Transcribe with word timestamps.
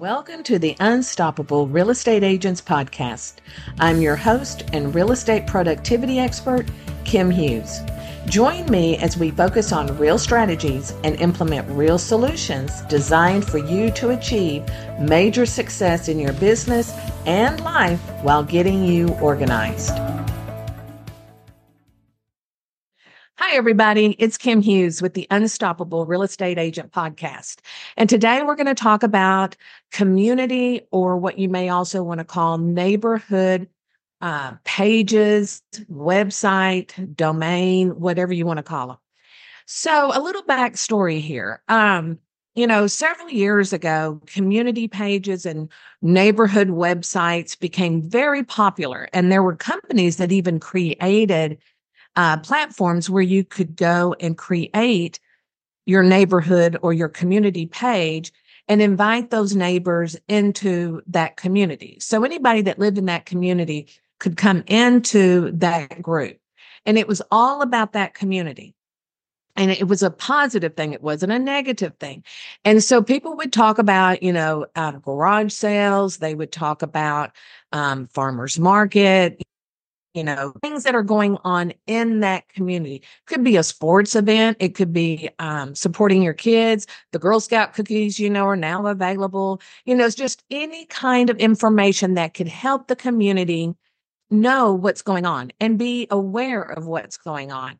Welcome 0.00 0.42
to 0.42 0.58
the 0.58 0.76
Unstoppable 0.78 1.68
Real 1.68 1.88
Estate 1.88 2.22
Agents 2.22 2.60
Podcast. 2.60 3.36
I'm 3.80 4.02
your 4.02 4.14
host 4.14 4.64
and 4.74 4.94
real 4.94 5.10
estate 5.10 5.46
productivity 5.46 6.18
expert, 6.18 6.66
Kim 7.06 7.30
Hughes. 7.30 7.80
Join 8.26 8.66
me 8.66 8.98
as 8.98 9.16
we 9.16 9.30
focus 9.30 9.72
on 9.72 9.96
real 9.96 10.18
strategies 10.18 10.90
and 11.02 11.18
implement 11.18 11.66
real 11.70 11.96
solutions 11.96 12.82
designed 12.90 13.46
for 13.46 13.56
you 13.56 13.90
to 13.92 14.10
achieve 14.10 14.68
major 15.00 15.46
success 15.46 16.08
in 16.08 16.18
your 16.18 16.34
business 16.34 16.92
and 17.24 17.58
life 17.60 18.00
while 18.20 18.44
getting 18.44 18.84
you 18.84 19.08
organized. 19.22 19.96
Everybody. 23.56 24.14
It's 24.18 24.36
Kim 24.36 24.60
Hughes 24.60 25.00
with 25.00 25.14
the 25.14 25.26
Unstoppable 25.30 26.04
Real 26.04 26.20
Estate 26.20 26.58
Agent 26.58 26.92
Podcast. 26.92 27.60
And 27.96 28.06
today 28.06 28.42
we're 28.42 28.54
going 28.54 28.66
to 28.66 28.74
talk 28.74 29.02
about 29.02 29.56
community 29.92 30.82
or 30.90 31.16
what 31.16 31.38
you 31.38 31.48
may 31.48 31.70
also 31.70 32.02
want 32.02 32.18
to 32.18 32.24
call 32.24 32.58
neighborhood 32.58 33.66
uh, 34.20 34.56
pages, 34.64 35.62
website, 35.90 37.16
domain, 37.16 37.98
whatever 37.98 38.34
you 38.34 38.44
want 38.44 38.58
to 38.58 38.62
call 38.62 38.88
them. 38.88 38.98
So, 39.64 40.10
a 40.14 40.20
little 40.20 40.42
backstory 40.42 41.22
here. 41.22 41.62
Um, 41.68 42.18
you 42.56 42.66
know, 42.66 42.86
several 42.86 43.30
years 43.30 43.72
ago, 43.72 44.20
community 44.26 44.86
pages 44.86 45.46
and 45.46 45.72
neighborhood 46.02 46.68
websites 46.68 47.58
became 47.58 48.02
very 48.02 48.44
popular, 48.44 49.08
and 49.14 49.32
there 49.32 49.42
were 49.42 49.56
companies 49.56 50.18
that 50.18 50.30
even 50.30 50.60
created 50.60 51.56
uh, 52.16 52.38
platforms 52.38 53.08
where 53.08 53.22
you 53.22 53.44
could 53.44 53.76
go 53.76 54.14
and 54.20 54.36
create 54.36 55.20
your 55.84 56.02
neighborhood 56.02 56.76
or 56.82 56.92
your 56.92 57.08
community 57.08 57.66
page 57.66 58.32
and 58.68 58.82
invite 58.82 59.30
those 59.30 59.54
neighbors 59.54 60.16
into 60.28 61.00
that 61.06 61.36
community. 61.36 61.98
So 62.00 62.24
anybody 62.24 62.62
that 62.62 62.78
lived 62.78 62.98
in 62.98 63.06
that 63.06 63.26
community 63.26 63.86
could 64.18 64.36
come 64.36 64.64
into 64.66 65.52
that 65.52 66.02
group. 66.02 66.38
And 66.84 66.98
it 66.98 67.06
was 67.06 67.22
all 67.30 67.62
about 67.62 67.92
that 67.92 68.14
community. 68.14 68.74
And 69.56 69.70
it 69.70 69.88
was 69.88 70.02
a 70.02 70.10
positive 70.10 70.74
thing. 70.74 70.92
It 70.92 71.02
wasn't 71.02 71.32
a 71.32 71.38
negative 71.38 71.94
thing. 71.98 72.24
And 72.64 72.82
so 72.82 73.02
people 73.02 73.36
would 73.36 73.52
talk 73.52 73.78
about, 73.78 74.22
you 74.22 74.32
know, 74.32 74.66
uh, 74.76 74.92
garage 74.92 75.52
sales. 75.52 76.18
They 76.18 76.34
would 76.34 76.52
talk 76.52 76.82
about 76.82 77.30
um, 77.72 78.06
farmers 78.08 78.58
market, 78.58 79.40
you 80.16 80.24
know, 80.24 80.54
things 80.62 80.82
that 80.84 80.94
are 80.94 81.02
going 81.02 81.36
on 81.44 81.72
in 81.86 82.20
that 82.20 82.48
community. 82.48 83.02
Could 83.26 83.44
be 83.44 83.56
a 83.56 83.62
sports 83.62 84.16
event. 84.16 84.56
It 84.60 84.74
could 84.74 84.92
be 84.92 85.28
um, 85.38 85.74
supporting 85.74 86.22
your 86.22 86.32
kids. 86.32 86.86
The 87.12 87.18
Girl 87.18 87.38
Scout 87.38 87.74
cookies, 87.74 88.18
you 88.18 88.30
know, 88.30 88.46
are 88.46 88.56
now 88.56 88.86
available. 88.86 89.60
You 89.84 89.94
know, 89.94 90.06
it's 90.06 90.14
just 90.14 90.42
any 90.50 90.86
kind 90.86 91.28
of 91.28 91.36
information 91.36 92.14
that 92.14 92.34
could 92.34 92.48
help 92.48 92.88
the 92.88 92.96
community 92.96 93.74
know 94.30 94.72
what's 94.72 95.02
going 95.02 95.26
on 95.26 95.52
and 95.60 95.78
be 95.78 96.06
aware 96.10 96.62
of 96.62 96.86
what's 96.86 97.16
going 97.16 97.52
on. 97.52 97.78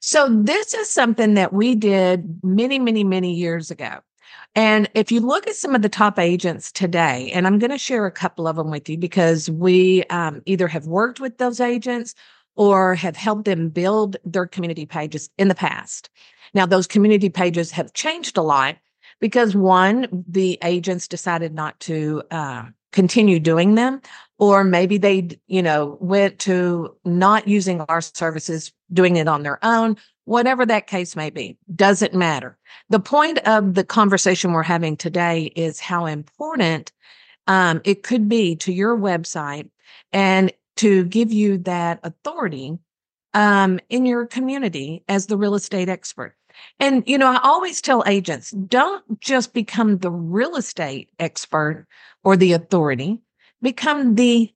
So 0.00 0.28
this 0.28 0.74
is 0.74 0.90
something 0.90 1.34
that 1.34 1.52
we 1.52 1.74
did 1.74 2.40
many, 2.42 2.78
many, 2.78 3.04
many 3.04 3.32
years 3.32 3.70
ago. 3.70 4.00
And 4.56 4.88
if 4.94 5.12
you 5.12 5.20
look 5.20 5.46
at 5.46 5.54
some 5.54 5.74
of 5.74 5.82
the 5.82 5.88
top 5.90 6.18
agents 6.18 6.72
today, 6.72 7.30
and 7.34 7.46
I'm 7.46 7.58
going 7.58 7.70
to 7.70 7.78
share 7.78 8.06
a 8.06 8.10
couple 8.10 8.48
of 8.48 8.56
them 8.56 8.70
with 8.70 8.88
you 8.88 8.96
because 8.96 9.50
we 9.50 10.02
um, 10.04 10.40
either 10.46 10.66
have 10.66 10.86
worked 10.86 11.20
with 11.20 11.36
those 11.36 11.60
agents 11.60 12.14
or 12.56 12.94
have 12.94 13.16
helped 13.16 13.44
them 13.44 13.68
build 13.68 14.16
their 14.24 14.46
community 14.46 14.86
pages 14.86 15.28
in 15.36 15.48
the 15.48 15.54
past. 15.54 16.08
Now, 16.54 16.64
those 16.64 16.86
community 16.86 17.28
pages 17.28 17.70
have 17.72 17.92
changed 17.92 18.38
a 18.38 18.42
lot 18.42 18.76
because 19.20 19.54
one, 19.54 20.24
the 20.26 20.58
agents 20.64 21.06
decided 21.06 21.54
not 21.54 21.78
to 21.80 22.22
uh, 22.30 22.64
continue 22.92 23.38
doing 23.38 23.74
them, 23.74 24.00
or 24.38 24.64
maybe 24.64 24.96
they, 24.96 25.28
you 25.48 25.62
know, 25.62 25.98
went 26.00 26.38
to 26.40 26.96
not 27.04 27.46
using 27.46 27.82
our 27.82 28.00
services, 28.00 28.72
doing 28.90 29.16
it 29.16 29.28
on 29.28 29.42
their 29.42 29.62
own, 29.62 29.98
whatever 30.26 30.66
that 30.66 30.86
case 30.86 31.16
may 31.16 31.30
be, 31.30 31.56
doesn't 31.74 32.14
matter. 32.14 32.58
The 32.90 33.00
point 33.00 33.38
of 33.46 33.74
the 33.74 33.84
conversation 33.84 34.52
we're 34.52 34.62
having 34.62 34.96
today 34.96 35.52
is 35.56 35.80
how 35.80 36.04
important 36.04 36.92
um, 37.46 37.80
it 37.84 38.02
could 38.02 38.28
be 38.28 38.56
to 38.56 38.72
your 38.72 38.96
website 38.96 39.70
and 40.12 40.52
to 40.76 41.04
give 41.04 41.32
you 41.32 41.58
that 41.58 42.00
authority 42.02 42.78
um, 43.34 43.80
in 43.88 44.04
your 44.04 44.26
community 44.26 45.04
as 45.08 45.26
the 45.26 45.38
real 45.38 45.54
estate 45.54 45.88
expert. 45.88 46.34
And, 46.80 47.04
you 47.06 47.18
know, 47.18 47.30
I 47.30 47.40
always 47.42 47.80
tell 47.80 48.02
agents 48.06 48.50
don't 48.50 49.20
just 49.20 49.54
become 49.54 49.98
the 49.98 50.10
real 50.10 50.56
estate 50.56 51.10
expert 51.18 51.86
or 52.24 52.36
the 52.36 52.52
authority, 52.52 53.20
become 53.62 54.14
the 54.14 54.52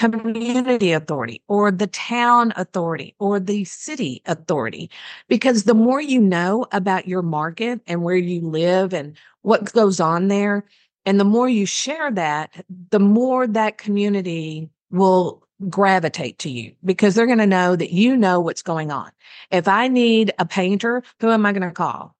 community 0.00 0.92
authority 0.92 1.42
or 1.46 1.70
the 1.70 1.86
town 1.88 2.54
authority 2.56 3.14
or 3.18 3.38
the 3.38 3.64
city 3.64 4.22
authority. 4.24 4.90
Because 5.28 5.64
the 5.64 5.74
more 5.74 6.00
you 6.00 6.18
know 6.18 6.66
about 6.72 7.06
your 7.06 7.20
market 7.20 7.80
and 7.86 8.02
where 8.02 8.16
you 8.16 8.40
live 8.40 8.94
and 8.94 9.14
what 9.42 9.72
goes 9.74 10.00
on 10.00 10.28
there, 10.28 10.64
and 11.04 11.20
the 11.20 11.24
more 11.24 11.48
you 11.48 11.66
share 11.66 12.10
that, 12.12 12.64
the 12.90 12.98
more 12.98 13.46
that 13.46 13.76
community 13.76 14.70
will 14.90 15.46
gravitate 15.68 16.38
to 16.38 16.50
you 16.50 16.74
because 16.82 17.14
they're 17.14 17.26
going 17.26 17.38
to 17.38 17.46
know 17.46 17.76
that 17.76 17.92
you 17.92 18.16
know 18.16 18.40
what's 18.40 18.62
going 18.62 18.90
on. 18.90 19.10
If 19.50 19.68
I 19.68 19.88
need 19.88 20.32
a 20.38 20.46
painter, 20.46 21.02
who 21.20 21.30
am 21.30 21.44
I 21.44 21.52
going 21.52 21.68
to 21.68 21.72
call? 21.72 22.16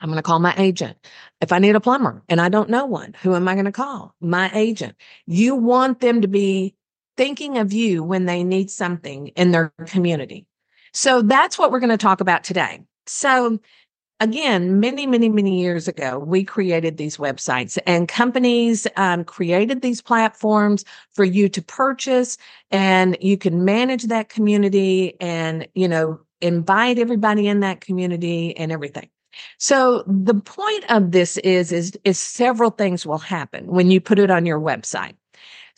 I'm 0.00 0.08
going 0.08 0.16
to 0.16 0.22
call 0.22 0.38
my 0.38 0.54
agent. 0.56 0.96
If 1.40 1.52
I 1.52 1.58
need 1.58 1.74
a 1.74 1.80
plumber 1.80 2.22
and 2.28 2.40
I 2.40 2.48
don't 2.48 2.70
know 2.70 2.86
one, 2.86 3.14
who 3.22 3.34
am 3.34 3.48
I 3.48 3.54
going 3.54 3.66
to 3.66 3.72
call? 3.72 4.14
My 4.20 4.50
agent. 4.54 4.94
You 5.26 5.56
want 5.56 6.00
them 6.00 6.22
to 6.22 6.28
be 6.28 6.74
thinking 7.16 7.58
of 7.58 7.72
you 7.72 8.02
when 8.02 8.26
they 8.26 8.42
need 8.44 8.70
something 8.70 9.28
in 9.28 9.50
their 9.50 9.72
community. 9.86 10.46
So 10.92 11.22
that's 11.22 11.58
what 11.58 11.70
we're 11.70 11.80
going 11.80 11.90
to 11.90 11.96
talk 11.96 12.20
about 12.20 12.44
today. 12.44 12.80
So 13.06 13.60
again, 14.20 14.80
many, 14.80 15.06
many, 15.06 15.28
many 15.28 15.60
years 15.60 15.88
ago, 15.88 16.18
we 16.18 16.44
created 16.44 16.96
these 16.96 17.16
websites 17.16 17.78
and 17.86 18.06
companies 18.06 18.86
um, 18.96 19.24
created 19.24 19.82
these 19.82 20.02
platforms 20.02 20.84
for 21.14 21.24
you 21.24 21.48
to 21.48 21.62
purchase 21.62 22.36
and 22.70 23.16
you 23.20 23.38
can 23.38 23.64
manage 23.64 24.04
that 24.04 24.28
community 24.28 25.18
and, 25.20 25.66
you 25.74 25.88
know, 25.88 26.20
invite 26.40 26.98
everybody 26.98 27.48
in 27.48 27.60
that 27.60 27.80
community 27.80 28.56
and 28.56 28.70
everything. 28.70 29.08
So 29.58 30.04
the 30.06 30.34
point 30.34 30.90
of 30.90 31.12
this 31.12 31.38
is, 31.38 31.72
is, 31.72 31.98
is 32.04 32.18
several 32.18 32.70
things 32.70 33.06
will 33.06 33.18
happen 33.18 33.66
when 33.66 33.90
you 33.90 34.00
put 34.00 34.18
it 34.18 34.30
on 34.30 34.44
your 34.44 34.60
website. 34.60 35.14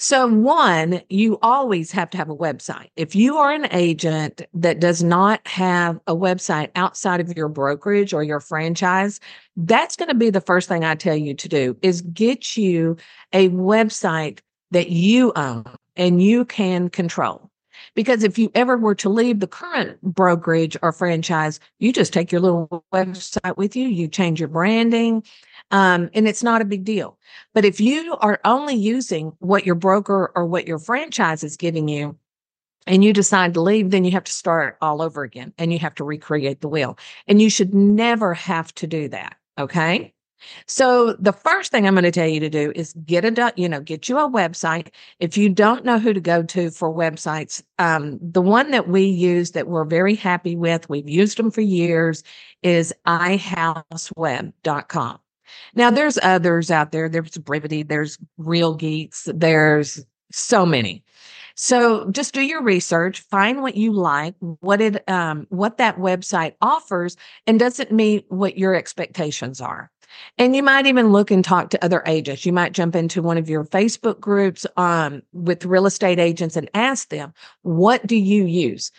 So, 0.02 0.26
one, 0.26 1.00
you 1.10 1.38
always 1.42 1.92
have 1.92 2.10
to 2.10 2.18
have 2.18 2.28
a 2.28 2.34
website. 2.34 2.88
If 2.96 3.14
you 3.14 3.36
are 3.36 3.52
an 3.52 3.68
agent 3.70 4.42
that 4.52 4.80
does 4.80 5.00
not 5.04 5.46
have 5.46 6.00
a 6.08 6.16
website 6.16 6.72
outside 6.74 7.20
of 7.20 7.36
your 7.36 7.46
brokerage 7.46 8.12
or 8.12 8.24
your 8.24 8.40
franchise, 8.40 9.20
that's 9.56 9.94
going 9.94 10.08
to 10.08 10.16
be 10.16 10.28
the 10.28 10.40
first 10.40 10.68
thing 10.68 10.84
I 10.84 10.96
tell 10.96 11.14
you 11.14 11.34
to 11.34 11.48
do 11.48 11.76
is 11.82 12.02
get 12.02 12.56
you 12.56 12.96
a 13.32 13.50
website 13.50 14.40
that 14.72 14.88
you 14.88 15.32
own 15.36 15.66
and 15.94 16.20
you 16.20 16.46
can 16.46 16.90
control. 16.90 17.51
Because 17.94 18.22
if 18.22 18.38
you 18.38 18.50
ever 18.54 18.76
were 18.76 18.94
to 18.96 19.08
leave 19.08 19.40
the 19.40 19.46
current 19.46 20.00
brokerage 20.02 20.76
or 20.82 20.92
franchise, 20.92 21.60
you 21.78 21.92
just 21.92 22.12
take 22.12 22.32
your 22.32 22.40
little 22.40 22.84
website 22.92 23.56
with 23.56 23.76
you, 23.76 23.88
you 23.88 24.08
change 24.08 24.40
your 24.40 24.48
branding, 24.48 25.22
um, 25.70 26.08
and 26.14 26.26
it's 26.26 26.42
not 26.42 26.62
a 26.62 26.66
big 26.66 26.84
deal. 26.84 27.18
But 27.52 27.64
if 27.64 27.80
you 27.80 28.16
are 28.20 28.40
only 28.44 28.74
using 28.74 29.32
what 29.40 29.66
your 29.66 29.74
broker 29.74 30.32
or 30.34 30.46
what 30.46 30.66
your 30.66 30.78
franchise 30.78 31.44
is 31.44 31.56
giving 31.56 31.88
you, 31.88 32.18
and 32.86 33.04
you 33.04 33.12
decide 33.12 33.54
to 33.54 33.60
leave, 33.60 33.90
then 33.90 34.04
you 34.04 34.10
have 34.12 34.24
to 34.24 34.32
start 34.32 34.76
all 34.80 35.02
over 35.02 35.22
again 35.22 35.52
and 35.58 35.72
you 35.72 35.78
have 35.78 35.94
to 35.96 36.04
recreate 36.04 36.60
the 36.60 36.68
wheel. 36.68 36.98
And 37.28 37.40
you 37.40 37.48
should 37.48 37.72
never 37.72 38.34
have 38.34 38.74
to 38.76 38.86
do 38.86 39.08
that. 39.08 39.36
Okay. 39.58 40.14
So 40.66 41.14
the 41.14 41.32
first 41.32 41.70
thing 41.70 41.86
I'm 41.86 41.94
going 41.94 42.04
to 42.04 42.10
tell 42.10 42.28
you 42.28 42.40
to 42.40 42.50
do 42.50 42.72
is 42.74 42.94
get 43.04 43.24
a, 43.24 43.52
you 43.56 43.68
know, 43.68 43.80
get 43.80 44.08
you 44.08 44.18
a 44.18 44.30
website. 44.30 44.88
If 45.20 45.36
you 45.36 45.48
don't 45.48 45.84
know 45.84 45.98
who 45.98 46.12
to 46.12 46.20
go 46.20 46.42
to 46.42 46.70
for 46.70 46.92
websites, 46.92 47.62
um, 47.78 48.18
the 48.20 48.42
one 48.42 48.70
that 48.70 48.88
we 48.88 49.04
use 49.04 49.52
that 49.52 49.68
we're 49.68 49.84
very 49.84 50.14
happy 50.14 50.56
with, 50.56 50.88
we've 50.88 51.08
used 51.08 51.38
them 51.38 51.50
for 51.50 51.60
years 51.60 52.22
is 52.62 52.94
ihouseweb.com. 53.06 55.18
Now, 55.74 55.90
there's 55.90 56.18
others 56.22 56.70
out 56.70 56.92
there. 56.92 57.08
There's 57.08 57.36
Brivity, 57.38 57.86
there's 57.86 58.18
Real 58.38 58.74
Geeks, 58.74 59.28
there's 59.34 60.04
so 60.30 60.64
many. 60.64 61.04
So 61.54 62.10
just 62.10 62.34
do 62.34 62.40
your 62.40 62.62
research, 62.62 63.20
find 63.20 63.62
what 63.62 63.76
you 63.76 63.92
like, 63.92 64.34
what 64.40 64.80
it 64.80 65.08
um 65.08 65.46
what 65.50 65.78
that 65.78 65.98
website 65.98 66.54
offers 66.62 67.16
and 67.46 67.58
does 67.58 67.78
it 67.78 67.92
meet 67.92 68.24
what 68.28 68.58
your 68.58 68.74
expectations 68.74 69.60
are. 69.60 69.91
And 70.38 70.56
you 70.56 70.62
might 70.62 70.86
even 70.86 71.12
look 71.12 71.30
and 71.30 71.44
talk 71.44 71.70
to 71.70 71.84
other 71.84 72.02
agents. 72.06 72.46
You 72.46 72.52
might 72.52 72.72
jump 72.72 72.96
into 72.96 73.22
one 73.22 73.38
of 73.38 73.48
your 73.48 73.64
Facebook 73.64 74.20
groups 74.20 74.66
um, 74.76 75.22
with 75.32 75.64
real 75.64 75.86
estate 75.86 76.18
agents 76.18 76.56
and 76.56 76.70
ask 76.74 77.08
them, 77.08 77.32
what 77.62 78.06
do 78.06 78.16
you 78.16 78.44
use? 78.44 78.90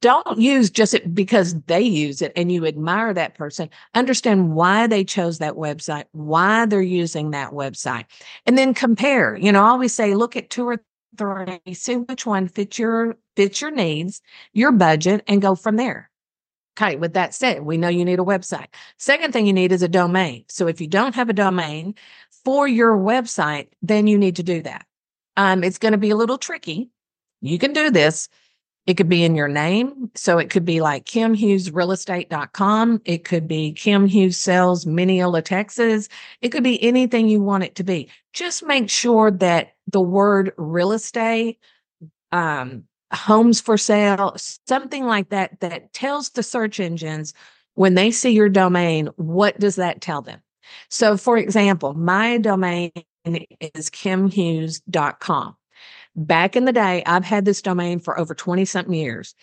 Don't 0.00 0.38
use 0.38 0.70
just 0.70 0.96
because 1.14 1.54
they 1.62 1.80
use 1.80 2.22
it 2.22 2.32
and 2.34 2.50
you 2.50 2.66
admire 2.66 3.14
that 3.14 3.34
person. 3.34 3.70
Understand 3.94 4.54
why 4.54 4.86
they 4.86 5.04
chose 5.04 5.38
that 5.38 5.54
website, 5.54 6.04
why 6.12 6.66
they're 6.66 6.82
using 6.82 7.30
that 7.30 7.52
website, 7.52 8.04
and 8.46 8.58
then 8.58 8.74
compare. 8.74 9.36
You 9.36 9.52
know, 9.52 9.62
I 9.62 9.68
always 9.68 9.94
say, 9.94 10.14
look 10.14 10.36
at 10.36 10.50
two 10.50 10.68
or 10.68 10.82
three, 11.16 11.74
see 11.74 11.96
which 11.96 12.26
one 12.26 12.48
fits 12.48 12.78
your 12.78 13.16
fits 13.36 13.60
your 13.60 13.70
needs, 13.70 14.20
your 14.52 14.72
budget, 14.72 15.22
and 15.28 15.40
go 15.40 15.54
from 15.54 15.76
there. 15.76 16.10
Okay, 16.80 16.94
with 16.96 17.14
that 17.14 17.34
said, 17.34 17.62
we 17.62 17.76
know 17.76 17.88
you 17.88 18.04
need 18.04 18.20
a 18.20 18.24
website. 18.24 18.68
Second 18.98 19.32
thing 19.32 19.46
you 19.46 19.52
need 19.52 19.72
is 19.72 19.82
a 19.82 19.88
domain. 19.88 20.44
So 20.48 20.68
if 20.68 20.80
you 20.80 20.86
don't 20.86 21.16
have 21.16 21.28
a 21.28 21.32
domain 21.32 21.96
for 22.44 22.68
your 22.68 22.96
website, 22.96 23.68
then 23.82 24.06
you 24.06 24.16
need 24.16 24.36
to 24.36 24.44
do 24.44 24.62
that. 24.62 24.86
Um, 25.36 25.64
it's 25.64 25.78
going 25.78 25.92
to 25.92 25.98
be 25.98 26.10
a 26.10 26.16
little 26.16 26.38
tricky. 26.38 26.90
You 27.40 27.58
can 27.58 27.72
do 27.72 27.90
this. 27.90 28.28
It 28.86 28.96
could 28.96 29.08
be 29.08 29.24
in 29.24 29.34
your 29.34 29.48
name. 29.48 30.10
So 30.14 30.38
it 30.38 30.50
could 30.50 30.64
be 30.64 30.80
like 30.80 31.04
kimhughesrealestate.com. 31.04 33.02
It 33.04 33.24
could 33.24 33.48
be 33.48 33.72
Kim 33.72 34.06
Hughes 34.06 34.38
Sells 34.38 34.86
Mineola, 34.86 35.42
Texas. 35.42 36.08
It 36.42 36.50
could 36.50 36.62
be 36.62 36.80
anything 36.82 37.28
you 37.28 37.42
want 37.42 37.64
it 37.64 37.74
to 37.74 37.82
be. 37.84 38.08
Just 38.32 38.64
make 38.64 38.88
sure 38.88 39.32
that 39.32 39.74
the 39.88 40.00
word 40.00 40.52
real 40.56 40.92
estate, 40.92 41.58
um, 42.30 42.84
homes 43.12 43.60
for 43.60 43.78
sale, 43.78 44.36
something 44.66 45.04
like 45.04 45.30
that, 45.30 45.60
that 45.60 45.92
tells 45.92 46.30
the 46.30 46.42
search 46.42 46.80
engines 46.80 47.34
when 47.74 47.94
they 47.94 48.10
see 48.10 48.30
your 48.30 48.48
domain, 48.48 49.08
what 49.16 49.58
does 49.60 49.76
that 49.76 50.00
tell 50.00 50.20
them? 50.20 50.40
So, 50.90 51.16
for 51.16 51.38
example, 51.38 51.94
my 51.94 52.38
domain 52.38 52.90
is 53.24 53.88
kimhughes.com. 53.90 55.56
Back 56.16 56.56
in 56.56 56.64
the 56.64 56.72
day, 56.72 57.02
I've 57.06 57.24
had 57.24 57.44
this 57.44 57.62
domain 57.62 58.00
for 58.00 58.18
over 58.18 58.34
20 58.34 58.64
something 58.64 58.94
years. 58.94 59.34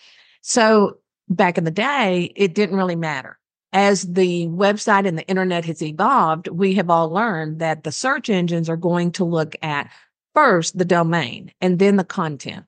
So, 0.42 0.98
back 1.28 1.58
in 1.58 1.64
the 1.64 1.70
day, 1.70 2.32
it 2.36 2.54
didn't 2.54 2.76
really 2.76 2.96
matter. 2.96 3.38
As 3.72 4.02
the 4.02 4.46
website 4.48 5.06
and 5.06 5.18
the 5.18 5.26
internet 5.26 5.64
has 5.64 5.82
evolved, 5.82 6.48
we 6.48 6.74
have 6.74 6.90
all 6.90 7.08
learned 7.08 7.58
that 7.60 7.84
the 7.84 7.92
search 7.92 8.30
engines 8.30 8.68
are 8.68 8.76
going 8.76 9.12
to 9.12 9.24
look 9.24 9.56
at 9.62 9.90
first 10.34 10.76
the 10.76 10.84
domain 10.84 11.52
and 11.60 11.78
then 11.78 11.96
the 11.96 12.04
content. 12.04 12.66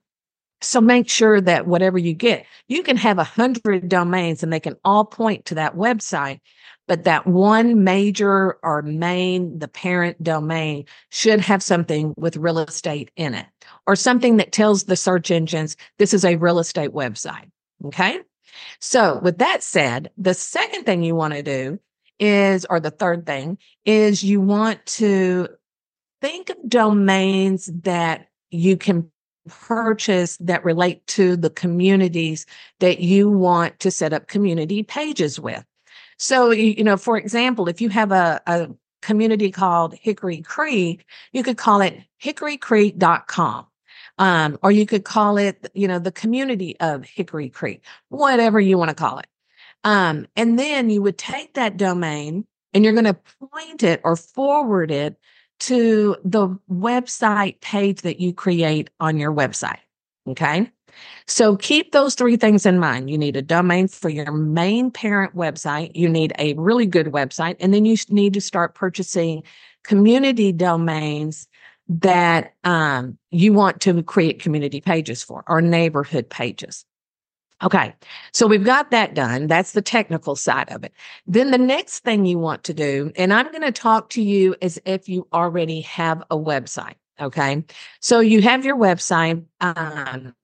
So 0.61 0.81
make 0.81 1.09
sure 1.09 1.41
that 1.41 1.67
whatever 1.67 1.99
you 1.99 2.15
get, 2.15 2.45
you 2.67 2.83
can 2.83 2.97
have 2.97 3.19
a 3.19 3.25
hundred 3.25 3.89
domains 3.89 4.43
and 4.43 4.53
they 4.53 4.61
can 4.61 4.77
all 4.85 5.05
point 5.05 5.45
to 5.47 5.55
that 5.55 5.77
website. 5.77 6.41
But 6.89 7.05
that 7.05 7.27
one 7.27 7.85
major 7.85 8.59
or 8.63 8.83
main, 8.83 9.59
the 9.59 9.69
parent 9.69 10.23
domain 10.23 10.87
should 11.11 11.41
have 11.41 11.63
something 11.63 12.15
with 12.17 12.37
real 12.37 12.59
estate 12.59 13.11
in 13.15 13.35
it 13.35 13.47
or 13.87 13.95
something 13.95 14.39
that 14.39 14.53
tells 14.53 14.85
the 14.85 14.97
search 14.97 15.31
engines 15.31 15.77
this 15.99 16.15
is 16.15 16.25
a 16.25 16.37
real 16.37 16.59
estate 16.59 16.93
website. 16.93 17.51
Okay. 17.85 18.21
So 18.81 19.21
with 19.23 19.39
that 19.39 19.63
said, 19.63 20.11
the 20.17 20.35
second 20.35 20.85
thing 20.85 21.03
you 21.03 21.15
want 21.15 21.35
to 21.35 21.43
do 21.43 21.79
is, 22.19 22.67
or 22.69 22.81
the 22.81 22.91
third 22.91 23.27
thing 23.27 23.59
is 23.85 24.25
you 24.25 24.41
want 24.41 24.85
to 24.87 25.49
think 26.21 26.51
of 26.51 26.57
domains 26.69 27.67
that 27.83 28.29
you 28.51 28.77
can 28.77 29.11
purchase 29.49 30.37
that 30.39 30.65
relate 30.65 31.07
to 31.09 31.37
the 31.37 31.51
communities 31.51 32.47
that 32.81 33.01
you 33.01 33.31
want 33.31 33.79
to 33.81 33.91
set 33.91 34.13
up 34.13 34.29
community 34.29 34.83
pages 34.83 35.41
with. 35.41 35.65
So, 36.19 36.51
you 36.51 36.83
know, 36.83 36.97
for 36.97 37.17
example, 37.17 37.69
if 37.69 37.81
you 37.81 37.89
have 37.91 38.13
a, 38.13 38.41
a 38.47 38.69
community 39.03 39.51
called 39.51 39.95
Hickory 39.95 40.43
Creek, 40.43 41.05
you 41.33 41.43
could 41.43 41.57
call 41.57 41.81
it 41.81 41.99
hickorycreek.com. 42.23 43.67
Um, 44.21 44.59
or 44.65 44.73
you 44.73 44.85
could 44.85 45.05
call 45.05 45.37
it, 45.37 45.71
you 45.75 45.87
know, 45.87 46.01
the 46.01 46.11
community 46.11 46.77
of 46.81 47.05
Hickory 47.05 47.49
Creek, 47.49 47.85
whatever 48.09 48.59
you 48.59 48.77
want 48.77 48.89
to 48.89 48.95
call 48.95 49.21
it. 49.21 49.29
Um, 49.85 50.27
and 50.35 50.59
then 50.59 50.91
you 50.91 51.03
would 51.03 51.19
take 51.19 51.55
that 51.55 51.77
domain 51.77 52.45
and 52.75 52.85
you're 52.85 52.95
going 52.95 53.05
to 53.05 53.19
point 53.41 53.85
it 53.85 54.01
or 54.03 54.17
forward 54.17 54.91
it 54.91 55.17
to 55.61 56.17
the 56.25 56.57
website 56.71 57.61
page 57.61 58.03
that 58.03 58.21
you 58.21 58.33
create 58.33 58.91
on 59.01 59.19
your 59.19 59.33
website. 59.33 59.81
Okay. 60.27 60.71
So 61.27 61.57
keep 61.57 61.93
those 61.93 62.15
three 62.15 62.37
things 62.37 62.67
in 62.67 62.79
mind. 62.79 63.11
You 63.11 63.19
need 63.19 63.37
a 63.37 63.43
domain 63.43 63.89
for 63.89 64.09
your 64.09 64.33
main 64.33 64.91
parent 64.91 65.35
website. 65.35 65.93
You 65.95 66.09
need 66.09 66.33
a 66.39 66.55
really 66.55 66.87
good 66.87 67.07
website. 67.07 67.57
And 67.61 67.73
then 67.73 67.85
you 67.85 67.97
need 68.09 68.35
to 68.35 68.41
start 68.41 68.75
purchasing 68.75 69.43
community 69.85 70.53
domains 70.53 71.47
that 71.89 72.55
um, 72.65 73.19
you 73.31 73.53
want 73.53 73.81
to 73.83 74.03
create 74.03 74.41
community 74.41 74.81
pages 74.81 75.23
for 75.23 75.45
or 75.47 75.61
neighborhood 75.61 76.29
pages. 76.29 76.85
Okay. 77.63 77.93
So 78.33 78.47
we've 78.47 78.65
got 78.65 78.91
that 78.93 79.15
done. 79.15 79.49
That's 79.49 79.73
the 79.73 79.83
technical 79.83 80.37
side 80.37 80.71
of 80.71 80.85
it. 80.85 80.93
Then 81.27 81.51
the 81.51 81.59
next 81.59 82.01
thing 82.01 82.25
you 82.25 82.39
want 82.39 82.63
to 82.65 82.75
do, 82.75 83.11
and 83.17 83.33
I'm 83.33 83.51
going 83.51 83.63
to 83.63 83.73
talk 83.73 84.11
to 84.11 84.23
you 84.23 84.55
as 84.63 84.79
if 84.85 85.09
you 85.09 85.27
already 85.33 85.81
have 85.81 86.23
a 86.31 86.37
website. 86.37 86.95
Okay. 87.21 87.65
So 88.01 88.21
you 88.21 88.43
have 88.43 88.65
your 88.65 88.77
website. 88.77 89.45
Um, 89.61 90.35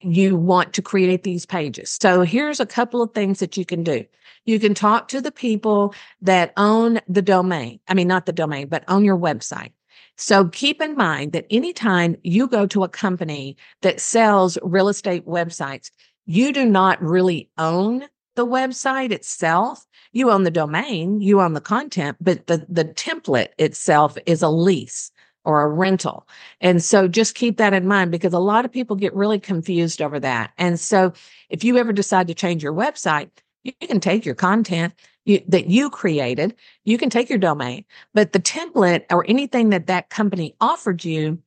you 0.00 0.36
want 0.36 0.72
to 0.72 0.82
create 0.82 1.22
these 1.22 1.46
pages. 1.46 1.96
So 2.00 2.22
here's 2.22 2.58
a 2.58 2.66
couple 2.66 3.02
of 3.02 3.12
things 3.12 3.38
that 3.38 3.56
you 3.56 3.64
can 3.64 3.84
do. 3.84 4.04
You 4.46 4.58
can 4.58 4.74
talk 4.74 5.08
to 5.08 5.20
the 5.20 5.30
people 5.30 5.94
that 6.20 6.52
own 6.56 7.00
the 7.06 7.22
domain. 7.22 7.78
I 7.86 7.94
mean, 7.94 8.08
not 8.08 8.26
the 8.26 8.32
domain, 8.32 8.66
but 8.68 8.82
own 8.88 9.04
your 9.04 9.16
website. 9.16 9.70
So 10.18 10.48
keep 10.48 10.82
in 10.82 10.96
mind 10.96 11.32
that 11.32 11.46
anytime 11.50 12.16
you 12.22 12.46
go 12.48 12.66
to 12.66 12.84
a 12.84 12.88
company 12.88 13.56
that 13.82 14.00
sells 14.00 14.58
real 14.62 14.88
estate 14.88 15.26
websites, 15.26 15.90
you 16.26 16.52
do 16.52 16.64
not 16.64 17.02
really 17.02 17.50
own 17.58 18.04
the 18.34 18.46
website 18.46 19.12
itself. 19.12 19.84
You 20.12 20.30
own 20.30 20.44
the 20.44 20.50
domain, 20.50 21.20
you 21.20 21.40
own 21.40 21.54
the 21.54 21.60
content, 21.60 22.16
but 22.20 22.46
the, 22.46 22.66
the 22.68 22.84
template 22.84 23.48
itself 23.58 24.16
is 24.26 24.42
a 24.42 24.48
lease 24.48 25.10
or 25.44 25.62
a 25.62 25.68
rental. 25.68 26.28
And 26.60 26.82
so 26.82 27.08
just 27.08 27.34
keep 27.34 27.56
that 27.56 27.74
in 27.74 27.86
mind 27.86 28.10
because 28.10 28.32
a 28.32 28.38
lot 28.38 28.64
of 28.64 28.72
people 28.72 28.94
get 28.94 29.14
really 29.14 29.40
confused 29.40 30.00
over 30.00 30.20
that. 30.20 30.52
And 30.58 30.78
so 30.78 31.12
if 31.48 31.64
you 31.64 31.78
ever 31.78 31.92
decide 31.92 32.28
to 32.28 32.34
change 32.34 32.62
your 32.62 32.72
website, 32.72 33.30
you 33.64 33.72
can 33.80 34.00
take 34.00 34.24
your 34.24 34.34
content 34.34 34.94
you, 35.24 35.42
that 35.48 35.68
you 35.68 35.90
created, 35.90 36.54
you 36.84 36.98
can 36.98 37.10
take 37.10 37.28
your 37.28 37.38
domain, 37.38 37.84
but 38.12 38.32
the 38.32 38.40
template 38.40 39.04
or 39.10 39.24
anything 39.28 39.70
that 39.70 39.86
that 39.86 40.10
company 40.10 40.54
offered 40.60 41.04
you 41.04 41.40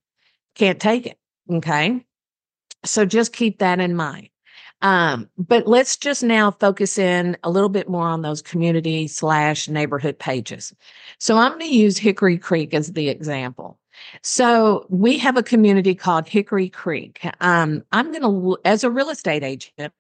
can't 0.56 0.80
take 0.80 1.06
it. 1.06 1.18
Okay. 1.52 2.06
So 2.86 3.06
just 3.06 3.34
keep 3.34 3.60
that 3.60 3.80
in 3.80 3.96
mind. 3.96 4.30
Um, 4.86 5.28
but 5.36 5.68
let's 5.68 5.98
just 5.98 6.22
now 6.22 6.52
focus 6.52 7.00
in 7.00 7.36
a 7.44 7.50
little 7.50 7.70
bit 7.70 7.90
more 7.90 8.08
on 8.08 8.22
those 8.22 8.44
community 8.44 9.08
slash 9.08 9.68
neighborhood 9.68 10.20
pages. 10.20 10.76
So 11.18 11.38
I'm 11.38 11.54
going 11.54 11.62
to 11.62 11.76
use 11.76 11.98
Hickory 11.98 12.38
Creek 12.38 12.72
as 12.76 12.94
the 12.94 13.10
example. 13.10 13.80
So 14.22 14.86
we 14.90 15.18
have 15.18 15.38
a 15.38 15.44
community 15.44 15.96
called 15.96 16.28
Hickory 16.28 16.70
Creek. 16.70 17.28
Um, 17.42 17.84
I'm 17.92 18.12
going 18.12 18.22
to, 18.22 18.58
as 18.64 18.84
a 18.84 18.92
real 18.92 19.10
estate 19.10 19.44
agent, 19.44 19.92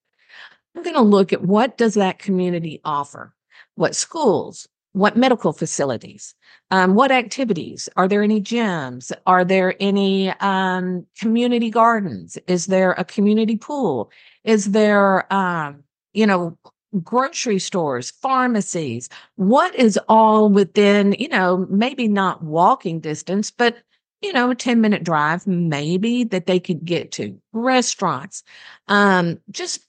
I'm 0.75 0.83
going 0.83 0.95
to 0.95 1.01
look 1.01 1.33
at 1.33 1.41
what 1.41 1.79
does 1.79 1.95
that 1.95 2.19
community 2.19 2.79
offer? 2.85 3.33
What 3.73 3.95
schools? 3.95 4.67
What 4.91 5.17
medical 5.17 5.51
facilities? 5.51 6.35
Um, 6.71 6.93
what 6.93 7.11
activities? 7.11 7.89
Are 7.97 8.07
there 8.07 8.23
any 8.23 8.39
gyms? 8.39 9.11
Are 9.25 9.43
there 9.43 9.75
any 9.79 10.29
um, 10.39 11.05
community 11.19 11.69
gardens? 11.69 12.37
Is 12.47 12.67
there 12.67 12.91
a 12.93 13.03
community 13.03 13.57
pool? 13.57 14.11
Is 14.45 14.71
there, 14.71 15.31
um, 15.33 15.83
you 16.13 16.25
know, 16.25 16.57
grocery 17.03 17.59
stores, 17.59 18.11
pharmacies? 18.11 19.09
What 19.35 19.75
is 19.75 19.99
all 20.07 20.49
within, 20.49 21.15
you 21.19 21.27
know, 21.27 21.67
maybe 21.69 22.07
not 22.07 22.43
walking 22.43 23.01
distance, 23.01 23.51
but 23.51 23.77
you 24.21 24.33
know, 24.33 24.49
a 24.51 24.55
10 24.55 24.81
minute 24.81 25.03
drive, 25.03 25.45
maybe 25.45 26.23
that 26.23 26.47
they 26.47 26.59
could 26.59 26.85
get 26.85 27.11
to 27.13 27.37
restaurants, 27.53 28.43
um, 28.87 29.39
just 29.51 29.85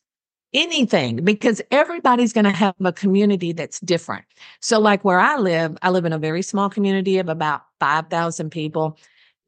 anything 0.55 1.25
because 1.25 1.63
everybody's 1.71 2.33
going 2.33 2.45
to 2.45 2.51
have 2.51 2.75
a 2.85 2.93
community 2.93 3.53
that's 3.53 3.81
different. 3.81 4.25
So, 4.61 4.81
like 4.81 5.05
where 5.05 5.21
I 5.21 5.37
live, 5.37 5.77
I 5.83 5.91
live 5.91 6.05
in 6.05 6.13
a 6.13 6.19
very 6.19 6.43
small 6.43 6.71
community 6.71 7.19
of 7.19 7.29
about 7.29 7.63
5,000 7.81 8.51
people. 8.51 8.99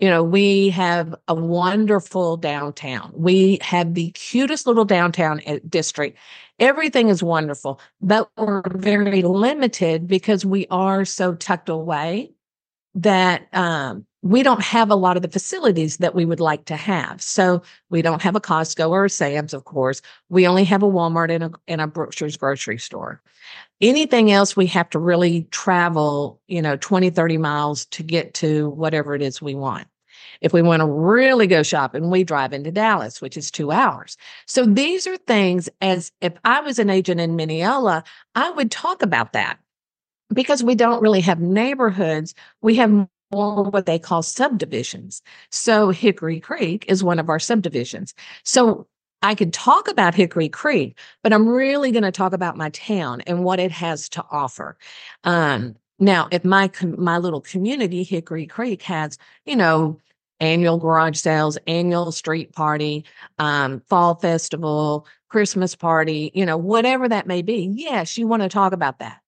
You 0.00 0.08
know, 0.08 0.22
we 0.22 0.70
have 0.70 1.14
a 1.26 1.34
wonderful 1.34 2.36
downtown. 2.36 3.12
We 3.14 3.58
have 3.62 3.94
the 3.94 4.10
cutest 4.12 4.66
little 4.66 4.84
downtown 4.84 5.40
district. 5.68 6.18
Everything 6.60 7.08
is 7.08 7.22
wonderful, 7.22 7.80
but 8.00 8.30
we're 8.36 8.62
very 8.68 9.22
limited 9.22 10.06
because 10.06 10.44
we 10.46 10.66
are 10.70 11.04
so 11.04 11.34
tucked 11.34 11.68
away 11.68 12.32
that 12.94 13.48
um, 13.54 14.06
we 14.22 14.42
don't 14.42 14.62
have 14.62 14.90
a 14.90 14.96
lot 14.96 15.16
of 15.16 15.22
the 15.22 15.28
facilities 15.28 15.98
that 15.98 16.14
we 16.14 16.24
would 16.24 16.40
like 16.40 16.64
to 16.66 16.76
have. 16.76 17.22
So 17.22 17.62
we 17.90 18.02
don't 18.02 18.22
have 18.22 18.34
a 18.34 18.40
Costco 18.40 18.90
or 18.90 19.04
a 19.04 19.10
Sam's, 19.10 19.54
of 19.54 19.64
course. 19.64 20.02
We 20.28 20.46
only 20.46 20.64
have 20.64 20.82
a 20.82 20.88
Walmart 20.88 21.30
and 21.30 21.44
a, 21.44 21.50
and 21.68 21.80
a 21.80 21.86
Brookshire's 21.86 22.36
grocery 22.36 22.78
store. 22.78 23.22
Anything 23.80 24.32
else, 24.32 24.56
we 24.56 24.66
have 24.66 24.90
to 24.90 24.98
really 24.98 25.44
travel, 25.50 26.40
you 26.48 26.60
know, 26.60 26.76
20, 26.76 27.10
30 27.10 27.38
miles 27.38 27.86
to 27.86 28.02
get 28.02 28.34
to 28.34 28.70
whatever 28.70 29.14
it 29.14 29.22
is 29.22 29.40
we 29.40 29.54
want. 29.54 29.86
If 30.40 30.52
we 30.52 30.62
want 30.62 30.80
to 30.80 30.86
really 30.86 31.46
go 31.46 31.62
shopping, 31.62 32.10
we 32.10 32.24
drive 32.24 32.52
into 32.52 32.72
Dallas, 32.72 33.20
which 33.20 33.36
is 33.36 33.50
two 33.50 33.70
hours. 33.70 34.16
So 34.46 34.64
these 34.64 35.06
are 35.06 35.16
things 35.16 35.68
as 35.80 36.12
if 36.20 36.32
I 36.44 36.60
was 36.60 36.78
an 36.78 36.90
agent 36.90 37.20
in 37.20 37.36
Mineola, 37.36 38.04
I 38.34 38.50
would 38.50 38.70
talk 38.70 39.02
about 39.02 39.32
that 39.32 39.58
because 40.32 40.62
we 40.62 40.74
don't 40.74 41.02
really 41.02 41.20
have 41.20 41.40
neighborhoods. 41.40 42.34
We 42.62 42.76
have 42.76 42.90
more 43.32 43.64
what 43.64 43.86
they 43.86 43.98
call 43.98 44.22
subdivisions. 44.22 45.22
So 45.50 45.90
Hickory 45.90 46.40
Creek 46.40 46.84
is 46.88 47.04
one 47.04 47.18
of 47.18 47.28
our 47.28 47.38
subdivisions. 47.38 48.14
So 48.44 48.86
I 49.22 49.34
could 49.34 49.52
talk 49.52 49.88
about 49.88 50.14
Hickory 50.14 50.48
Creek, 50.48 50.98
but 51.22 51.32
I'm 51.32 51.48
really 51.48 51.90
going 51.90 52.04
to 52.04 52.12
talk 52.12 52.32
about 52.32 52.56
my 52.56 52.70
town 52.70 53.20
and 53.22 53.44
what 53.44 53.58
it 53.58 53.72
has 53.72 54.08
to 54.10 54.24
offer. 54.30 54.78
Um, 55.24 55.76
now, 55.98 56.28
if 56.30 56.44
my 56.44 56.70
my 56.96 57.18
little 57.18 57.40
community, 57.40 58.04
Hickory 58.04 58.46
Creek, 58.46 58.82
has 58.82 59.18
you 59.44 59.56
know 59.56 59.98
annual 60.40 60.78
garage 60.78 61.18
sales, 61.18 61.58
annual 61.66 62.12
street 62.12 62.52
party, 62.52 63.04
um, 63.40 63.80
fall 63.88 64.14
festival, 64.14 65.06
Christmas 65.28 65.74
party, 65.74 66.30
you 66.34 66.46
know, 66.46 66.56
whatever 66.56 67.08
that 67.08 67.26
may 67.26 67.42
be. 67.42 67.72
Yes, 67.74 68.16
you 68.16 68.28
want 68.28 68.42
to 68.42 68.48
talk 68.48 68.72
about 68.72 69.00
that. 69.00 69.20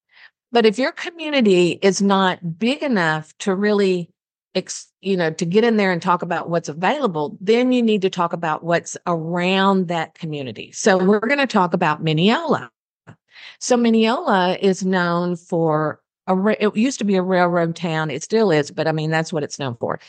But 0.53 0.67
if 0.67 0.79
your 0.79 0.93
community 0.93 1.79
is 1.81 2.03
not 2.03 2.59
big 2.59 2.83
enough 2.83 3.37
to 3.39 3.55
really, 3.55 4.11
you 5.01 5.17
know, 5.17 5.31
to 5.31 5.45
get 5.45 5.63
in 5.63 5.77
there 5.77 5.93
and 5.93 6.03
talk 6.03 6.23
about 6.23 6.51
what's 6.51 6.69
available, 6.69 7.39
then 7.41 7.71
you 7.71 7.83
need 7.83 8.03
to 8.03 8.11
talk 8.11 8.33
about 8.33 8.65
what's 8.65 8.97
around 9.07 9.89
that 9.89 10.15
community. 10.15 10.73
So 10.73 10.99
we're 10.99 11.21
going 11.21 11.39
to 11.39 11.47
talk 11.47 11.73
about 11.73 12.03
Mineola. 12.03 12.71
So 13.61 13.77
Mineola 13.77 14.57
is 14.61 14.85
known 14.85 15.37
for 15.37 16.01
a, 16.27 16.65
it 16.65 16.77
used 16.77 16.99
to 16.99 17.05
be 17.05 17.17
a 17.17 17.23
railroad 17.23 17.77
town. 17.77 18.11
It 18.11 18.23
still 18.23 18.51
is, 18.51 18.71
but 18.71 18.89
I 18.89 18.93
mean, 18.93 19.11
that's 19.11 19.33
what 19.33 19.43
it's 19.43 19.59
known 19.59 19.77
for. 19.77 20.01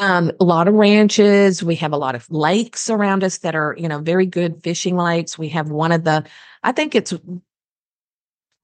Um, 0.00 0.32
a 0.40 0.44
lot 0.44 0.66
of 0.66 0.74
ranches. 0.74 1.62
We 1.62 1.74
have 1.76 1.92
a 1.92 1.98
lot 1.98 2.14
of 2.14 2.30
lakes 2.30 2.88
around 2.88 3.22
us 3.22 3.38
that 3.38 3.54
are, 3.54 3.74
you 3.78 3.88
know, 3.88 3.98
very 3.98 4.26
good 4.26 4.62
fishing 4.62 4.96
lakes. 4.96 5.38
We 5.38 5.48
have 5.50 5.70
one 5.70 5.92
of 5.92 6.04
the, 6.04 6.24
I 6.62 6.72
think 6.72 6.94
it's, 6.94 7.14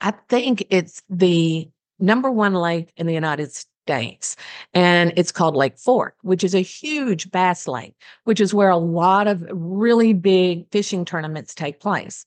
I 0.01 0.13
think 0.29 0.67
it's 0.71 1.03
the 1.11 1.69
number 1.99 2.31
one 2.31 2.55
lake 2.55 2.93
in 2.97 3.07
the 3.07 3.15
United 3.15 3.53
States. 3.53 4.37
And 4.73 5.13
it's 5.17 5.33
called 5.33 5.57
Lake 5.57 5.79
Fork, 5.79 6.15
which 6.23 6.45
is 6.45 6.55
a 6.55 6.61
huge 6.61 7.31
bass 7.31 7.67
lake, 7.67 7.95
which 8.25 8.41
is 8.41 8.55
where 8.55 8.71
a 8.71 8.77
lot 8.77 9.27
of 9.27 9.45
really 9.51 10.13
big 10.13 10.67
fishing 10.71 11.05
tournaments 11.05 11.55
take 11.55 11.81
place. 11.81 12.25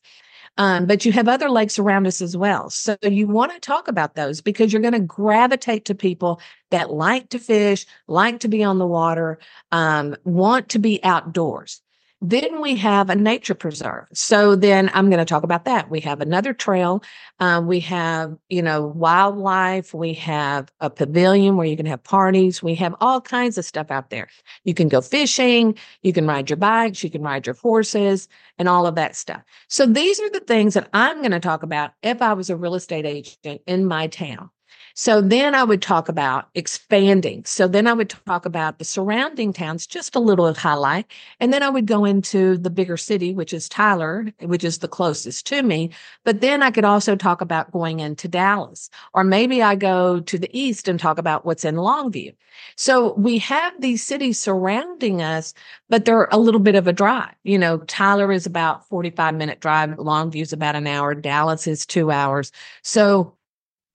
Um, 0.57 0.85
but 0.85 1.03
you 1.03 1.11
have 1.13 1.27
other 1.27 1.49
lakes 1.49 1.79
around 1.79 2.05
us 2.05 2.21
as 2.21 2.37
well. 2.37 2.69
So 2.69 2.95
you 3.01 3.27
want 3.27 3.53
to 3.53 3.59
talk 3.59 3.87
about 3.87 4.15
those 4.15 4.39
because 4.41 4.71
you're 4.71 4.83
going 4.83 4.93
to 4.93 4.99
gravitate 4.99 5.85
to 5.85 5.95
people 5.95 6.41
that 6.69 6.91
like 6.91 7.29
to 7.29 7.39
fish, 7.39 7.87
like 8.07 8.39
to 8.41 8.47
be 8.47 8.63
on 8.63 8.77
the 8.77 8.85
water, 8.85 9.39
um, 9.71 10.15
want 10.25 10.69
to 10.69 10.79
be 10.79 11.03
outdoors. 11.03 11.81
Then 12.25 12.61
we 12.61 12.77
have 12.77 13.09
a 13.09 13.15
nature 13.15 13.53
preserve. 13.53 14.05
So 14.13 14.55
then 14.55 14.89
I'm 14.93 15.09
going 15.09 15.19
to 15.19 15.25
talk 15.25 15.43
about 15.43 15.65
that. 15.65 15.89
We 15.89 15.99
have 15.99 16.21
another 16.21 16.53
trail. 16.53 17.03
Um, 17.41 17.67
we 17.67 17.81
have, 17.81 18.37
you 18.47 18.61
know, 18.61 18.87
wildlife. 18.87 19.93
We 19.93 20.13
have 20.13 20.71
a 20.79 20.89
pavilion 20.89 21.57
where 21.57 21.67
you 21.67 21.75
can 21.75 21.85
have 21.85 22.01
parties. 22.01 22.63
We 22.63 22.75
have 22.75 22.95
all 23.01 23.19
kinds 23.19 23.57
of 23.57 23.65
stuff 23.65 23.91
out 23.91 24.09
there. 24.09 24.29
You 24.63 24.73
can 24.73 24.87
go 24.87 25.01
fishing. 25.01 25.77
You 26.01 26.13
can 26.13 26.25
ride 26.25 26.49
your 26.49 26.55
bikes. 26.55 27.03
You 27.03 27.09
can 27.09 27.23
ride 27.23 27.45
your 27.45 27.55
horses 27.55 28.29
and 28.57 28.69
all 28.69 28.87
of 28.87 28.95
that 28.95 29.17
stuff. 29.17 29.41
So 29.67 29.85
these 29.85 30.21
are 30.21 30.29
the 30.29 30.39
things 30.39 30.75
that 30.75 30.87
I'm 30.93 31.17
going 31.17 31.31
to 31.31 31.41
talk 31.41 31.61
about 31.61 31.91
if 32.03 32.21
I 32.21 32.31
was 32.31 32.49
a 32.49 32.55
real 32.55 32.75
estate 32.75 33.05
agent 33.05 33.61
in 33.67 33.85
my 33.85 34.07
town. 34.07 34.49
So 34.95 35.21
then 35.21 35.55
I 35.55 35.63
would 35.63 35.81
talk 35.81 36.07
about 36.07 36.49
expanding. 36.53 37.45
So 37.45 37.67
then 37.67 37.87
I 37.87 37.93
would 37.93 38.09
talk 38.09 38.45
about 38.45 38.77
the 38.77 38.85
surrounding 38.85 39.51
towns, 39.51 39.87
just 39.87 40.15
a 40.15 40.19
little 40.19 40.45
of 40.45 40.57
highlight. 40.57 41.11
And 41.39 41.51
then 41.51 41.63
I 41.63 41.69
would 41.69 41.87
go 41.87 42.05
into 42.05 42.57
the 42.57 42.69
bigger 42.69 42.97
city, 42.97 43.33
which 43.33 43.53
is 43.53 43.67
Tyler, 43.67 44.27
which 44.41 44.63
is 44.63 44.79
the 44.79 44.87
closest 44.87 45.47
to 45.47 45.63
me. 45.63 45.89
But 46.23 46.41
then 46.41 46.61
I 46.61 46.69
could 46.69 46.85
also 46.85 47.15
talk 47.15 47.41
about 47.41 47.71
going 47.71 48.01
into 48.01 48.27
Dallas, 48.27 48.89
or 49.13 49.23
maybe 49.23 49.63
I 49.63 49.75
go 49.75 50.19
to 50.19 50.37
the 50.37 50.49
east 50.57 50.87
and 50.87 50.99
talk 50.99 51.17
about 51.17 51.43
what's 51.43 51.65
in 51.65 51.75
Longview. 51.75 52.35
So 52.75 53.13
we 53.15 53.39
have 53.39 53.73
these 53.81 54.03
cities 54.03 54.39
surrounding 54.39 55.23
us, 55.23 55.55
but 55.89 56.05
they're 56.05 56.27
a 56.31 56.37
little 56.37 56.59
bit 56.59 56.75
of 56.75 56.87
a 56.87 56.93
drive. 56.93 57.33
You 57.43 57.57
know, 57.57 57.79
Tyler 57.79 58.31
is 58.31 58.45
about 58.45 58.87
45 58.89 59.33
minute 59.33 59.59
drive. 59.59 59.89
Longview 59.91 60.43
is 60.43 60.53
about 60.53 60.75
an 60.75 60.85
hour. 60.85 61.15
Dallas 61.15 61.65
is 61.65 61.85
two 61.85 62.11
hours. 62.11 62.51
So 62.83 63.35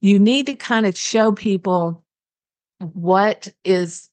you 0.00 0.18
need 0.18 0.46
to 0.46 0.54
kind 0.54 0.86
of 0.86 0.96
show 0.96 1.32
people 1.32 2.04
what 2.78 3.48
is 3.64 4.08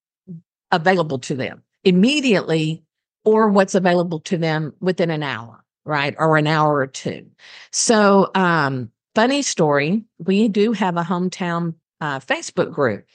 available 0.72 1.20
to 1.20 1.36
them 1.36 1.64
immediately 1.84 2.84
or 3.24 3.50
what's 3.50 3.76
available 3.76 4.20
to 4.20 4.38
them 4.38 4.74
within 4.80 5.12
an 5.12 5.24
hour, 5.24 5.64
right? 5.86 6.16
Or 6.18 6.38
an 6.38 6.48
hour 6.48 6.76
or 6.76 6.88
two. 6.88 7.28
So, 7.72 8.32
um, 8.36 8.92
funny 9.14 9.42
story, 9.42 10.04
we 10.18 10.48
do 10.48 10.74
have 10.74 10.98
a 10.98 11.04
hometown 11.04 11.76
uh, 12.02 12.20
Facebook 12.20 12.72
group 12.72 13.06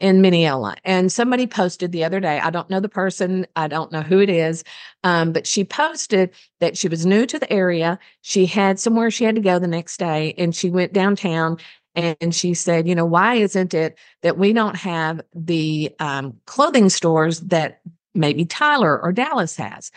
in 0.00 0.20
Mineola. 0.20 0.74
And 0.84 1.10
somebody 1.12 1.46
posted 1.46 1.92
the 1.92 2.04
other 2.04 2.20
day, 2.20 2.40
I 2.40 2.50
don't 2.50 2.68
know 2.68 2.80
the 2.80 2.88
person, 2.88 3.46
I 3.54 3.68
don't 3.68 3.92
know 3.92 4.02
who 4.02 4.18
it 4.18 4.28
is, 4.28 4.64
um, 5.04 5.32
but 5.32 5.46
she 5.46 5.64
posted 5.64 6.30
that 6.60 6.76
she 6.76 6.88
was 6.88 7.06
new 7.06 7.26
to 7.26 7.38
the 7.38 7.52
area. 7.52 7.98
She 8.22 8.46
had 8.46 8.80
somewhere 8.80 9.10
she 9.10 9.24
had 9.24 9.36
to 9.36 9.40
go 9.40 9.58
the 9.58 9.68
next 9.68 9.98
day, 9.98 10.34
and 10.36 10.54
she 10.54 10.70
went 10.70 10.92
downtown 10.92 11.58
and 11.94 12.34
she 12.34 12.54
said, 12.54 12.88
you 12.88 12.94
know, 12.94 13.04
why 13.04 13.34
isn't 13.34 13.74
it 13.74 13.98
that 14.22 14.38
we 14.38 14.52
don't 14.52 14.76
have 14.76 15.20
the 15.34 15.94
um, 16.00 16.38
clothing 16.46 16.88
stores 16.88 17.40
that 17.40 17.80
maybe 18.14 18.44
Tyler 18.44 19.00
or 19.00 19.12
Dallas 19.12 19.56
has? 19.56 19.90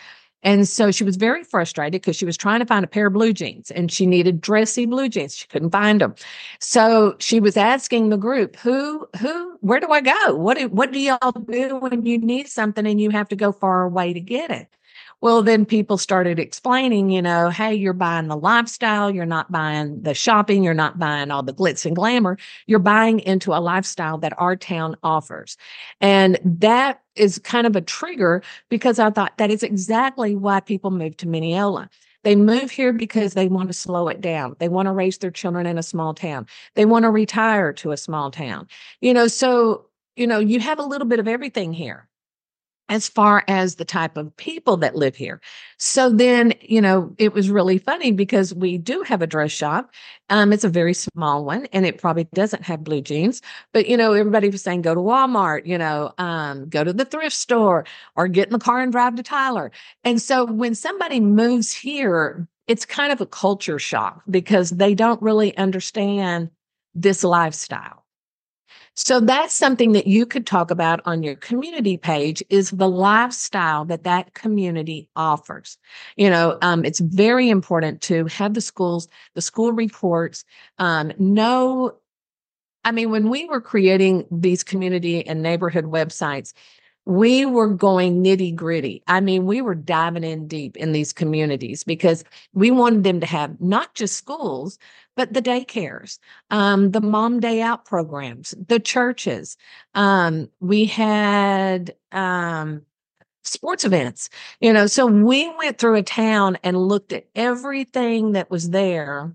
And 0.44 0.68
so 0.68 0.92
she 0.92 1.02
was 1.02 1.16
very 1.16 1.42
frustrated 1.42 2.00
because 2.00 2.14
she 2.14 2.24
was 2.24 2.36
trying 2.36 2.60
to 2.60 2.66
find 2.66 2.84
a 2.84 2.88
pair 2.88 3.08
of 3.08 3.12
blue 3.12 3.32
jeans 3.32 3.72
and 3.72 3.90
she 3.90 4.06
needed 4.06 4.40
dressy 4.40 4.86
blue 4.86 5.08
jeans. 5.08 5.36
She 5.36 5.48
couldn't 5.48 5.70
find 5.70 6.00
them. 6.00 6.14
So 6.60 7.16
she 7.18 7.40
was 7.40 7.56
asking 7.56 8.10
the 8.10 8.16
group, 8.16 8.54
who, 8.56 9.08
who, 9.18 9.58
where 9.60 9.80
do 9.80 9.90
I 9.90 10.00
go? 10.00 10.36
What 10.36 10.56
do, 10.56 10.68
what 10.68 10.92
do 10.92 11.00
y'all 11.00 11.32
do 11.32 11.76
when 11.78 12.06
you 12.06 12.18
need 12.18 12.46
something 12.46 12.86
and 12.86 13.00
you 13.00 13.10
have 13.10 13.28
to 13.30 13.36
go 13.36 13.50
far 13.50 13.82
away 13.82 14.12
to 14.12 14.20
get 14.20 14.52
it? 14.52 14.68
Well, 15.20 15.42
then 15.42 15.66
people 15.66 15.98
started 15.98 16.38
explaining, 16.38 17.10
you 17.10 17.20
know, 17.20 17.50
hey, 17.50 17.74
you're 17.74 17.92
buying 17.92 18.28
the 18.28 18.36
lifestyle. 18.36 19.10
You're 19.10 19.26
not 19.26 19.50
buying 19.50 20.00
the 20.02 20.14
shopping. 20.14 20.62
You're 20.62 20.74
not 20.74 20.98
buying 20.98 21.32
all 21.32 21.42
the 21.42 21.52
glitz 21.52 21.84
and 21.84 21.96
glamour. 21.96 22.38
You're 22.66 22.78
buying 22.78 23.18
into 23.20 23.52
a 23.52 23.58
lifestyle 23.58 24.18
that 24.18 24.32
our 24.38 24.54
town 24.54 24.96
offers. 25.02 25.56
And 26.00 26.38
that 26.44 27.02
is 27.16 27.40
kind 27.40 27.66
of 27.66 27.74
a 27.74 27.80
trigger 27.80 28.42
because 28.68 29.00
I 29.00 29.10
thought 29.10 29.38
that 29.38 29.50
is 29.50 29.64
exactly 29.64 30.36
why 30.36 30.60
people 30.60 30.92
move 30.92 31.16
to 31.16 31.28
Mineola. 31.28 31.90
They 32.22 32.36
move 32.36 32.70
here 32.70 32.92
because 32.92 33.34
they 33.34 33.48
want 33.48 33.68
to 33.70 33.72
slow 33.72 34.06
it 34.08 34.20
down. 34.20 34.54
They 34.60 34.68
want 34.68 34.86
to 34.86 34.92
raise 34.92 35.18
their 35.18 35.30
children 35.32 35.66
in 35.66 35.78
a 35.78 35.82
small 35.82 36.14
town. 36.14 36.46
They 36.74 36.84
want 36.84 37.04
to 37.04 37.10
retire 37.10 37.72
to 37.74 37.90
a 37.90 37.96
small 37.96 38.30
town. 38.30 38.68
You 39.00 39.14
know, 39.14 39.26
so, 39.26 39.86
you 40.14 40.26
know, 40.28 40.38
you 40.38 40.60
have 40.60 40.78
a 40.78 40.84
little 40.84 41.06
bit 41.08 41.18
of 41.18 41.26
everything 41.26 41.72
here 41.72 42.07
as 42.88 43.08
far 43.08 43.44
as 43.48 43.74
the 43.74 43.84
type 43.84 44.16
of 44.16 44.34
people 44.36 44.76
that 44.78 44.96
live 44.96 45.14
here. 45.14 45.40
So 45.78 46.10
then, 46.10 46.54
you 46.60 46.80
know, 46.80 47.14
it 47.18 47.34
was 47.34 47.50
really 47.50 47.78
funny 47.78 48.12
because 48.12 48.54
we 48.54 48.78
do 48.78 49.02
have 49.02 49.22
a 49.22 49.26
dress 49.26 49.50
shop. 49.50 49.90
Um, 50.30 50.52
it's 50.52 50.64
a 50.64 50.68
very 50.68 50.94
small 50.94 51.44
one 51.44 51.66
and 51.66 51.84
it 51.86 51.98
probably 51.98 52.24
doesn't 52.34 52.62
have 52.64 52.84
blue 52.84 53.00
jeans, 53.00 53.42
but 53.72 53.88
you 53.88 53.96
know, 53.96 54.12
everybody 54.12 54.48
was 54.48 54.62
saying 54.62 54.82
go 54.82 54.94
to 54.94 55.00
Walmart, 55.00 55.66
you 55.66 55.78
know, 55.78 56.12
um, 56.18 56.68
go 56.68 56.84
to 56.84 56.92
the 56.92 57.04
thrift 57.04 57.36
store 57.36 57.84
or 58.16 58.28
get 58.28 58.48
in 58.48 58.52
the 58.52 58.58
car 58.58 58.80
and 58.80 58.92
drive 58.92 59.16
to 59.16 59.22
Tyler. 59.22 59.70
And 60.04 60.20
so 60.20 60.44
when 60.44 60.74
somebody 60.74 61.20
moves 61.20 61.72
here, 61.72 62.48
it's 62.66 62.84
kind 62.84 63.12
of 63.12 63.20
a 63.20 63.26
culture 63.26 63.78
shock 63.78 64.22
because 64.30 64.70
they 64.70 64.94
don't 64.94 65.20
really 65.22 65.56
understand 65.56 66.50
this 66.94 67.24
lifestyle. 67.24 68.04
So 69.00 69.20
that's 69.20 69.54
something 69.54 69.92
that 69.92 70.08
you 70.08 70.26
could 70.26 70.44
talk 70.44 70.72
about 70.72 71.00
on 71.04 71.22
your 71.22 71.36
community 71.36 71.96
page 71.96 72.42
is 72.50 72.72
the 72.72 72.88
lifestyle 72.88 73.84
that 73.84 74.02
that 74.02 74.34
community 74.34 75.08
offers. 75.14 75.78
You 76.16 76.28
know, 76.28 76.58
um, 76.62 76.84
it's 76.84 76.98
very 76.98 77.48
important 77.48 78.00
to 78.02 78.24
have 78.26 78.54
the 78.54 78.60
schools, 78.60 79.06
the 79.34 79.40
school 79.40 79.70
reports, 79.70 80.44
um, 80.78 81.12
know. 81.16 81.94
I 82.82 82.90
mean, 82.90 83.12
when 83.12 83.30
we 83.30 83.44
were 83.44 83.60
creating 83.60 84.26
these 84.32 84.64
community 84.64 85.24
and 85.24 85.44
neighborhood 85.44 85.84
websites, 85.84 86.52
we 87.08 87.46
were 87.46 87.68
going 87.68 88.22
nitty 88.22 88.54
gritty. 88.54 89.02
I 89.06 89.20
mean, 89.20 89.46
we 89.46 89.62
were 89.62 89.74
diving 89.74 90.24
in 90.24 90.46
deep 90.46 90.76
in 90.76 90.92
these 90.92 91.10
communities 91.10 91.82
because 91.82 92.22
we 92.52 92.70
wanted 92.70 93.02
them 93.02 93.18
to 93.20 93.26
have 93.26 93.58
not 93.62 93.94
just 93.94 94.14
schools, 94.14 94.78
but 95.16 95.32
the 95.32 95.40
daycares, 95.40 96.18
um, 96.50 96.90
the 96.90 97.00
mom 97.00 97.40
day 97.40 97.62
out 97.62 97.86
programs, 97.86 98.54
the 98.68 98.78
churches. 98.78 99.56
Um, 99.94 100.50
we 100.60 100.84
had 100.84 101.94
um, 102.12 102.82
sports 103.42 103.86
events, 103.86 104.28
you 104.60 104.70
know. 104.70 104.86
So 104.86 105.06
we 105.06 105.50
went 105.56 105.78
through 105.78 105.94
a 105.94 106.02
town 106.02 106.58
and 106.62 106.76
looked 106.76 107.14
at 107.14 107.26
everything 107.34 108.32
that 108.32 108.50
was 108.50 108.68
there, 108.68 109.34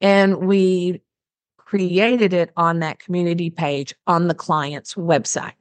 and 0.00 0.46
we 0.46 1.02
created 1.58 2.32
it 2.32 2.52
on 2.56 2.78
that 2.78 3.00
community 3.00 3.50
page 3.50 3.94
on 4.06 4.28
the 4.28 4.34
client's 4.34 4.94
website. 4.94 5.52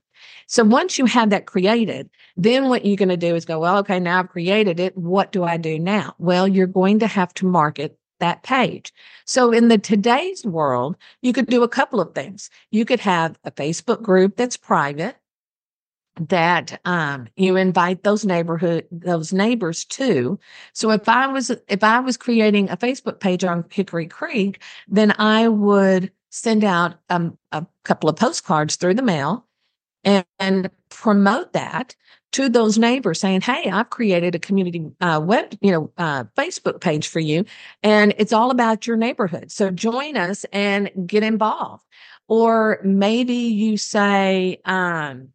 So 0.51 0.65
once 0.65 0.98
you 0.98 1.05
have 1.05 1.29
that 1.29 1.46
created, 1.46 2.10
then 2.36 2.67
what 2.67 2.86
you're 2.86 2.98
going 2.98 3.08
to 3.08 3.15
do 3.15 3.36
is 3.36 3.46
go, 3.46 3.60
well, 3.60 3.77
okay, 3.77 4.01
now 4.01 4.20
I've 4.20 4.27
created 4.27 4.81
it. 4.81 4.98
What 4.98 5.31
do 5.31 5.46
I 5.46 5.55
do 5.55 5.79
now? 5.79 6.13
Well, 6.17 6.46
you're 6.46 6.67
going 6.67 7.00
to 7.00 7.08
have 7.08 7.34
to 7.36 7.46
market 7.46 7.98
that 8.20 8.43
page. 8.43 8.93
So 9.25 9.53
in 9.53 9.70
the 9.70 9.77
today's 9.77 10.46
world, 10.46 10.98
you 11.22 11.31
could 11.31 11.48
do 11.48 11.63
a 11.63 11.70
couple 11.70 12.01
of 12.01 12.13
things. 12.13 12.50
You 12.70 12.84
could 12.84 13.00
have 13.00 13.39
a 13.46 13.51
Facebook 13.51 14.01
group 14.01 14.36
that's 14.36 14.58
private 14.58 15.15
that 16.20 16.81
um, 16.84 17.29
you 17.38 17.55
invite 17.55 18.03
those 18.03 18.25
neighborhood 18.25 18.86
those 18.91 19.31
neighbors 19.31 19.86
to 19.86 20.38
so 20.74 20.91
if 20.91 21.08
i 21.08 21.25
was 21.25 21.50
if 21.70 21.86
i 21.86 22.01
was 22.01 22.17
creating 22.17 22.70
a 22.70 22.75
facebook 22.75 23.22
page 23.22 23.46
on 23.46 23.63
hickory 23.72 24.08
creek 24.08 24.62
then 24.89 25.13
i 25.20 25.48
would 25.48 26.12
send 26.29 26.65
out 26.65 26.96
um, 27.10 27.38
a 27.53 27.65
couple 27.86 28.10
of 28.10 28.17
postcards 28.17 28.75
through 28.75 28.93
the 28.93 29.01
mail 29.01 29.48
and, 30.03 30.25
and 30.39 30.70
promote 30.89 31.53
that 31.53 31.96
to 32.34 32.48
those 32.48 32.77
neighbors 32.77 33.20
saying, 33.20 33.41
Hey, 33.41 33.70
I've 33.70 33.89
created 33.89 34.36
a 34.36 34.39
community 34.39 34.89
uh, 35.01 35.22
web, 35.24 35.53
you 35.62 35.72
know, 35.72 35.91
uh, 35.98 36.24
Facebook 36.38 36.79
page 36.81 37.08
for 37.08 37.20
you, 37.20 37.46
and 37.84 38.13
it's 38.17 38.34
all 38.34 38.51
about 38.51 38.88
your 38.88 38.98
neighborhood. 38.98 39.51
So 39.51 39.70
join 39.70 40.17
us 40.17 40.46
and 40.51 40.89
get 41.05 41.24
involved. 41.24 41.84
Or 42.27 42.79
maybe 42.84 43.34
you 43.34 43.75
say, 43.75 44.62
um, 44.63 45.29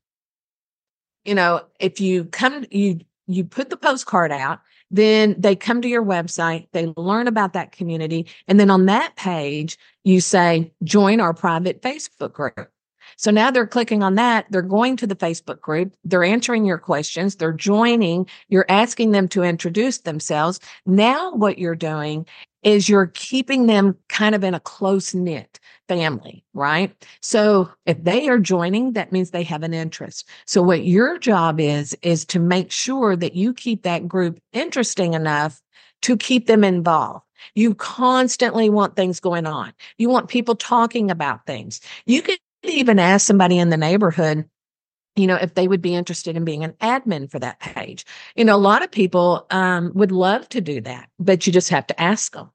you 1.27 1.35
know, 1.35 1.63
if 1.79 2.01
you 2.01 2.25
come, 2.25 2.65
you, 2.71 3.01
you 3.27 3.45
put 3.45 3.69
the 3.69 3.77
postcard 3.77 4.33
out, 4.33 4.61
then 4.91 5.35
they 5.37 5.57
come 5.57 5.83
to 5.83 5.89
your 5.89 6.05
website, 6.05 6.69
they 6.73 6.93
learn 6.97 7.27
about 7.27 7.53
that 7.55 7.73
community. 7.73 8.27
And 8.47 8.59
then 8.59 8.71
on 8.71 8.87
that 8.87 9.17
page, 9.17 9.77
you 10.05 10.21
say, 10.21 10.73
join 10.85 11.21
our 11.21 11.35
private 11.35 11.83
Facebook 11.83 12.33
group. 12.33 12.71
So 13.17 13.31
now 13.31 13.51
they're 13.51 13.67
clicking 13.67 14.03
on 14.03 14.15
that. 14.17 14.47
They're 14.51 14.63
going 14.63 14.97
to 14.99 15.07
the 15.07 15.17
Facebook 15.17 15.61
group. 15.61 15.95
They're 16.05 16.25
answering 16.25 16.65
your 16.65 16.79
questions. 16.79 17.37
They're 17.37 17.53
joining. 17.53 18.29
You're 18.49 18.67
asking 18.69 19.13
them 19.13 19.29
to 19.29 19.43
introduce 19.43 19.99
themselves. 19.99 20.61
Now 20.85 21.33
what 21.33 21.59
you're 21.59 21.75
doing 21.75 22.27
is 22.63 22.89
you're 22.89 23.07
keeping 23.15 23.67
them 23.67 23.97
kind 24.09 24.35
of 24.35 24.43
in 24.43 24.53
a 24.55 24.61
close 24.61 25.15
knit 25.15 25.61
family, 25.89 26.45
right? 26.53 26.93
So 27.21 27.71
if 27.87 28.03
they 28.03 28.29
are 28.29 28.39
joining, 28.39 28.93
that 28.95 29.13
means 29.13 29.31
they 29.31 29.45
have 29.45 29.63
an 29.63 29.73
interest. 29.73 30.29
So 30.47 30.63
what 30.63 30.85
your 30.85 31.19
job 31.19 31.61
is, 31.61 31.97
is 32.03 32.25
to 32.27 32.41
make 32.41 32.73
sure 32.73 33.15
that 33.17 33.35
you 33.35 33.55
keep 33.55 33.83
that 33.83 34.09
group 34.09 34.41
interesting 34.53 35.15
enough 35.15 35.63
to 36.03 36.17
keep 36.17 36.47
them 36.47 36.65
involved. 36.65 37.25
You 37.55 37.75
constantly 37.75 38.69
want 38.69 38.97
things 38.97 39.21
going 39.21 39.47
on. 39.47 39.73
You 39.99 40.09
want 40.09 40.29
people 40.29 40.57
talking 40.57 41.11
about 41.11 41.47
things. 41.47 41.81
You 42.05 42.23
can 42.23 42.37
even 42.71 42.99
ask 42.99 43.27
somebody 43.27 43.59
in 43.59 43.71
the 43.71 43.77
neighborhood, 43.77 44.49
you 45.17 45.27
know, 45.27 45.37
if 45.37 45.55
they 45.55 45.67
would 45.67 45.83
be 45.83 45.95
interested 45.95 46.37
in 46.37 46.45
being 46.45 46.63
an 46.65 46.73
admin 46.75 47.31
for 47.31 47.39
that 47.39 47.61
page. 47.61 48.05
You 48.37 48.45
know, 48.45 48.57
a 48.57 48.59
lot 48.59 48.83
of 48.83 48.91
people 48.91 49.47
um, 49.51 49.93
would 49.95 50.13
love 50.13 50.49
to 50.51 50.61
do 50.61 50.81
that, 50.83 51.09
but 51.19 51.47
you 51.47 51.53
just 51.53 51.71
have 51.71 51.87
to 51.89 52.01
ask 52.01 52.33
them. 52.33 52.51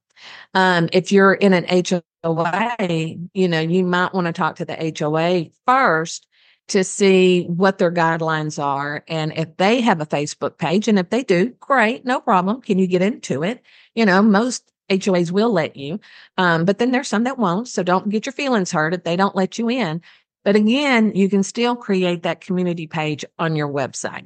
Um, 0.53 0.87
if 0.93 1.11
you're 1.11 1.33
in 1.33 1.53
an 1.53 1.65
HOA, 1.67 3.15
you 3.33 3.47
know, 3.47 3.59
you 3.59 3.83
might 3.83 4.13
want 4.13 4.27
to 4.27 4.33
talk 4.33 4.57
to 4.57 4.65
the 4.65 4.93
HOA 4.97 5.45
first 5.65 6.27
to 6.67 6.83
see 6.83 7.43
what 7.45 7.79
their 7.79 7.91
guidelines 7.91 8.61
are. 8.61 9.03
And 9.07 9.33
if 9.35 9.57
they 9.57 9.81
have 9.81 9.99
a 9.99 10.05
Facebook 10.05 10.57
page, 10.57 10.87
and 10.87 10.99
if 10.99 11.09
they 11.09 11.23
do, 11.23 11.49
great, 11.59 12.05
no 12.05 12.21
problem. 12.21 12.61
Can 12.61 12.79
you 12.79 12.87
get 12.87 13.01
into 13.01 13.43
it? 13.43 13.61
You 13.95 14.05
know, 14.05 14.21
most 14.21 14.70
HOAs 14.91 15.31
will 15.31 15.51
let 15.51 15.75
you. 15.75 15.99
Um, 16.37 16.65
but 16.65 16.77
then 16.77 16.91
there's 16.91 17.07
some 17.07 17.23
that 17.23 17.37
won't. 17.37 17.67
So 17.67 17.83
don't 17.83 18.09
get 18.09 18.25
your 18.25 18.33
feelings 18.33 18.71
hurt 18.71 18.93
if 18.93 19.03
they 19.03 19.15
don't 19.15 19.35
let 19.35 19.57
you 19.57 19.69
in. 19.69 20.01
But 20.43 20.55
again, 20.55 21.13
you 21.15 21.29
can 21.29 21.43
still 21.43 21.75
create 21.75 22.23
that 22.23 22.41
community 22.41 22.87
page 22.87 23.23
on 23.39 23.55
your 23.55 23.67
website. 23.67 24.25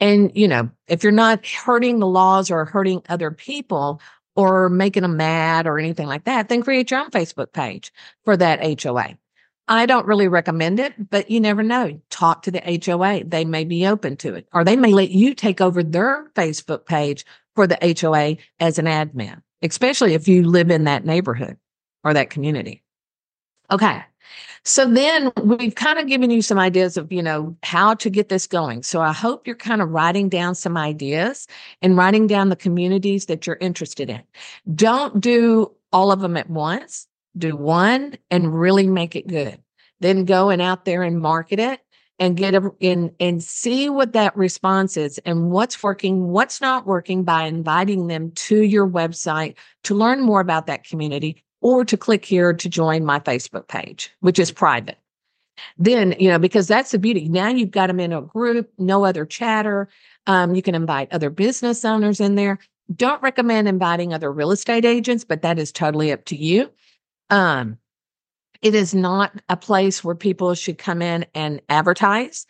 And, 0.00 0.32
you 0.34 0.48
know, 0.48 0.70
if 0.86 1.02
you're 1.02 1.12
not 1.12 1.44
hurting 1.46 1.98
the 1.98 2.06
laws 2.06 2.50
or 2.50 2.64
hurting 2.64 3.02
other 3.08 3.30
people 3.30 4.00
or 4.34 4.68
making 4.68 5.02
them 5.02 5.16
mad 5.16 5.66
or 5.66 5.78
anything 5.78 6.06
like 6.06 6.24
that, 6.24 6.48
then 6.48 6.62
create 6.62 6.90
your 6.90 7.00
own 7.00 7.10
Facebook 7.10 7.52
page 7.52 7.92
for 8.24 8.36
that 8.36 8.80
HOA. 8.82 9.18
I 9.70 9.84
don't 9.84 10.06
really 10.06 10.28
recommend 10.28 10.80
it, 10.80 11.10
but 11.10 11.30
you 11.30 11.40
never 11.40 11.62
know. 11.62 12.00
Talk 12.08 12.42
to 12.42 12.50
the 12.50 12.80
HOA. 12.84 13.24
They 13.24 13.44
may 13.44 13.64
be 13.64 13.86
open 13.86 14.16
to 14.18 14.34
it, 14.34 14.48
or 14.54 14.64
they 14.64 14.76
may 14.76 14.94
let 14.94 15.10
you 15.10 15.34
take 15.34 15.60
over 15.60 15.82
their 15.82 16.30
Facebook 16.34 16.86
page 16.86 17.26
for 17.54 17.66
the 17.66 17.96
HOA 18.00 18.38
as 18.60 18.78
an 18.78 18.86
admin 18.86 19.42
especially 19.62 20.14
if 20.14 20.28
you 20.28 20.44
live 20.44 20.70
in 20.70 20.84
that 20.84 21.04
neighborhood 21.04 21.56
or 22.04 22.14
that 22.14 22.30
community. 22.30 22.82
Okay. 23.70 24.02
So 24.64 24.90
then 24.90 25.32
we've 25.42 25.74
kind 25.74 25.98
of 25.98 26.06
given 26.06 26.30
you 26.30 26.42
some 26.42 26.58
ideas 26.58 26.96
of, 26.96 27.12
you 27.12 27.22
know, 27.22 27.56
how 27.62 27.94
to 27.94 28.10
get 28.10 28.28
this 28.28 28.46
going. 28.46 28.82
So 28.82 29.00
I 29.00 29.12
hope 29.12 29.46
you're 29.46 29.56
kind 29.56 29.80
of 29.80 29.90
writing 29.90 30.28
down 30.28 30.54
some 30.54 30.76
ideas 30.76 31.46
and 31.80 31.96
writing 31.96 32.26
down 32.26 32.48
the 32.48 32.56
communities 32.56 33.26
that 33.26 33.46
you're 33.46 33.58
interested 33.60 34.10
in. 34.10 34.22
Don't 34.74 35.20
do 35.20 35.72
all 35.92 36.12
of 36.12 36.20
them 36.20 36.36
at 36.36 36.50
once. 36.50 37.06
Do 37.36 37.56
one 37.56 38.18
and 38.30 38.58
really 38.58 38.86
make 38.86 39.14
it 39.16 39.26
good. 39.26 39.58
Then 40.00 40.24
go 40.24 40.50
and 40.50 40.60
out 40.60 40.84
there 40.84 41.02
and 41.02 41.20
market 41.20 41.58
it 41.58 41.80
and 42.18 42.36
get 42.36 42.54
in 42.80 43.14
and 43.20 43.42
see 43.42 43.88
what 43.88 44.12
that 44.12 44.36
response 44.36 44.96
is 44.96 45.18
and 45.18 45.50
what's 45.50 45.82
working, 45.82 46.28
what's 46.28 46.60
not 46.60 46.86
working 46.86 47.22
by 47.22 47.44
inviting 47.44 48.08
them 48.08 48.32
to 48.32 48.62
your 48.62 48.88
website 48.88 49.54
to 49.84 49.94
learn 49.94 50.20
more 50.20 50.40
about 50.40 50.66
that 50.66 50.84
community 50.84 51.44
or 51.60 51.84
to 51.84 51.96
click 51.96 52.24
here 52.24 52.52
to 52.52 52.68
join 52.68 53.04
my 53.04 53.20
Facebook 53.20 53.68
page, 53.68 54.10
which 54.20 54.38
is 54.38 54.50
private. 54.50 54.98
Then, 55.76 56.14
you 56.18 56.28
know, 56.28 56.38
because 56.38 56.68
that's 56.68 56.92
the 56.92 56.98
beauty. 56.98 57.28
Now 57.28 57.48
you've 57.48 57.70
got 57.70 57.88
them 57.88 58.00
in 58.00 58.12
a 58.12 58.22
group, 58.22 58.70
no 58.78 59.04
other 59.04 59.24
chatter. 59.24 59.88
Um, 60.26 60.54
you 60.54 60.62
can 60.62 60.74
invite 60.74 61.12
other 61.12 61.30
business 61.30 61.84
owners 61.84 62.20
in 62.20 62.36
there. 62.36 62.58
Don't 62.94 63.22
recommend 63.22 63.68
inviting 63.68 64.14
other 64.14 64.32
real 64.32 64.50
estate 64.50 64.84
agents, 64.84 65.24
but 65.24 65.42
that 65.42 65.58
is 65.58 65.72
totally 65.72 66.12
up 66.12 66.24
to 66.26 66.36
you. 66.36 66.70
Um, 67.30 67.78
it 68.62 68.74
is 68.74 68.94
not 68.94 69.32
a 69.48 69.56
place 69.56 70.02
where 70.02 70.14
people 70.14 70.54
should 70.54 70.78
come 70.78 71.02
in 71.02 71.26
and 71.34 71.60
advertise. 71.68 72.46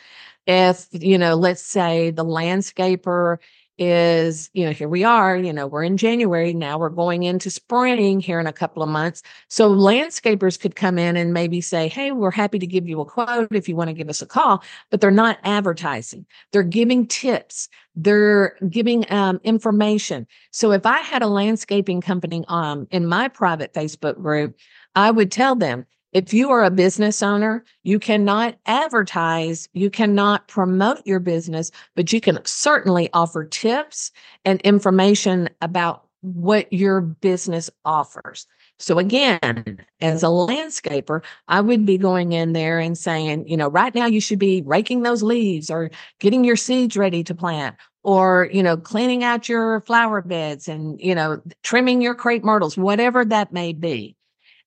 If, 0.47 0.87
you 0.93 1.19
know, 1.19 1.35
let's 1.35 1.63
say 1.63 2.11
the 2.11 2.25
landscaper 2.25 3.39
is, 3.77 4.51
you 4.55 4.65
know, 4.65 4.73
here 4.73 4.89
we 4.89 5.05
are, 5.05 5.37
you 5.37 5.53
know, 5.53 5.67
we're 5.67 5.85
in 5.85 5.97
January 5.97 6.53
now, 6.53 6.79
we're 6.79 6.89
going 6.89 7.23
into 7.23 7.51
spring 7.51 8.19
here 8.19 8.41
in 8.41 8.47
a 8.47 8.53
couple 8.53 8.83
of 8.83 8.89
months. 8.89 9.23
So 9.49 9.71
landscapers 9.71 10.59
could 10.59 10.75
come 10.75 10.99
in 10.99 11.17
and 11.17 11.33
maybe 11.33 11.61
say, 11.61 11.87
Hey, 11.87 12.11
we're 12.11 12.33
happy 12.33 12.59
to 12.59 12.67
give 12.67 12.89
you 12.89 13.01
a 13.01 13.05
quote 13.05 13.55
if 13.55 13.69
you 13.69 13.77
want 13.77 13.89
to 13.89 13.95
give 13.95 14.09
us 14.09 14.21
a 14.21 14.27
call, 14.27 14.65
but 14.91 15.01
they're 15.01 15.11
not 15.13 15.39
advertising. 15.45 16.27
They're 16.51 16.65
giving 16.65 17.07
tips. 17.07 17.69
They're 17.95 18.57
giving 18.69 19.11
um, 19.13 19.41
information. 19.45 20.27
So 20.51 20.73
if 20.73 20.85
I 20.85 20.99
had 20.99 21.23
a 21.23 21.29
landscaping 21.29 22.01
company 22.01 22.45
um, 22.49 22.89
in 22.91 23.07
my 23.07 23.29
private 23.29 23.75
Facebook 23.75 24.21
group, 24.21 24.57
I 24.97 25.13
would 25.13 25.31
tell 25.31 25.55
them, 25.55 25.87
if 26.13 26.33
you 26.33 26.51
are 26.51 26.65
a 26.65 26.71
business 26.71 27.23
owner, 27.23 27.65
you 27.83 27.99
cannot 27.99 28.57
advertise, 28.67 29.69
you 29.73 29.91
cannot 29.91 30.49
promote 30.49 31.07
your 31.07 31.21
business, 31.21 31.71
but 31.95 32.13
you 32.13 32.21
can 32.21 32.39
certainly 32.45 33.11
offer 33.13 33.45
tips 33.45 34.11
and 34.45 34.61
information 34.63 35.49
about 35.61 36.07
what 36.23 36.73
your 36.73 37.01
business 37.01 37.71
offers. 37.85 38.47
So 38.81 38.99
again, 38.99 39.85
as 40.01 40.23
a 40.23 40.27
landscaper, 40.27 41.23
I 41.49 41.61
would 41.61 41.85
be 41.85 41.99
going 41.99 42.33
in 42.33 42.53
there 42.53 42.79
and 42.79 42.97
saying, 42.97 43.49
you 43.49 43.57
know, 43.57 43.69
right 43.69 43.95
now 43.95 44.07
you 44.07 44.21
should 44.21 44.39
be 44.39 44.63
raking 44.63 45.03
those 45.03 45.23
leaves 45.23 45.69
or 45.71 45.91
getting 46.21 46.45
your 46.45 46.57
seeds 46.57 46.97
ready 46.97 47.25
to 47.25 47.35
plant 47.35 47.77
or, 48.05 48.49
you 48.53 48.63
know, 48.63 48.77
cleaning 48.77 49.25
out 49.25 49.49
your 49.49 49.81
flower 49.83 50.23
beds 50.23 50.69
and, 50.69 51.01
you 51.01 51.15
know, 51.15 51.43
trimming 51.63 52.01
your 52.01 52.15
crepe 52.15 52.45
myrtles, 52.45 52.79
whatever 52.79 53.25
that 53.25 53.53
may 53.53 53.73
be. 53.73 54.17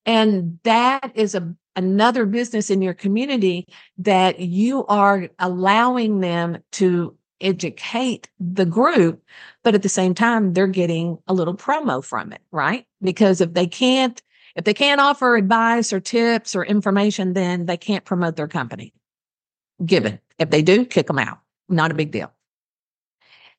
And 0.06 0.58
that 0.64 1.12
is 1.14 1.34
a, 1.34 1.54
another 1.76 2.26
business 2.26 2.70
in 2.70 2.82
your 2.82 2.94
community 2.94 3.66
that 3.98 4.40
you 4.40 4.86
are 4.86 5.28
allowing 5.38 6.20
them 6.20 6.62
to 6.72 7.16
educate 7.40 8.28
the 8.38 8.64
group, 8.64 9.22
but 9.62 9.74
at 9.74 9.82
the 9.82 9.88
same 9.88 10.14
time, 10.14 10.52
they're 10.52 10.66
getting 10.66 11.18
a 11.26 11.34
little 11.34 11.56
promo 11.56 12.04
from 12.04 12.32
it, 12.32 12.40
right? 12.52 12.86
Because 13.00 13.40
if 13.40 13.52
they 13.54 13.66
can't, 13.66 14.22
if 14.54 14.64
they 14.64 14.74
can't 14.74 15.00
offer 15.00 15.36
advice 15.36 15.92
or 15.92 16.00
tips 16.00 16.54
or 16.54 16.64
information, 16.64 17.32
then 17.32 17.66
they 17.66 17.76
can't 17.76 18.04
promote 18.04 18.36
their 18.36 18.48
company. 18.48 18.92
Given 19.84 20.20
if 20.38 20.50
they 20.50 20.62
do, 20.62 20.84
kick 20.84 21.06
them 21.06 21.18
out. 21.18 21.38
Not 21.68 21.90
a 21.90 21.94
big 21.94 22.12
deal. 22.12 22.32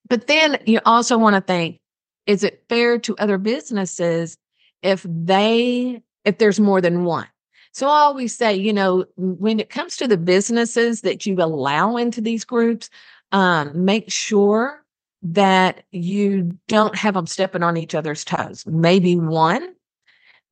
But 0.08 0.28
then 0.28 0.60
you 0.66 0.80
also 0.86 1.18
want 1.18 1.36
to 1.36 1.42
think 1.42 1.80
is 2.26 2.44
it 2.44 2.64
fair 2.70 3.00
to 3.00 3.16
other 3.18 3.38
businesses 3.38 4.38
if 4.82 5.06
they, 5.08 6.02
if 6.26 6.38
there's 6.38 6.60
more 6.60 6.82
than 6.82 7.04
one? 7.04 7.28
So 7.72 7.88
I 7.88 8.02
always 8.02 8.36
say, 8.38 8.54
you 8.54 8.72
know, 8.72 9.06
when 9.18 9.60
it 9.60 9.70
comes 9.70 9.98
to 9.98 10.08
the 10.08 10.18
businesses 10.18 11.02
that 11.02 11.26
you 11.26 11.36
allow 11.42 11.98
into 11.98 12.22
these 12.22 12.46
groups, 12.46 12.90
um, 13.32 13.86
make 13.86 14.12
sure 14.12 14.84
that 15.24 15.84
you 15.92 16.58
don't 16.68 16.96
have 16.96 17.16
them 17.16 17.26
stepping 17.26 17.64
on 17.64 17.78
each 17.78 17.96
other's 17.96 18.24
toes. 18.24 18.66
Maybe 18.68 19.16
one 19.16 19.74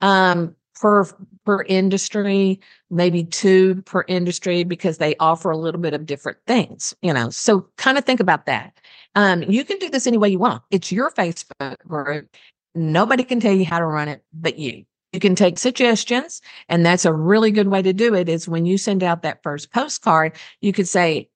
um, 0.01 0.55
per 0.75 1.05
per 1.45 1.63
industry, 1.63 2.59
maybe 2.89 3.23
two 3.23 3.81
per 3.83 4.03
industry 4.07 4.63
because 4.63 4.97
they 4.97 5.15
offer 5.17 5.51
a 5.51 5.57
little 5.57 5.81
bit 5.81 5.93
of 5.93 6.05
different 6.05 6.39
things. 6.47 6.95
You 7.03 7.13
know, 7.13 7.29
so 7.29 7.67
kind 7.77 7.97
of 7.97 8.05
think 8.05 8.19
about 8.19 8.47
that. 8.47 8.79
Um, 9.15 9.43
you 9.43 9.63
can 9.63 9.77
do 9.77 9.89
this 9.89 10.07
any 10.07 10.17
way 10.17 10.29
you 10.29 10.39
want. 10.39 10.63
It's 10.71 10.91
your 10.91 11.11
Facebook 11.11 11.77
group. 11.87 12.35
Nobody 12.73 13.23
can 13.23 13.39
tell 13.39 13.53
you 13.53 13.65
how 13.65 13.79
to 13.79 13.85
run 13.85 14.07
it 14.07 14.23
but 14.33 14.57
you. 14.57 14.85
You 15.11 15.19
can 15.19 15.35
take 15.35 15.59
suggestions, 15.59 16.41
and 16.69 16.85
that's 16.85 17.05
a 17.05 17.13
really 17.13 17.51
good 17.51 17.67
way 17.67 17.81
to 17.81 17.93
do 17.93 18.15
it. 18.15 18.29
Is 18.29 18.47
when 18.47 18.65
you 18.65 18.77
send 18.77 19.03
out 19.03 19.23
that 19.23 19.43
first 19.43 19.71
postcard, 19.71 20.33
you 20.61 20.71
could 20.71 20.87
say, 20.87 21.29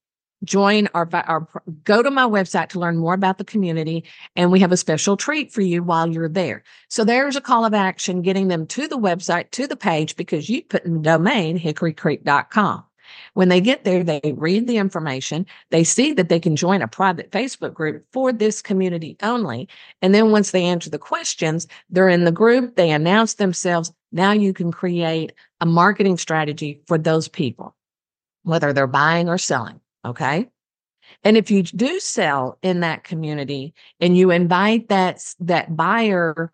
join 0.43 0.87
our, 0.93 1.09
our 1.13 1.47
go 1.83 2.03
to 2.03 2.11
my 2.11 2.23
website 2.23 2.69
to 2.69 2.79
learn 2.79 2.97
more 2.97 3.13
about 3.13 3.37
the 3.37 3.43
community 3.43 4.03
and 4.35 4.51
we 4.51 4.59
have 4.59 4.71
a 4.71 4.77
special 4.77 5.17
treat 5.17 5.51
for 5.51 5.61
you 5.61 5.81
while 5.81 6.07
you're 6.07 6.29
there 6.29 6.61
so 6.89 7.03
there's 7.03 7.35
a 7.37 7.41
call 7.41 7.65
of 7.65 7.73
action 7.73 8.21
getting 8.21 8.47
them 8.49 8.67
to 8.67 8.87
the 8.87 8.97
website 8.97 9.49
to 9.51 9.65
the 9.65 9.77
page 9.77 10.15
because 10.15 10.49
you 10.49 10.61
put 10.61 10.83
in 10.85 10.95
the 10.95 10.99
domain 10.99 11.57
hickorycreek.com 11.57 12.83
when 13.33 13.49
they 13.49 13.61
get 13.61 13.83
there 13.83 14.03
they 14.03 14.33
read 14.37 14.67
the 14.67 14.77
information 14.77 15.45
they 15.69 15.83
see 15.83 16.13
that 16.13 16.29
they 16.29 16.39
can 16.39 16.55
join 16.55 16.81
a 16.81 16.87
private 16.87 17.31
facebook 17.31 17.73
group 17.73 18.05
for 18.11 18.31
this 18.31 18.61
community 18.61 19.17
only 19.23 19.67
and 20.01 20.13
then 20.13 20.31
once 20.31 20.51
they 20.51 20.63
answer 20.63 20.89
the 20.89 20.99
questions 20.99 21.67
they're 21.89 22.09
in 22.09 22.23
the 22.23 22.31
group 22.31 22.75
they 22.75 22.91
announce 22.91 23.35
themselves 23.35 23.91
now 24.11 24.31
you 24.31 24.53
can 24.53 24.71
create 24.71 25.33
a 25.61 25.65
marketing 25.65 26.17
strategy 26.17 26.81
for 26.87 26.97
those 26.97 27.27
people 27.27 27.75
whether 28.43 28.73
they're 28.73 28.87
buying 28.87 29.27
or 29.27 29.37
selling 29.37 29.79
Okay. 30.05 30.47
And 31.23 31.35
if 31.37 31.49
you 31.51 31.63
do 31.63 31.99
sell 31.99 32.57
in 32.61 32.81
that 32.81 33.03
community 33.03 33.73
and 33.99 34.17
you 34.17 34.31
invite 34.31 34.89
that, 34.89 35.21
that 35.39 35.75
buyer 35.75 36.51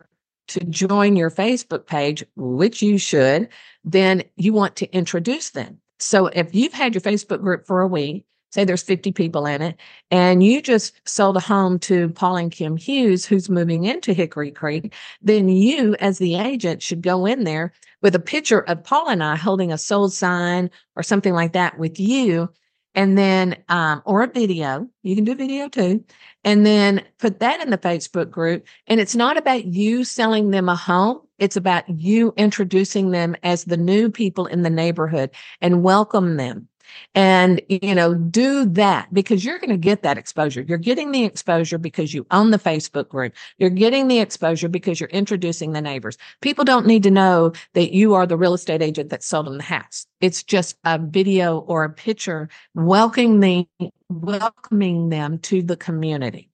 to 0.48 0.60
join 0.64 1.16
your 1.16 1.30
Facebook 1.30 1.86
page, 1.86 2.24
which 2.36 2.82
you 2.82 2.98
should, 2.98 3.48
then 3.84 4.22
you 4.36 4.52
want 4.52 4.76
to 4.76 4.90
introduce 4.94 5.50
them. 5.50 5.80
So 6.02 6.26
if 6.26 6.54
you've 6.54 6.72
had 6.72 6.94
your 6.94 7.00
Facebook 7.00 7.40
group 7.40 7.66
for 7.66 7.80
a 7.80 7.86
week, 7.86 8.24
say 8.50 8.64
there's 8.64 8.82
50 8.82 9.12
people 9.12 9.46
in 9.46 9.62
it, 9.62 9.76
and 10.10 10.42
you 10.42 10.60
just 10.60 10.94
sold 11.08 11.36
a 11.36 11.40
home 11.40 11.78
to 11.80 12.10
Paul 12.10 12.36
and 12.36 12.52
Kim 12.52 12.76
Hughes, 12.76 13.24
who's 13.24 13.48
moving 13.48 13.84
into 13.84 14.12
Hickory 14.12 14.50
Creek, 14.50 14.92
then 15.22 15.48
you, 15.48 15.94
as 16.00 16.18
the 16.18 16.34
agent, 16.34 16.82
should 16.82 17.02
go 17.02 17.24
in 17.24 17.44
there 17.44 17.72
with 18.02 18.14
a 18.14 18.20
picture 18.20 18.60
of 18.60 18.84
Paul 18.84 19.08
and 19.08 19.22
I 19.22 19.36
holding 19.36 19.72
a 19.72 19.78
sold 19.78 20.12
sign 20.12 20.70
or 20.96 21.02
something 21.02 21.32
like 21.32 21.52
that 21.54 21.78
with 21.78 21.98
you 21.98 22.50
and 22.94 23.16
then 23.16 23.56
um, 23.68 24.02
or 24.04 24.22
a 24.22 24.26
video. 24.26 24.88
You 25.02 25.14
can 25.14 25.24
do 25.24 25.34
video 25.34 25.68
too. 25.68 26.04
And 26.44 26.66
then 26.66 27.04
put 27.18 27.40
that 27.40 27.60
in 27.60 27.70
the 27.70 27.78
facebook 27.78 28.30
group 28.30 28.66
and 28.86 29.00
it's 29.00 29.14
not 29.14 29.36
about 29.36 29.64
you 29.64 30.04
selling 30.04 30.50
them 30.50 30.68
a 30.68 30.76
home 30.76 31.20
it's 31.42 31.56
about 31.56 31.88
you 31.88 32.32
introducing 32.36 33.10
them 33.10 33.34
as 33.42 33.64
the 33.64 33.76
new 33.76 34.08
people 34.08 34.46
in 34.46 34.62
the 34.62 34.70
neighborhood 34.70 35.28
and 35.60 35.82
welcome 35.82 36.36
them. 36.36 36.68
And 37.16 37.60
you 37.68 37.96
know 37.96 38.14
do 38.14 38.64
that 38.66 39.12
because 39.12 39.44
you're 39.44 39.58
going 39.58 39.70
to 39.70 39.76
get 39.76 40.02
that 40.02 40.18
exposure. 40.18 40.60
You're 40.60 40.78
getting 40.78 41.10
the 41.10 41.24
exposure 41.24 41.78
because 41.78 42.14
you 42.14 42.26
own 42.30 42.52
the 42.52 42.60
facebook 42.60 43.08
group. 43.08 43.32
You're 43.58 43.70
getting 43.70 44.06
the 44.06 44.20
exposure 44.20 44.68
because 44.68 45.00
you're 45.00 45.08
introducing 45.08 45.72
the 45.72 45.80
neighbors. 45.80 46.16
People 46.42 46.64
don't 46.64 46.86
need 46.86 47.02
to 47.02 47.10
know 47.10 47.52
that 47.72 47.92
you 47.92 48.14
are 48.14 48.26
the 48.26 48.36
real 48.36 48.54
estate 48.54 48.82
agent 48.82 49.10
that 49.10 49.24
sold 49.24 49.46
them 49.46 49.56
the 49.56 49.64
house. 49.64 50.06
It's 50.20 50.44
just 50.44 50.76
a 50.84 50.98
video 50.98 51.58
or 51.58 51.82
a 51.82 51.90
picture 51.90 52.50
welcoming 52.74 53.66
welcoming 54.08 55.08
them 55.08 55.38
to 55.38 55.62
the 55.62 55.76
community 55.76 56.51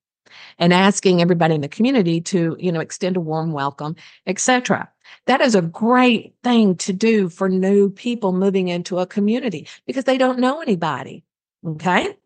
and 0.59 0.73
asking 0.73 1.21
everybody 1.21 1.55
in 1.55 1.61
the 1.61 1.69
community 1.69 2.21
to 2.21 2.57
you 2.59 2.73
know 2.73 2.81
extend 2.81 3.17
a 3.17 3.21
warm 3.21 3.53
welcome 3.53 3.95
etc 4.27 4.89
that 5.27 5.41
is 5.41 5.55
a 5.55 5.63
great 5.63 6.35
thing 6.43 6.77
to 6.77 6.93
do 6.93 7.29
for 7.29 7.49
new 7.49 7.91
people 7.91 8.33
moving 8.33 8.69
into 8.69 8.99
a 8.99 9.07
community 9.07 9.69
because 9.87 10.05
they 10.05 10.19
don't 10.19 10.39
know 10.39 10.61
anybody. 10.61 11.25
Okay. 11.67 12.17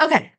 Okay. 0.00 0.32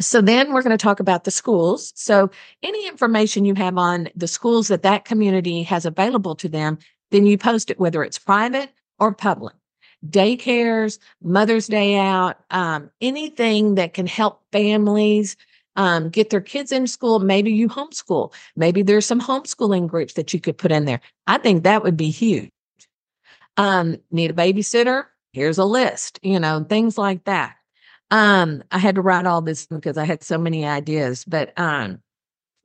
So 0.00 0.20
then 0.20 0.52
we're 0.52 0.62
going 0.62 0.76
to 0.76 0.82
talk 0.82 1.00
about 1.00 1.24
the 1.24 1.30
schools. 1.30 1.92
So 1.94 2.30
any 2.62 2.88
information 2.88 3.44
you 3.44 3.54
have 3.54 3.76
on 3.76 4.08
the 4.16 4.28
schools 4.28 4.68
that 4.68 4.82
that 4.82 5.04
community 5.04 5.62
has 5.64 5.84
available 5.84 6.34
to 6.36 6.48
them, 6.48 6.78
then 7.10 7.26
you 7.26 7.36
post 7.36 7.70
it, 7.70 7.78
whether 7.78 8.02
it's 8.02 8.18
private 8.18 8.70
or 8.98 9.12
public. 9.12 9.54
Daycares, 10.06 10.98
Mother's 11.22 11.66
Day 11.66 11.98
out, 11.98 12.38
um, 12.50 12.90
anything 13.02 13.74
that 13.74 13.92
can 13.92 14.06
help 14.06 14.42
families 14.50 15.36
um, 15.80 16.10
get 16.10 16.28
their 16.28 16.42
kids 16.42 16.72
in 16.72 16.86
school. 16.86 17.20
Maybe 17.20 17.50
you 17.50 17.66
homeschool. 17.66 18.34
Maybe 18.54 18.82
there's 18.82 19.06
some 19.06 19.20
homeschooling 19.20 19.86
groups 19.86 20.12
that 20.12 20.34
you 20.34 20.38
could 20.38 20.58
put 20.58 20.70
in 20.70 20.84
there. 20.84 21.00
I 21.26 21.38
think 21.38 21.64
that 21.64 21.82
would 21.82 21.96
be 21.96 22.10
huge. 22.10 22.50
Um, 23.56 23.96
need 24.10 24.30
a 24.30 24.34
babysitter? 24.34 25.04
Here's 25.32 25.56
a 25.56 25.64
list, 25.64 26.20
you 26.22 26.38
know, 26.38 26.64
things 26.68 26.98
like 26.98 27.24
that. 27.24 27.56
Um, 28.10 28.62
I 28.70 28.76
had 28.76 28.96
to 28.96 29.00
write 29.00 29.24
all 29.24 29.40
this 29.40 29.66
because 29.66 29.96
I 29.96 30.04
had 30.04 30.22
so 30.22 30.36
many 30.36 30.66
ideas, 30.66 31.24
but 31.24 31.58
um, 31.58 32.02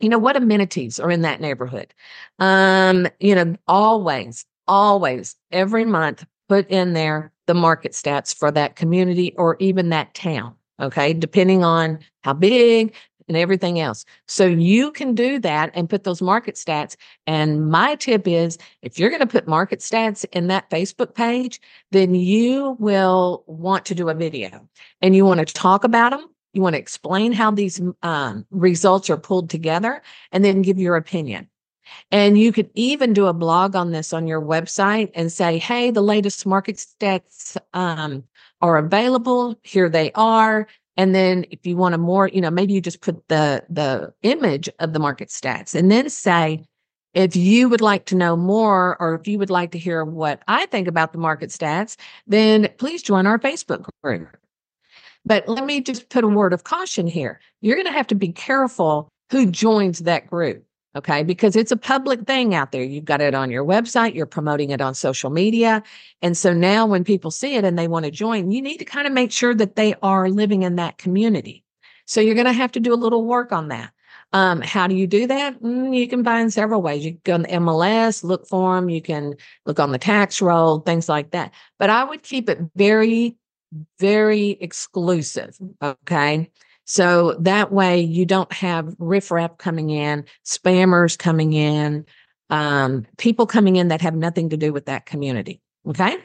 you 0.01 0.09
know, 0.09 0.17
what 0.17 0.35
amenities 0.35 0.99
are 0.99 1.09
in 1.09 1.21
that 1.21 1.39
neighborhood? 1.39 1.93
Um, 2.39 3.07
you 3.21 3.33
know, 3.33 3.55
always, 3.65 4.45
always, 4.67 5.37
every 5.53 5.85
month, 5.85 6.25
put 6.49 6.67
in 6.69 6.91
there 6.91 7.31
the 7.47 7.53
market 7.53 7.93
stats 7.93 8.35
for 8.35 8.51
that 8.51 8.75
community 8.75 9.33
or 9.37 9.55
even 9.59 9.89
that 9.89 10.13
town 10.15 10.55
okay, 10.79 11.13
depending 11.13 11.63
on 11.63 11.99
how 12.23 12.33
big 12.33 12.95
and 13.27 13.37
everything 13.37 13.79
else. 13.79 14.05
So 14.27 14.45
you 14.45 14.91
can 14.91 15.15
do 15.15 15.39
that 15.39 15.71
and 15.73 15.89
put 15.89 16.03
those 16.03 16.21
market 16.21 16.55
stats. 16.55 16.95
And 17.25 17.69
my 17.69 17.95
tip 17.95 18.27
is 18.27 18.57
if 18.81 18.99
you're 18.99 19.09
going 19.09 19.21
to 19.21 19.27
put 19.27 19.47
market 19.47 19.79
stats 19.79 20.25
in 20.31 20.47
that 20.47 20.69
Facebook 20.69 21.15
page, 21.15 21.59
then 21.91 22.13
you 22.13 22.75
will 22.79 23.43
want 23.47 23.85
to 23.85 23.95
do 23.95 24.09
a 24.09 24.13
video 24.13 24.67
and 25.01 25.15
you 25.15 25.25
want 25.25 25.45
to 25.45 25.53
talk 25.53 25.83
about 25.83 26.11
them. 26.11 26.27
You 26.53 26.61
want 26.61 26.75
to 26.75 26.79
explain 26.79 27.33
how 27.33 27.51
these 27.51 27.81
um, 28.01 28.45
results 28.49 29.09
are 29.09 29.17
pulled 29.17 29.49
together 29.49 30.01
and 30.31 30.45
then 30.45 30.61
give 30.61 30.79
your 30.79 30.95
opinion. 30.95 31.49
And 32.11 32.37
you 32.37 32.51
could 32.51 32.69
even 32.73 33.13
do 33.13 33.27
a 33.27 33.33
blog 33.33 33.75
on 33.75 33.91
this 33.91 34.13
on 34.13 34.27
your 34.27 34.41
website 34.41 35.11
and 35.13 35.31
say, 35.31 35.57
hey, 35.57 35.91
the 35.91 36.01
latest 36.01 36.45
market 36.45 36.77
stats 36.77 37.57
um, 37.73 38.23
are 38.61 38.77
available. 38.77 39.59
Here 39.63 39.89
they 39.89 40.11
are. 40.13 40.67
And 40.97 41.13
then 41.13 41.45
if 41.51 41.65
you 41.65 41.75
want 41.77 41.95
a 41.95 41.97
more, 41.97 42.27
you 42.27 42.41
know, 42.41 42.49
maybe 42.51 42.73
you 42.73 42.81
just 42.81 43.01
put 43.01 43.27
the 43.27 43.63
the 43.69 44.13
image 44.23 44.69
of 44.79 44.93
the 44.93 44.99
market 44.99 45.29
stats 45.29 45.75
and 45.75 45.91
then 45.91 46.09
say, 46.09 46.63
if 47.13 47.35
you 47.35 47.69
would 47.69 47.81
like 47.81 48.05
to 48.05 48.15
know 48.15 48.35
more 48.35 48.97
or 48.99 49.15
if 49.15 49.27
you 49.27 49.39
would 49.39 49.49
like 49.49 49.71
to 49.71 49.77
hear 49.77 50.03
what 50.03 50.41
I 50.47 50.65
think 50.67 50.87
about 50.87 51.13
the 51.13 51.17
market 51.17 51.49
stats, 51.49 51.95
then 52.27 52.69
please 52.77 53.01
join 53.01 53.25
our 53.25 53.39
Facebook 53.39 53.87
group. 54.03 54.37
But 55.25 55.47
let 55.47 55.65
me 55.65 55.81
just 55.81 56.09
put 56.09 56.23
a 56.23 56.27
word 56.27 56.53
of 56.53 56.65
caution 56.65 57.07
here. 57.07 57.39
You're 57.61 57.77
going 57.77 57.87
to 57.87 57.93
have 57.93 58.07
to 58.07 58.15
be 58.15 58.31
careful 58.31 59.09
who 59.31 59.49
joins 59.49 59.99
that 59.99 60.27
group. 60.27 60.63
Okay. 60.95 61.23
Because 61.23 61.55
it's 61.57 61.71
a 61.71 61.77
public 61.77 62.21
thing 62.25 62.55
out 62.55 62.71
there. 62.71 62.83
You've 62.83 63.05
got 63.05 63.19
it 63.19 63.35
on 63.35 63.51
your 63.51 63.65
website, 63.65 64.15
you're 64.15 64.25
promoting 64.25 64.69
it 64.69 64.79
on 64.79 64.95
social 64.95 65.29
media. 65.29 65.83
And 66.21 66.37
so 66.37 66.53
now 66.53 66.85
when 66.85 67.03
people 67.03 67.31
see 67.31 67.55
it 67.55 67.65
and 67.65 67.77
they 67.77 67.87
want 67.87 68.05
to 68.05 68.11
join, 68.11 68.51
you 68.51 68.61
need 68.61 68.77
to 68.77 68.85
kind 68.85 69.05
of 69.05 69.11
make 69.11 69.31
sure 69.31 69.53
that 69.53 69.75
they 69.75 69.93
are 70.01 70.29
living 70.29 70.63
in 70.63 70.77
that 70.77 70.97
community. 70.97 71.65
So 72.05 72.21
you're 72.21 72.35
going 72.35 72.45
to 72.45 72.53
have 72.53 72.71
to 72.73 72.79
do 72.79 72.93
a 72.93 72.95
little 72.95 73.25
work 73.25 73.51
on 73.51 73.67
that. 73.69 73.91
Um, 74.31 74.61
how 74.61 74.87
do 74.87 74.95
you 74.95 75.07
do 75.07 75.27
that? 75.27 75.61
Mm, 75.61 75.95
you 75.95 76.07
can 76.07 76.23
find 76.23 76.51
several 76.51 76.81
ways. 76.81 77.05
You 77.05 77.11
can 77.11 77.21
go 77.23 77.33
on 77.35 77.41
the 77.43 77.47
MLS, 77.49 78.23
look 78.23 78.47
for 78.47 78.75
them. 78.75 78.89
You 78.89 79.01
can 79.01 79.33
look 79.65 79.79
on 79.79 79.91
the 79.91 79.97
tax 79.97 80.41
roll, 80.41 80.79
things 80.79 81.09
like 81.09 81.31
that. 81.31 81.53
But 81.77 81.89
I 81.89 82.03
would 82.03 82.23
keep 82.23 82.49
it 82.49 82.59
very, 82.75 83.37
very 83.99 84.51
exclusive. 84.61 85.57
Okay. 85.81 86.51
So 86.85 87.33
that 87.39 87.71
way 87.71 87.99
you 87.99 88.25
don't 88.25 88.51
have 88.53 88.95
riffraff 88.99 89.57
coming 89.57 89.89
in, 89.89 90.25
spammers 90.45 91.17
coming 91.17 91.53
in, 91.53 92.05
um, 92.49 93.05
people 93.17 93.47
coming 93.47 93.75
in 93.75 93.87
that 93.89 94.01
have 94.01 94.15
nothing 94.15 94.49
to 94.49 94.57
do 94.57 94.71
with 94.71 94.85
that 94.85 95.05
community. 95.05 95.61
Okay. 95.87 96.17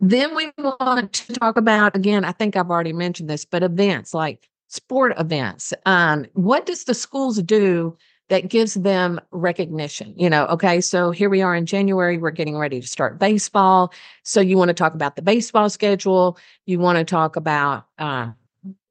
Then 0.00 0.34
we 0.34 0.52
want 0.58 1.12
to 1.12 1.32
talk 1.34 1.56
about, 1.56 1.96
again, 1.96 2.24
I 2.24 2.32
think 2.32 2.56
I've 2.56 2.70
already 2.70 2.92
mentioned 2.92 3.30
this, 3.30 3.44
but 3.44 3.62
events 3.62 4.12
like 4.12 4.48
sport 4.68 5.14
events. 5.18 5.72
Um, 5.86 6.26
what 6.34 6.66
does 6.66 6.84
the 6.84 6.94
schools 6.94 7.42
do 7.42 7.96
that 8.32 8.48
gives 8.48 8.72
them 8.72 9.20
recognition. 9.30 10.14
You 10.16 10.30
know, 10.30 10.46
okay, 10.46 10.80
so 10.80 11.10
here 11.10 11.28
we 11.28 11.42
are 11.42 11.54
in 11.54 11.66
January, 11.66 12.16
we're 12.16 12.30
getting 12.30 12.56
ready 12.56 12.80
to 12.80 12.86
start 12.86 13.18
baseball. 13.18 13.92
So 14.22 14.40
you 14.40 14.56
want 14.56 14.70
to 14.70 14.74
talk 14.74 14.94
about 14.94 15.16
the 15.16 15.22
baseball 15.22 15.68
schedule, 15.68 16.38
you 16.64 16.78
want 16.78 16.96
to 16.96 17.04
talk 17.04 17.36
about 17.36 17.88
uh, 17.98 18.30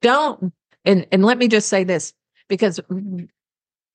don't 0.01 0.53
and 0.85 1.07
and 1.11 1.23
let 1.23 1.37
me 1.37 1.47
just 1.47 1.69
say 1.69 1.83
this 1.83 2.13
because 2.47 2.79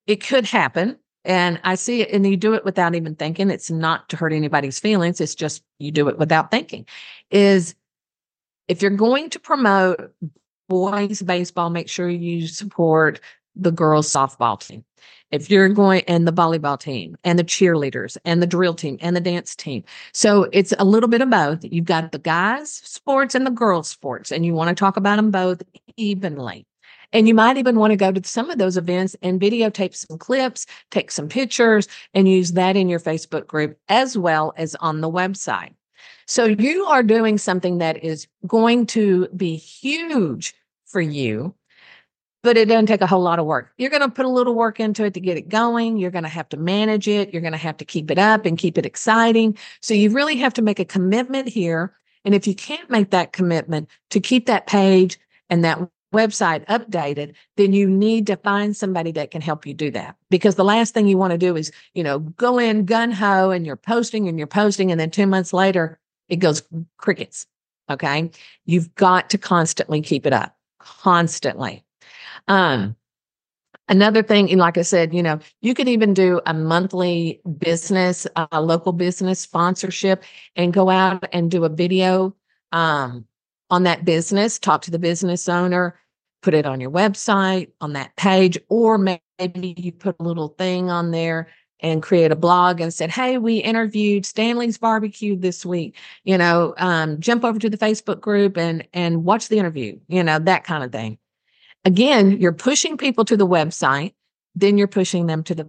it 0.07 0.25
could 0.25 0.47
happen 0.47 0.99
and 1.27 1.61
I 1.65 1.75
see 1.75 2.03
it, 2.03 2.13
and 2.13 2.25
you 2.25 2.37
do 2.37 2.55
it 2.55 2.65
without 2.65 2.95
even 2.95 3.17
thinking. 3.17 3.51
It's 3.51 3.69
not 3.69 4.09
to 4.11 4.17
hurt 4.17 4.33
anybody's 4.33 4.79
feelings. 4.79 5.21
It's 5.21 5.35
just 5.35 5.65
you 5.81 5.91
do 5.91 6.09
it 6.09 6.19
without 6.19 6.53
thinking. 6.53 6.87
Is 7.33 7.75
if 8.69 8.81
you're 8.81 8.93
going 8.93 9.31
to 9.31 9.41
promote 9.41 10.13
boys 10.69 11.23
baseball, 11.23 11.71
make 11.71 11.89
sure 11.89 12.09
you 12.09 12.47
support 12.47 13.21
the 13.57 13.73
girls 13.73 14.09
softball 14.09 14.61
team. 14.61 14.85
If 15.33 15.51
you're 15.51 15.69
going 15.69 16.03
and 16.07 16.29
the 16.29 16.33
volleyball 16.33 16.79
team 16.79 17.17
and 17.25 17.37
the 17.37 17.45
cheerleaders 17.45 18.17
and 18.25 18.41
the 18.41 18.47
drill 18.47 18.75
team 18.75 18.97
and 19.01 19.17
the 19.17 19.21
dance 19.21 19.57
team. 19.57 19.83
So 20.13 20.49
it's 20.53 20.73
a 20.79 20.85
little 20.85 21.09
bit 21.09 21.21
of 21.23 21.31
both. 21.31 21.65
You've 21.65 21.85
got 21.87 22.13
the 22.13 22.21
guys 22.21 22.71
sports 22.71 23.35
and 23.35 23.45
the 23.45 23.51
girls 23.51 23.89
sports, 23.89 24.31
and 24.31 24.47
you 24.47 24.55
want 24.55 24.69
to 24.69 24.75
talk 24.77 24.97
about 24.97 25.17
them 25.17 25.33
both 25.33 25.63
evenly. 25.97 26.67
And 27.13 27.29
you 27.29 27.35
might 27.35 27.57
even 27.57 27.79
want 27.79 27.93
to 27.93 27.97
go 27.97 28.13
to 28.13 28.29
some 28.29 28.51
of 28.51 28.59
those 28.59 28.77
events 28.77 29.17
and 29.23 29.41
videotape 29.41 29.95
some 29.95 30.19
clips, 30.19 30.67
take 30.91 31.11
some 31.11 31.29
pictures, 31.29 31.89
and 32.15 32.29
use 32.29 32.53
that 32.53 32.77
in 32.77 32.89
your 32.89 33.01
Facebook 33.01 33.47
group 33.47 33.79
as 33.89 34.19
well 34.19 34.53
as 34.57 34.75
on 34.77 35.01
the 35.01 35.11
website. 35.11 35.75
So 36.27 36.45
you 36.45 36.85
are 36.87 37.03
doing 37.03 37.39
something 37.39 37.79
that 37.79 38.03
is 38.03 38.27
going 38.47 38.87
to 38.87 39.29
be 39.29 39.57
huge 39.57 40.55
for 40.85 41.01
you, 41.01 41.55
but 42.43 42.57
it 42.57 42.69
doesn't 42.69 42.87
take 42.87 43.01
a 43.01 43.07
whole 43.07 43.23
lot 43.23 43.39
of 43.39 43.47
work. 43.47 43.71
You're 43.79 43.91
going 43.91 44.03
to 44.03 44.09
put 44.09 44.27
a 44.27 44.29
little 44.31 44.55
work 44.55 44.81
into 44.81 45.05
it 45.05 45.15
to 45.15 45.21
get 45.21 45.37
it 45.37 45.49
going. 45.49 45.99
You're 45.99 46.11
going 46.11 46.25
to 46.25 46.29
have 46.29 46.49
to 46.51 46.57
manage 46.57 47.07
it. 47.07 47.33
You're 47.33 47.43
going 47.43 47.53
to 47.53 47.59
have 47.59 47.77
to 47.79 47.85
keep 47.85 48.11
it 48.11 48.19
up 48.19 48.45
and 48.45 48.59
keep 48.59 48.77
it 48.77 48.87
exciting. 48.87 49.57
So 49.81 49.95
you 49.95 50.11
really 50.11 50.37
have 50.37 50.55
to 50.55 50.63
make 50.63 50.81
a 50.81 50.85
commitment 50.85 51.49
here. 51.49 51.95
And 52.25 52.35
if 52.35 52.47
you 52.49 52.55
can't 52.55 52.91
make 52.91 53.11
that 53.11 53.33
commitment 53.33 53.89
to 54.11 54.21
keep 54.21 54.47
that 54.47 54.67
page 54.67 55.19
and 55.51 55.65
that 55.65 55.79
website 56.15 56.65
updated, 56.67 57.35
then 57.57 57.73
you 57.73 57.89
need 57.89 58.27
to 58.27 58.37
find 58.37 58.77
somebody 58.77 59.13
that 59.13 59.31
can 59.31 59.41
help 59.41 59.67
you 59.67 59.75
do 59.75 59.91
that. 59.91 60.17
Because 60.31 60.55
the 60.55 60.65
last 60.65 60.95
thing 60.95 61.09
you 61.09 61.19
want 61.19 61.33
to 61.33 61.39
do 61.39 61.57
is, 61.57 61.73
you 61.95 62.03
know, 62.03 62.21
go 62.21 62.59
in 62.59 62.85
gun 62.85 63.11
ho 63.13 63.51
and 63.51 63.67
you're 63.67 63.77
posting 63.77 64.29
and 64.29 64.39
you're 64.39 64.47
posting. 64.47 64.91
And 64.91 65.01
then 65.01 65.11
two 65.11 65.27
months 65.27 65.53
later, 65.53 65.99
it 66.29 66.37
goes 66.37 66.63
crickets. 66.97 67.47
Okay. 67.91 68.31
You've 68.65 68.95
got 68.95 69.31
to 69.31 69.39
constantly 69.39 70.01
keep 70.01 70.27
it 70.27 70.33
up, 70.33 70.57
constantly. 70.79 71.85
Um, 72.49 72.97
Another 73.89 74.23
thing, 74.23 74.57
like 74.59 74.79
I 74.79 74.83
said, 74.83 75.15
you 75.15 75.23
know, 75.23 75.39
you 75.61 75.73
could 75.73 75.89
even 75.89 76.13
do 76.13 76.41
a 76.45 76.53
monthly 76.53 77.41
business, 77.59 78.27
a 78.35 78.61
local 78.61 78.93
business 78.93 79.39
sponsorship 79.39 80.25
and 80.57 80.73
go 80.73 80.91
out 80.91 81.25
and 81.33 81.51
do 81.53 81.65
a 81.65 81.69
video 81.69 82.35
um, 82.73 83.27
on 83.71 83.83
that 83.85 84.05
business, 84.05 84.59
talk 84.59 84.83
to 84.83 84.91
the 84.91 84.99
business 84.99 85.49
owner, 85.49 85.99
put 86.43 86.55
it 86.55 86.67
on 86.67 86.81
your 86.81 86.91
website, 86.91 87.71
on 87.81 87.93
that 87.95 88.15
page, 88.17 88.59
or 88.69 88.99
maybe 88.99 89.75
you 89.77 89.93
put 89.93 90.17
a 90.21 90.23
little 90.23 90.49
thing 90.49 90.91
on 90.91 91.11
there 91.11 91.49
and 91.81 92.03
create 92.03 92.33
a 92.33 92.37
blog 92.37 92.81
and 92.81 92.93
said, 92.93 93.11
Hey, 93.11 93.39
we 93.39 93.59
interviewed 93.59 94.25
Stanley's 94.25 94.79
barbecue 94.79 95.37
this 95.37 95.67
week. 95.67 95.97
You 96.25 96.39
know, 96.39 96.75
um, 96.79 97.21
jump 97.21 97.45
over 97.45 97.59
to 97.59 97.69
the 97.69 97.77
Facebook 97.77 98.21
group 98.21 98.57
and 98.57 98.87
and 98.93 99.25
watch 99.25 99.49
the 99.49 99.59
interview, 99.59 99.99
you 100.09 100.23
know, 100.23 100.39
that 100.39 100.65
kind 100.65 100.85
of 100.85 100.93
thing. 100.93 101.19
Again, 101.85 102.41
you're 102.41 102.53
pushing 102.53 102.97
people 102.97 103.25
to 103.27 103.37
the 103.37 103.47
website, 103.47 104.15
then 104.55 104.79
you're 104.79 104.89
pushing 104.89 105.27
them 105.27 105.43
to 105.45 105.55
the 105.55 105.69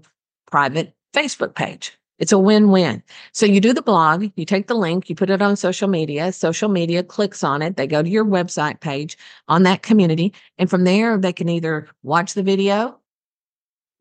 private 0.50 0.94
Facebook 1.14 1.56
page. 1.56 1.97
It's 2.20 2.32
a 2.32 2.40
win-win. 2.40 3.04
So 3.32 3.46
you 3.46 3.62
do 3.62 3.74
the 3.74 3.82
blog, 3.82 4.32
you 4.36 4.46
take 4.46 4.68
the 4.68 4.76
link, 4.76 5.10
you 5.10 5.16
put 5.16 5.30
it 5.30 5.42
on 5.42 5.56
social 5.56 5.88
media, 5.88 6.32
social 6.32 6.70
media 6.70 7.04
clicks 7.04 7.44
on 7.44 7.62
it, 7.62 7.78
they 7.78 7.86
go 7.86 8.02
to 8.02 8.10
your 8.10 8.26
website 8.26 8.80
page 8.80 9.18
on 9.48 9.64
that 9.64 9.84
community. 9.84 10.34
And 10.58 10.70
from 10.70 10.84
there, 10.84 11.18
they 11.18 11.34
can 11.34 11.48
either 11.50 11.88
watch 12.04 12.34
the 12.34 12.44
video 12.44 13.00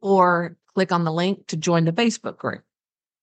or 0.00 0.57
click 0.74 0.92
on 0.92 1.05
the 1.05 1.12
link 1.12 1.46
to 1.48 1.57
join 1.57 1.85
the 1.85 1.92
Facebook 1.92 2.38
group. 2.38 2.62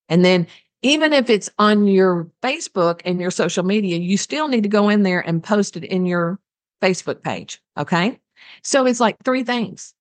And 0.10 0.24
then 0.24 0.48
even 0.84 1.14
if 1.14 1.30
it's 1.30 1.50
on 1.58 1.88
your 1.88 2.30
Facebook 2.42 3.02
and 3.06 3.20
your 3.20 3.32
social 3.32 3.64
media, 3.64 3.98
you 3.98 4.18
still 4.18 4.48
need 4.48 4.64
to 4.64 4.70
go 4.70 4.90
in 4.90 5.04
there 5.04 5.22
and 5.22 5.44
post 5.44 5.78
it 5.78 5.86
in 5.86 6.06
your 6.06 6.40
Facebook 6.82 7.24
page. 7.24 7.62
Okay. 7.78 8.20
So 8.62 8.86
it's 8.86 9.00
like 9.00 9.18
three 9.24 9.44
things 9.44 9.94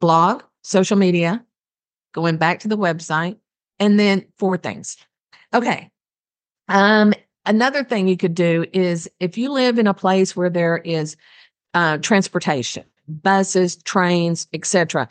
blog, 0.00 0.42
social 0.64 0.96
media, 0.96 1.44
going 2.12 2.36
back 2.36 2.58
to 2.60 2.68
the 2.68 2.76
website, 2.76 3.36
and 3.82 3.98
then 3.98 4.24
four 4.38 4.56
things. 4.56 4.96
Okay. 5.52 5.90
Um, 6.68 7.12
another 7.46 7.82
thing 7.82 8.06
you 8.06 8.16
could 8.16 8.34
do 8.34 8.64
is 8.72 9.10
if 9.18 9.36
you 9.36 9.50
live 9.50 9.76
in 9.76 9.88
a 9.88 9.94
place 9.94 10.36
where 10.36 10.48
there 10.48 10.78
is 10.78 11.16
uh, 11.74 11.98
transportation, 11.98 12.84
buses, 13.08 13.74
trains, 13.82 14.46
etc., 14.52 15.08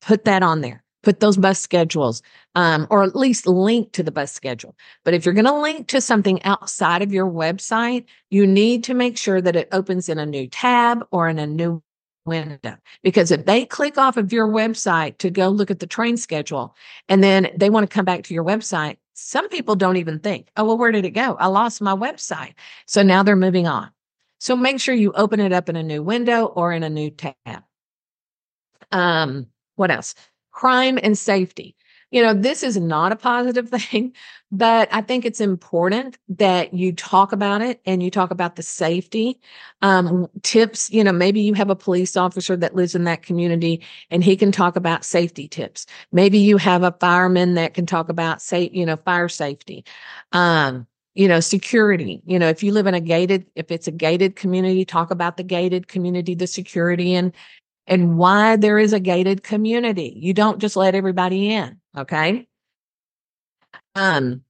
put 0.00 0.24
that 0.24 0.42
on 0.42 0.62
there. 0.62 0.82
Put 1.04 1.20
those 1.20 1.36
bus 1.36 1.60
schedules, 1.60 2.22
um, 2.56 2.88
or 2.90 3.04
at 3.04 3.16
least 3.16 3.46
link 3.46 3.92
to 3.92 4.02
the 4.02 4.12
bus 4.12 4.32
schedule. 4.32 4.76
But 5.04 5.14
if 5.14 5.24
you're 5.24 5.34
going 5.34 5.44
to 5.46 5.60
link 5.60 5.88
to 5.88 6.00
something 6.00 6.42
outside 6.44 7.02
of 7.02 7.12
your 7.12 7.28
website, 7.28 8.04
you 8.30 8.46
need 8.46 8.84
to 8.84 8.94
make 8.94 9.16
sure 9.16 9.40
that 9.40 9.56
it 9.56 9.68
opens 9.72 10.08
in 10.08 10.18
a 10.18 10.26
new 10.26 10.46
tab 10.48 11.04
or 11.10 11.28
in 11.28 11.40
a 11.40 11.46
new 11.46 11.82
window. 12.24 12.76
Because 13.02 13.30
if 13.30 13.46
they 13.46 13.64
click 13.64 13.98
off 13.98 14.16
of 14.16 14.32
your 14.32 14.48
website 14.48 15.18
to 15.18 15.30
go 15.30 15.48
look 15.48 15.70
at 15.70 15.80
the 15.80 15.86
train 15.86 16.16
schedule 16.16 16.74
and 17.08 17.22
then 17.22 17.48
they 17.56 17.70
want 17.70 17.88
to 17.88 17.94
come 17.94 18.04
back 18.04 18.24
to 18.24 18.34
your 18.34 18.44
website, 18.44 18.96
some 19.14 19.48
people 19.48 19.76
don't 19.76 19.96
even 19.96 20.18
think, 20.18 20.48
oh, 20.56 20.64
well, 20.64 20.78
where 20.78 20.92
did 20.92 21.04
it 21.04 21.10
go? 21.10 21.36
I 21.38 21.46
lost 21.48 21.80
my 21.80 21.94
website. 21.94 22.54
So 22.86 23.02
now 23.02 23.22
they're 23.22 23.36
moving 23.36 23.66
on. 23.66 23.90
So 24.38 24.56
make 24.56 24.80
sure 24.80 24.94
you 24.94 25.12
open 25.12 25.40
it 25.40 25.52
up 25.52 25.68
in 25.68 25.76
a 25.76 25.82
new 25.82 26.02
window 26.02 26.46
or 26.46 26.72
in 26.72 26.82
a 26.82 26.90
new 26.90 27.10
tab. 27.10 27.62
Um, 28.90 29.46
what 29.76 29.90
else? 29.90 30.14
Crime 30.50 30.98
and 31.02 31.16
safety 31.16 31.76
you 32.12 32.22
know, 32.22 32.34
this 32.34 32.62
is 32.62 32.76
not 32.76 33.10
a 33.10 33.16
positive 33.16 33.68
thing, 33.70 34.12
but 34.52 34.88
I 34.92 35.00
think 35.00 35.24
it's 35.24 35.40
important 35.40 36.18
that 36.28 36.74
you 36.74 36.92
talk 36.92 37.32
about 37.32 37.62
it 37.62 37.80
and 37.86 38.02
you 38.02 38.10
talk 38.10 38.30
about 38.30 38.54
the 38.56 38.62
safety 38.62 39.40
um, 39.80 40.28
tips. 40.42 40.90
You 40.90 41.02
know, 41.02 41.12
maybe 41.12 41.40
you 41.40 41.54
have 41.54 41.70
a 41.70 41.74
police 41.74 42.16
officer 42.16 42.54
that 42.58 42.76
lives 42.76 42.94
in 42.94 43.04
that 43.04 43.22
community 43.22 43.82
and 44.10 44.22
he 44.22 44.36
can 44.36 44.52
talk 44.52 44.76
about 44.76 45.04
safety 45.04 45.48
tips. 45.48 45.86
Maybe 46.12 46.38
you 46.38 46.58
have 46.58 46.82
a 46.82 46.94
fireman 47.00 47.54
that 47.54 47.74
can 47.74 47.86
talk 47.86 48.10
about, 48.10 48.42
say, 48.42 48.70
you 48.72 48.86
know, 48.86 48.96
fire 48.96 49.28
safety. 49.28 49.84
Um, 50.30 50.86
you 51.14 51.28
know 51.28 51.40
security 51.40 52.22
you 52.24 52.38
know 52.38 52.48
if 52.48 52.62
you 52.62 52.72
live 52.72 52.86
in 52.86 52.94
a 52.94 53.00
gated 53.00 53.44
if 53.54 53.70
it's 53.70 53.86
a 53.86 53.90
gated 53.90 54.34
community 54.34 54.82
talk 54.82 55.10
about 55.10 55.36
the 55.36 55.42
gated 55.42 55.86
community 55.86 56.34
the 56.34 56.46
security 56.46 57.14
and 57.14 57.34
and 57.86 58.16
why 58.16 58.56
there 58.56 58.78
is 58.78 58.94
a 58.94 59.00
gated 59.00 59.42
community 59.42 60.14
you 60.16 60.32
don't 60.32 60.58
just 60.58 60.74
let 60.74 60.94
everybody 60.94 61.52
in 61.52 61.78
Okay. 61.96 62.46
Um, 63.94 64.42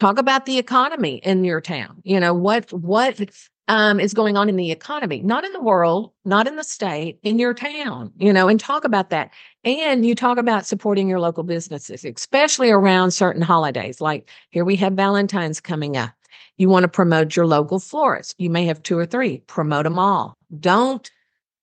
talk 0.00 0.18
about 0.18 0.46
the 0.46 0.58
economy 0.58 1.16
in 1.16 1.44
your 1.44 1.60
town. 1.60 2.00
You 2.04 2.20
know, 2.20 2.34
what, 2.34 2.72
what, 2.72 3.20
um, 3.68 4.00
is 4.00 4.14
going 4.14 4.36
on 4.36 4.48
in 4.48 4.56
the 4.56 4.72
economy, 4.72 5.20
not 5.20 5.44
in 5.44 5.52
the 5.52 5.60
world, 5.60 6.12
not 6.24 6.46
in 6.46 6.56
the 6.56 6.64
state, 6.64 7.18
in 7.22 7.38
your 7.38 7.52
town, 7.52 8.10
you 8.18 8.32
know, 8.32 8.48
and 8.48 8.58
talk 8.58 8.84
about 8.84 9.10
that. 9.10 9.30
And 9.62 10.06
you 10.06 10.14
talk 10.14 10.38
about 10.38 10.66
supporting 10.66 11.06
your 11.06 11.20
local 11.20 11.42
businesses, 11.42 12.04
especially 12.04 12.70
around 12.70 13.10
certain 13.10 13.42
holidays. 13.42 14.00
Like 14.00 14.30
here 14.50 14.64
we 14.64 14.76
have 14.76 14.94
Valentine's 14.94 15.60
coming 15.60 15.98
up. 15.98 16.10
You 16.56 16.68
want 16.70 16.84
to 16.84 16.88
promote 16.88 17.36
your 17.36 17.46
local 17.46 17.78
florist. 17.78 18.34
You 18.38 18.48
may 18.48 18.64
have 18.66 18.82
two 18.82 18.98
or 18.98 19.06
three, 19.06 19.38
promote 19.46 19.84
them 19.84 19.98
all. 19.98 20.36
Don't 20.58 21.08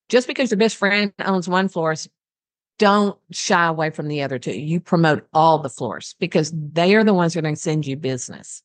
just 0.08 0.28
because 0.28 0.52
your 0.52 0.60
best 0.60 0.76
friend 0.76 1.12
owns 1.26 1.50
one 1.50 1.68
florist, 1.68 2.10
don't 2.78 3.18
shy 3.32 3.66
away 3.66 3.90
from 3.90 4.08
the 4.08 4.22
other 4.22 4.40
two. 4.40 4.52
You 4.52 4.80
promote 4.80 5.28
all 5.34 5.60
the 5.60 5.70
floors 5.70 6.16
because 6.20 6.52
they 6.54 6.96
are 6.96 7.04
the 7.04 7.14
ones 7.14 7.34
that 7.34 7.40
are 7.40 7.44
going 7.44 7.56
to 7.56 7.62
send 7.62 7.86
you 7.88 7.96
business. 7.96 8.62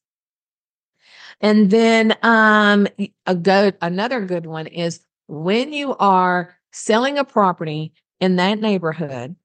And 1.41 1.71
then 1.71 2.17
um, 2.23 2.87
a 3.27 3.35
good 3.35 3.77
another 3.81 4.21
good 4.21 4.47
one 4.47 4.67
is 4.67 5.01
when 5.27 5.73
you 5.73 5.97
are 5.97 6.57
selling 6.73 7.19
a 7.19 7.25
property 7.25 7.93
in 8.21 8.37
that 8.37 8.59
neighborhood 8.59 9.37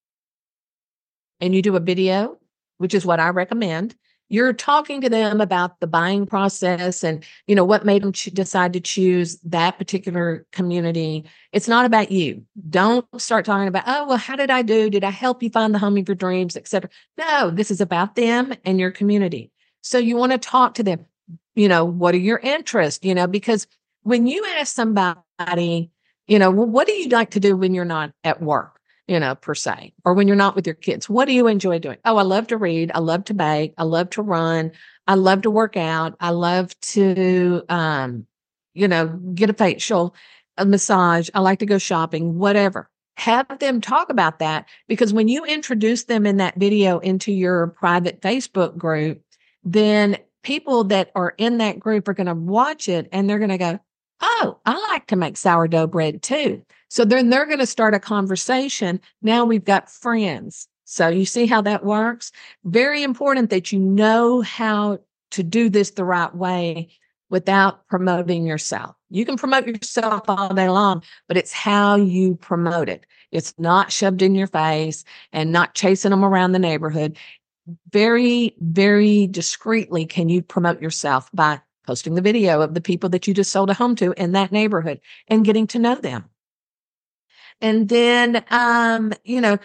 and 1.40 1.56
you 1.56 1.62
do 1.62 1.76
a 1.76 1.80
video, 1.80 2.38
which 2.78 2.94
is 2.94 3.06
what 3.06 3.20
I 3.20 3.30
recommend, 3.30 3.96
you're 4.30 4.54
talking 4.54 5.02
to 5.02 5.10
them 5.10 5.40
about 5.40 5.80
the 5.80 5.88
buying 5.88 6.26
process 6.26 7.04
and 7.04 7.24
you 7.48 7.56
know 7.56 7.64
what 7.64 7.86
made 7.86 8.02
them 8.02 8.12
decide 8.12 8.74
to 8.74 8.80
choose 8.80 9.38
that 9.42 9.78
particular 9.78 10.46
community. 10.52 11.26
It's 11.52 11.68
not 11.68 11.86
about 11.86 12.12
you. 12.12 12.44
Don't 12.70 13.06
start 13.22 13.46
talking 13.46 13.68
about 13.68 13.84
oh 13.88 14.08
well 14.08 14.18
how 14.18 14.36
did 14.36 14.50
i 14.50 14.62
do? 14.62 14.90
Did 14.90 15.04
i 15.04 15.12
help 15.12 15.44
you 15.44 15.50
find 15.50 15.74
the 15.74 15.80
home 15.80 15.98
of 15.98 16.08
your 16.08 16.16
dreams? 16.16 16.56
etc 16.56 16.90
no 17.18 17.50
this 17.52 17.72
is 17.72 17.82
about 17.82 18.16
them 18.16 18.54
and 18.64 18.80
your 18.80 18.92
community. 18.92 19.52
So 19.82 19.98
you 19.98 20.16
want 20.18 20.32
to 20.32 20.38
talk 20.38 20.76
to 20.76 20.84
them. 20.84 21.06
You 21.56 21.68
know 21.68 21.86
what 21.86 22.16
are 22.16 22.20
your 22.20 22.40
interests? 22.40 23.06
You 23.06 23.16
know 23.16 23.28
because 23.28 23.68
when 24.04 24.28
you 24.28 24.46
ask 24.58 24.74
somebody 24.74 25.92
you 26.28 26.40
know 26.40 26.50
well, 26.50 26.68
what 26.68 26.88
do 26.88 26.94
you 26.94 27.10
like 27.10 27.32
to 27.32 27.40
do 27.40 27.56
when 27.56 27.74
you're 27.74 27.86
not 27.86 28.12
at 28.24 28.42
work 28.42 28.75
you 29.08 29.20
know, 29.20 29.36
per 29.36 29.56
se, 29.56 29.94
or 30.04 30.14
when 30.14 30.28
you're 30.28 30.36
not 30.36 30.56
with 30.56 30.66
your 30.66 30.76
kids. 30.76 31.10
What 31.10 31.26
do 31.26 31.34
you 31.34 31.48
enjoy 31.48 31.80
doing? 31.80 31.98
Oh, 32.06 32.18
I 32.18 32.24
love 32.24 32.48
to 32.48 32.58
read. 32.58 32.92
I 32.96 33.00
love 33.00 33.26
to 33.26 33.34
bake. 33.34 33.74
I 33.78 33.84
love 33.84 34.10
to 34.12 34.22
run. 34.22 34.72
I 35.08 35.16
love 35.16 35.44
to 35.44 35.52
work 35.52 35.78
out. 35.78 36.16
I 36.20 36.32
love 36.32 36.80
to, 36.82 37.64
um, 37.70 38.26
you 38.74 38.88
know, 38.88 39.08
get 39.08 39.50
a 39.50 39.54
facial. 39.54 40.16
a 40.58 40.66
massage. 40.66 41.30
I 41.34 41.42
like 41.42 41.60
to 41.60 41.66
go 41.66 41.78
shopping, 41.78 42.40
whatever. 42.40 42.90
Have 43.18 43.60
them 43.60 43.80
talk 43.82 44.10
about 44.10 44.40
that 44.40 44.68
because 44.88 45.14
when 45.14 45.28
you 45.28 45.46
introduce 45.46 46.06
them 46.06 46.26
in 46.26 46.38
that 46.38 46.56
video 46.56 47.00
into 47.00 47.32
your 47.32 47.68
private 47.68 48.22
Facebook 48.22 48.78
group, 48.78 49.22
then 49.64 50.18
people 50.44 50.84
that 50.86 51.12
are 51.16 51.34
in 51.38 51.58
that 51.60 51.80
group 51.80 52.08
are 52.08 52.14
going 52.14 52.28
to 52.28 52.34
watch 52.34 52.88
it 52.90 53.08
and 53.12 53.30
they're 53.30 53.40
going 53.40 53.50
to 53.50 53.58
go, 53.58 53.80
Oh, 54.22 54.60
I 54.66 54.78
like 54.92 55.08
to 55.08 55.16
make 55.16 55.38
sourdough 55.38 55.88
bread 55.88 56.22
too. 56.22 56.64
So 56.96 57.04
then 57.04 57.30
they're 57.30 57.46
going 57.46 57.60
to 57.60 57.66
start 57.66 57.94
a 57.94 58.00
conversation. 58.00 59.02
Now 59.22 59.44
we've 59.44 59.66
got 59.66 59.92
friends. 59.92 60.70
So 60.86 61.10
you 61.10 61.26
see 61.26 61.46
how 61.46 61.60
that 61.64 61.84
works? 61.84 62.32
Very 62.64 63.04
important 63.04 63.50
that 63.50 63.74
you 63.74 63.80
know 63.80 64.40
how 64.40 65.00
to 65.32 65.44
do 65.44 65.70
this 65.70 65.92
the 65.92 66.06
right 66.06 66.34
way 66.34 66.88
without 67.30 67.86
promoting 67.90 68.46
yourself. 68.46 68.96
You 69.10 69.26
can 69.26 69.36
promote 69.36 69.68
yourself 69.68 70.22
all 70.30 70.54
day 70.54 70.70
long, 70.70 71.04
but 71.28 71.36
it's 71.36 71.52
how 71.52 71.98
you 71.98 72.36
promote 72.36 72.88
it. 72.88 73.06
It's 73.34 73.54
not 73.58 73.92
shoved 73.92 74.22
in 74.22 74.34
your 74.34 74.48
face 74.48 75.04
and 75.34 75.52
not 75.52 75.74
chasing 75.74 76.12
them 76.12 76.24
around 76.24 76.54
the 76.54 76.60
neighborhood. 76.60 77.18
Very, 77.92 78.56
very 78.62 79.28
discreetly 79.28 80.06
can 80.06 80.30
you 80.30 80.42
promote 80.42 80.82
yourself 80.82 81.30
by 81.34 81.60
posting 81.86 82.16
the 82.16 82.22
video 82.22 82.62
of 82.62 82.74
the 82.74 82.80
people 82.80 83.10
that 83.10 83.28
you 83.28 83.34
just 83.34 83.52
sold 83.52 83.70
a 83.70 83.74
home 83.74 83.98
to 83.98 84.14
in 84.14 84.32
that 84.32 84.54
neighborhood 84.54 85.02
and 85.28 85.44
getting 85.44 85.68
to 85.68 85.78
know 85.78 85.96
them. 85.96 86.30
And 87.62 87.90
then, 87.90 88.44
um, 88.50 89.14
you 89.24 89.42
know, 89.42 89.58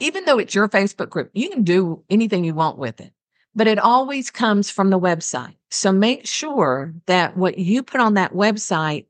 even 0.00 0.24
though 0.24 0.38
it's 0.38 0.54
your 0.54 0.68
Facebook 0.68 1.10
group, 1.10 1.30
you 1.32 1.48
can 1.50 1.62
do 1.62 2.02
anything 2.10 2.44
you 2.44 2.54
want 2.54 2.78
with 2.78 3.00
it, 3.00 3.12
but 3.54 3.66
it 3.66 3.78
always 3.78 4.30
comes 4.30 4.70
from 4.70 4.90
the 4.90 4.98
website. 4.98 5.56
So 5.70 5.92
make 5.92 6.26
sure 6.26 6.92
that 7.06 7.36
what 7.36 7.58
you 7.58 7.82
put 7.82 8.00
on 8.00 8.14
that 8.14 8.32
website 8.32 9.06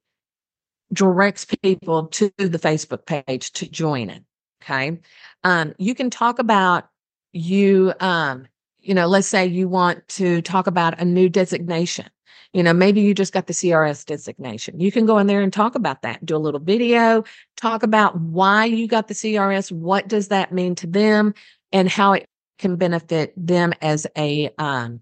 directs 0.92 1.46
people 1.62 2.08
to 2.08 2.30
the 2.36 2.58
Facebook 2.58 3.06
page 3.06 3.52
to 3.52 3.68
join 3.68 4.10
it. 4.10 4.22
Okay. 4.62 5.00
Um, 5.44 5.74
you 5.78 5.94
can 5.94 6.10
talk 6.10 6.38
about 6.38 6.88
you, 7.32 7.94
um, 8.00 8.46
you 8.80 8.94
know, 8.94 9.06
let's 9.06 9.26
say 9.26 9.46
you 9.46 9.68
want 9.68 10.06
to 10.08 10.42
talk 10.42 10.66
about 10.66 11.00
a 11.00 11.04
new 11.04 11.28
designation. 11.28 12.06
You 12.52 12.62
know, 12.62 12.74
maybe 12.74 13.00
you 13.00 13.14
just 13.14 13.32
got 13.32 13.46
the 13.46 13.54
CRS 13.54 14.04
designation. 14.04 14.78
You 14.78 14.92
can 14.92 15.06
go 15.06 15.18
in 15.18 15.26
there 15.26 15.40
and 15.40 15.52
talk 15.52 15.74
about 15.74 16.02
that, 16.02 16.24
do 16.24 16.36
a 16.36 16.38
little 16.38 16.60
video, 16.60 17.24
talk 17.56 17.82
about 17.82 18.20
why 18.20 18.66
you 18.66 18.86
got 18.86 19.08
the 19.08 19.14
CRS, 19.14 19.72
what 19.72 20.06
does 20.06 20.28
that 20.28 20.52
mean 20.52 20.74
to 20.76 20.86
them, 20.86 21.32
and 21.72 21.88
how 21.88 22.12
it 22.12 22.28
can 22.58 22.76
benefit 22.76 23.32
them 23.36 23.72
as 23.80 24.06
a, 24.18 24.50
um, 24.58 25.00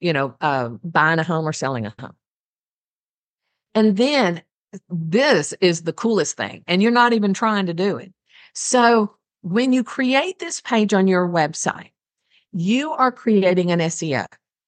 you 0.00 0.12
know, 0.12 0.34
uh, 0.40 0.68
buying 0.84 1.18
a 1.18 1.22
home 1.22 1.46
or 1.46 1.52
selling 1.52 1.84
a 1.84 1.94
home. 1.98 2.16
And 3.74 3.98
then 3.98 4.42
this 4.88 5.52
is 5.60 5.82
the 5.82 5.92
coolest 5.92 6.36
thing, 6.38 6.64
and 6.66 6.82
you're 6.82 6.90
not 6.90 7.12
even 7.12 7.34
trying 7.34 7.66
to 7.66 7.74
do 7.74 7.98
it. 7.98 8.12
So 8.54 9.14
when 9.42 9.74
you 9.74 9.84
create 9.84 10.38
this 10.38 10.62
page 10.62 10.94
on 10.94 11.06
your 11.06 11.28
website, 11.28 11.90
you 12.52 12.92
are 12.92 13.12
creating 13.12 13.70
an 13.70 13.80
SEO. 13.80 14.24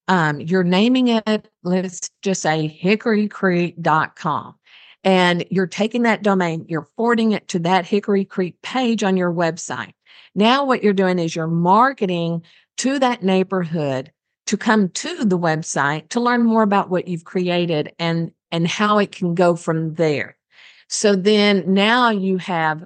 Um, 0.08 0.40
you're 0.40 0.64
naming 0.64 1.08
it, 1.08 1.48
let's 1.62 2.10
just 2.22 2.42
say 2.42 2.78
hickorycreek.com. 2.82 4.54
And 5.04 5.44
you're 5.50 5.66
taking 5.66 6.02
that 6.02 6.22
domain, 6.22 6.64
you're 6.68 6.88
forwarding 6.96 7.32
it 7.32 7.48
to 7.48 7.58
that 7.60 7.86
Hickory 7.86 8.24
Creek 8.24 8.60
page 8.62 9.04
on 9.04 9.16
your 9.16 9.32
website. 9.32 9.92
Now, 10.34 10.64
what 10.64 10.82
you're 10.82 10.92
doing 10.92 11.18
is 11.18 11.36
you're 11.36 11.46
marketing 11.46 12.42
to 12.78 12.98
that 12.98 13.22
neighborhood 13.22 14.12
to 14.46 14.56
come 14.56 14.88
to 14.88 15.24
the 15.24 15.38
website 15.38 16.08
to 16.08 16.20
learn 16.20 16.44
more 16.44 16.62
about 16.62 16.90
what 16.90 17.06
you've 17.06 17.24
created 17.24 17.92
and, 17.98 18.32
and 18.50 18.66
how 18.66 18.98
it 18.98 19.12
can 19.12 19.34
go 19.34 19.54
from 19.54 19.94
there. 19.94 20.36
So 20.88 21.14
then 21.14 21.64
now 21.66 22.10
you 22.10 22.38
have 22.38 22.84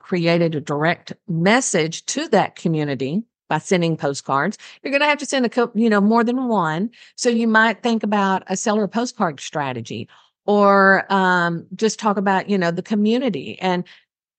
created 0.00 0.54
a 0.54 0.60
direct 0.60 1.12
message 1.28 2.04
to 2.06 2.28
that 2.28 2.56
community 2.56 3.22
by 3.48 3.58
sending 3.58 3.96
postcards. 3.96 4.58
You're 4.82 4.90
going 4.90 5.00
to 5.02 5.06
have 5.06 5.18
to 5.18 5.26
send 5.26 5.46
a 5.46 5.48
couple, 5.48 5.80
you 5.80 5.90
know, 5.90 6.00
more 6.00 6.24
than 6.24 6.48
one. 6.48 6.90
So 7.16 7.28
you 7.28 7.48
might 7.48 7.82
think 7.82 8.02
about 8.02 8.42
a 8.46 8.56
seller 8.56 8.88
postcard 8.88 9.40
strategy 9.40 10.08
or 10.46 11.10
um, 11.12 11.66
just 11.74 11.98
talk 11.98 12.16
about, 12.16 12.48
you 12.48 12.58
know, 12.58 12.70
the 12.70 12.82
community 12.82 13.58
and 13.60 13.84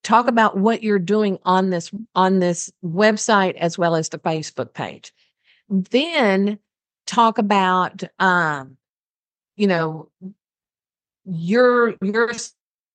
talk 0.03 0.27
about 0.27 0.57
what 0.57 0.83
you're 0.83 0.99
doing 0.99 1.37
on 1.43 1.69
this 1.69 1.91
on 2.15 2.39
this 2.39 2.71
website 2.83 3.55
as 3.55 3.77
well 3.77 3.95
as 3.95 4.09
the 4.09 4.19
Facebook 4.19 4.73
page. 4.73 5.13
Then 5.69 6.59
talk 7.05 7.37
about 7.37 8.03
um, 8.19 8.77
you 9.57 9.67
know, 9.67 10.09
your 11.25 11.95
your 12.01 12.31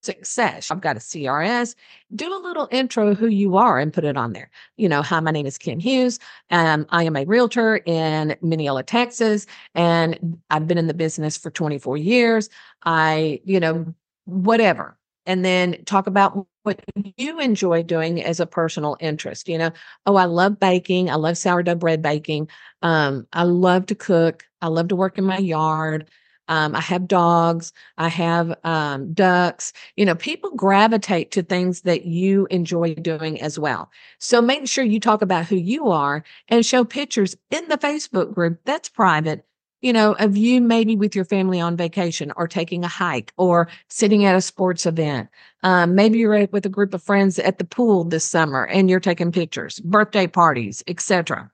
success. 0.03 0.71
I've 0.71 0.81
got 0.81 0.97
a 0.97 1.01
CRS. 1.01 1.75
Do 2.15 2.35
a 2.35 2.43
little 2.43 2.69
intro 2.71 3.15
who 3.15 3.29
you 3.29 3.57
are 3.57 3.79
and 3.79 3.93
put 3.93 4.05
it 4.05 4.17
on 4.17 4.33
there. 4.33 4.51
You 4.77 4.89
know, 4.89 5.03
hi, 5.03 5.21
my 5.21 5.31
name 5.31 5.47
is 5.47 5.59
Kim 5.59 5.81
Hughes. 5.81 6.19
and 6.51 6.87
I 6.91 7.05
am 7.05 7.17
a 7.17 7.25
realtor 7.25 7.77
in 7.87 8.37
Mineola, 8.43 8.83
Texas, 8.83 9.47
and 9.75 10.39
I've 10.51 10.67
been 10.67 10.79
in 10.79 10.87
the 10.87 10.95
business 10.95 11.37
for 11.37 11.51
24 11.51 11.97
years. 11.97 12.49
I, 12.85 13.41
you 13.45 13.61
know, 13.61 13.95
whatever. 14.25 14.99
And 15.25 15.45
then 15.45 15.85
talk 15.85 16.09
about 16.09 16.47
what 16.65 16.81
you 17.17 17.39
enjoy 17.41 17.83
doing 17.83 18.23
as 18.23 18.41
a 18.41 18.47
personal 18.47 18.97
interest. 19.01 19.49
You 19.49 19.59
know, 19.59 19.71
oh, 20.07 20.17
I 20.17 20.25
love 20.25 20.59
baking. 20.59 21.11
I 21.11 21.15
love 21.15 21.39
sourdough 21.39 21.77
bread 21.77 22.03
baking. 22.03 22.49
Um, 22.83 23.27
I 23.33 23.45
love 23.45 23.87
to 23.87 23.95
cook. 23.95 24.45
I 24.61 24.69
love 24.69 24.89
to 24.89 24.97
work 24.97 25.19
in 25.19 25.25
my 25.25 25.39
yard. 25.39 26.09
Um, 26.53 26.77
I 26.77 26.83
have 26.83 27.09
dogs. 27.09 27.73
I 27.97 28.09
have 28.09 28.55
um, 28.63 29.15
ducks. 29.15 29.73
You 29.97 30.05
know, 30.05 30.15
people 30.15 30.51
gravitate 30.51 31.31
to 31.31 31.43
things 31.43 31.81
that 31.81 32.05
you 32.05 32.47
enjoy 32.51 32.95
doing 32.95 33.41
as 33.41 33.59
well. 33.59 33.91
So 34.19 34.43
make 34.43 34.69
sure 34.69 34.85
you 34.85 35.01
talk 35.01 35.23
about 35.23 35.47
who 35.47 35.57
you 35.57 35.89
are 35.89 36.23
and 36.49 36.67
show 36.67 36.85
pictures 36.85 37.35
in 37.51 37.67
the 37.69 37.79
Facebook 37.79 38.35
group 38.35 38.61
that's 38.67 38.91
private. 38.91 39.47
You 39.81 39.95
know, 39.95 40.13
of 40.17 40.37
you 40.37 40.61
maybe 40.61 40.95
with 40.95 41.17
your 41.17 41.25
family 41.25 41.59
on 41.59 41.75
vacation 41.75 42.31
or 42.37 42.47
taking 42.47 42.85
a 42.85 42.89
hike 42.89 43.33
or 43.39 43.69
sitting 43.89 44.27
at 44.27 44.37
a 44.37 44.43
sports 44.43 44.85
event. 44.85 45.31
Um, 45.63 45.95
maybe 45.95 46.19
you're 46.19 46.47
with 46.53 46.67
a 46.67 46.69
group 46.69 46.93
of 46.93 47.03
friends 47.03 47.39
at 47.39 47.57
the 47.57 47.65
pool 47.65 48.05
this 48.05 48.29
summer 48.29 48.67
and 48.67 48.91
you're 48.91 49.01
taking 49.01 49.33
pictures, 49.33 49.81
birthday 49.81 50.27
parties, 50.27 50.85
etc. 50.87 51.51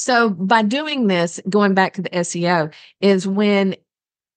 So 0.00 0.30
by 0.30 0.62
doing 0.62 1.08
this, 1.08 1.42
going 1.46 1.74
back 1.74 1.92
to 1.92 2.00
the 2.00 2.08
SEO 2.08 2.72
is 3.02 3.26
when 3.26 3.76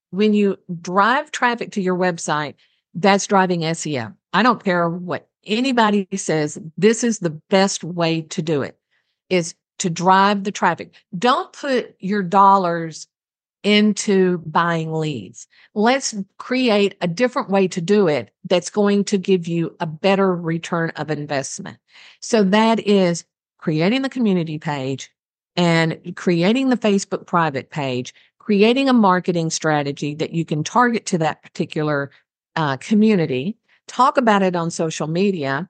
when 0.10 0.34
you 0.34 0.58
drive 0.82 1.32
traffic 1.32 1.72
to 1.72 1.82
your 1.82 1.96
website, 1.96 2.56
that's 2.94 3.26
driving 3.28 3.62
SEO. 3.62 4.14
I 4.34 4.44
don't 4.44 4.62
care 4.62 4.90
what 4.90 5.30
anybody 5.46 6.06
says. 6.18 6.60
This 6.78 7.02
is 7.02 7.20
the 7.20 7.30
best 7.50 7.82
way 7.82 8.24
to 8.24 8.42
do 8.42 8.62
it 8.62 8.78
is 9.30 9.56
to 9.80 9.90
drive 9.90 10.44
the 10.44 10.52
traffic. 10.52 10.96
Don't 11.18 11.54
put 11.54 11.96
your 11.98 12.24
dollars 12.24 13.08
into 13.64 14.40
buying 14.40 14.92
leads. 14.92 15.48
Let's 15.74 16.14
create 16.40 16.96
a 17.00 17.08
different 17.08 17.50
way 17.50 17.70
to 17.70 17.80
do 17.80 18.10
it 18.10 18.32
that's 18.44 18.70
going 18.70 19.06
to 19.06 19.18
give 19.18 19.48
you 19.48 19.78
a 19.80 19.88
better 19.88 20.36
return 20.36 20.90
of 20.98 21.10
investment. 21.10 21.78
So 22.20 22.44
that 22.44 22.86
is 22.86 23.24
creating 23.58 24.02
the 24.02 24.10
community 24.10 24.60
page, 24.60 25.10
and 25.56 26.16
creating 26.16 26.70
the 26.70 26.78
Facebook 26.78 27.26
private 27.26 27.70
page, 27.70 28.14
creating 28.40 28.90
a 28.90 28.94
marketing 28.94 29.50
strategy 29.50 30.16
that 30.16 30.34
you 30.34 30.46
can 30.46 30.64
target 30.64 31.06
to 31.08 31.18
that 31.20 31.42
particular 31.44 32.12
uh, 32.56 32.78
community, 32.78 33.58
talk 33.88 34.18
about 34.18 34.44
it 34.44 34.56
on 34.56 34.72
social 34.72 35.08
media, 35.08 35.70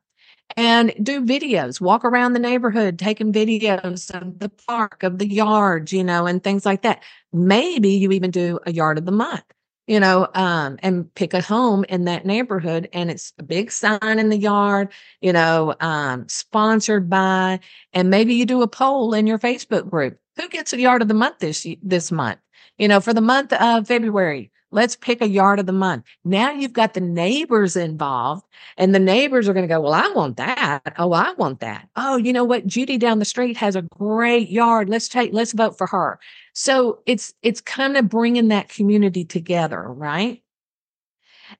and 0.55 0.93
do 1.01 1.25
videos, 1.25 1.81
walk 1.81 2.05
around 2.05 2.33
the 2.33 2.39
neighborhood, 2.39 2.99
taking 2.99 3.33
videos 3.33 4.13
of 4.13 4.39
the 4.39 4.49
park, 4.49 5.03
of 5.03 5.17
the 5.17 5.27
yards, 5.27 5.91
you 5.91 6.03
know, 6.03 6.25
and 6.25 6.43
things 6.43 6.65
like 6.65 6.81
that. 6.83 7.01
Maybe 7.31 7.89
you 7.89 8.11
even 8.11 8.31
do 8.31 8.59
a 8.65 8.71
yard 8.71 8.97
of 8.97 9.05
the 9.05 9.11
month 9.11 9.43
you 9.87 9.99
know, 9.99 10.27
um, 10.33 10.77
and 10.81 11.13
pick 11.15 11.33
a 11.33 11.41
home 11.41 11.83
in 11.89 12.05
that 12.05 12.25
neighborhood. 12.25 12.89
And 12.93 13.11
it's 13.11 13.33
a 13.37 13.43
big 13.43 13.71
sign 13.71 13.99
in 14.19 14.29
the 14.29 14.37
yard, 14.37 14.91
you 15.21 15.33
know, 15.33 15.75
um, 15.79 16.27
sponsored 16.29 17.09
by, 17.09 17.59
and 17.93 18.09
maybe 18.09 18.33
you 18.33 18.45
do 18.45 18.61
a 18.61 18.67
poll 18.67 19.13
in 19.13 19.27
your 19.27 19.39
Facebook 19.39 19.89
group. 19.89 20.17
Who 20.37 20.49
gets 20.49 20.73
a 20.73 20.79
yard 20.79 21.01
of 21.01 21.07
the 21.07 21.13
month 21.13 21.39
this, 21.39 21.67
this 21.81 22.11
month? 22.11 22.39
You 22.77 22.87
know, 22.87 22.99
for 22.99 23.13
the 23.13 23.21
month 23.21 23.53
of 23.53 23.87
February, 23.87 24.51
let's 24.71 24.95
pick 24.95 25.21
a 25.21 25.27
yard 25.27 25.59
of 25.59 25.67
the 25.67 25.71
month. 25.73 26.05
Now 26.25 26.51
you've 26.51 26.73
got 26.73 26.95
the 26.95 27.01
neighbors 27.01 27.75
involved 27.75 28.43
and 28.77 28.95
the 28.95 28.99
neighbors 28.99 29.47
are 29.47 29.53
going 29.53 29.67
to 29.67 29.73
go, 29.73 29.79
well, 29.79 29.93
I 29.93 30.07
want 30.15 30.37
that. 30.37 30.81
Oh, 30.97 31.13
I 31.13 31.33
want 31.33 31.59
that. 31.59 31.87
Oh, 31.95 32.17
you 32.17 32.33
know 32.33 32.43
what? 32.43 32.65
Judy 32.65 32.97
down 32.97 33.19
the 33.19 33.25
street 33.25 33.57
has 33.57 33.75
a 33.75 33.83
great 33.83 34.49
yard. 34.49 34.89
Let's 34.89 35.07
take, 35.07 35.31
let's 35.33 35.53
vote 35.53 35.77
for 35.77 35.85
her. 35.87 36.19
So 36.53 37.01
it's, 37.05 37.33
it's 37.41 37.61
kind 37.61 37.97
of 37.97 38.09
bringing 38.09 38.49
that 38.49 38.69
community 38.69 39.25
together, 39.25 39.81
right? 39.81 40.41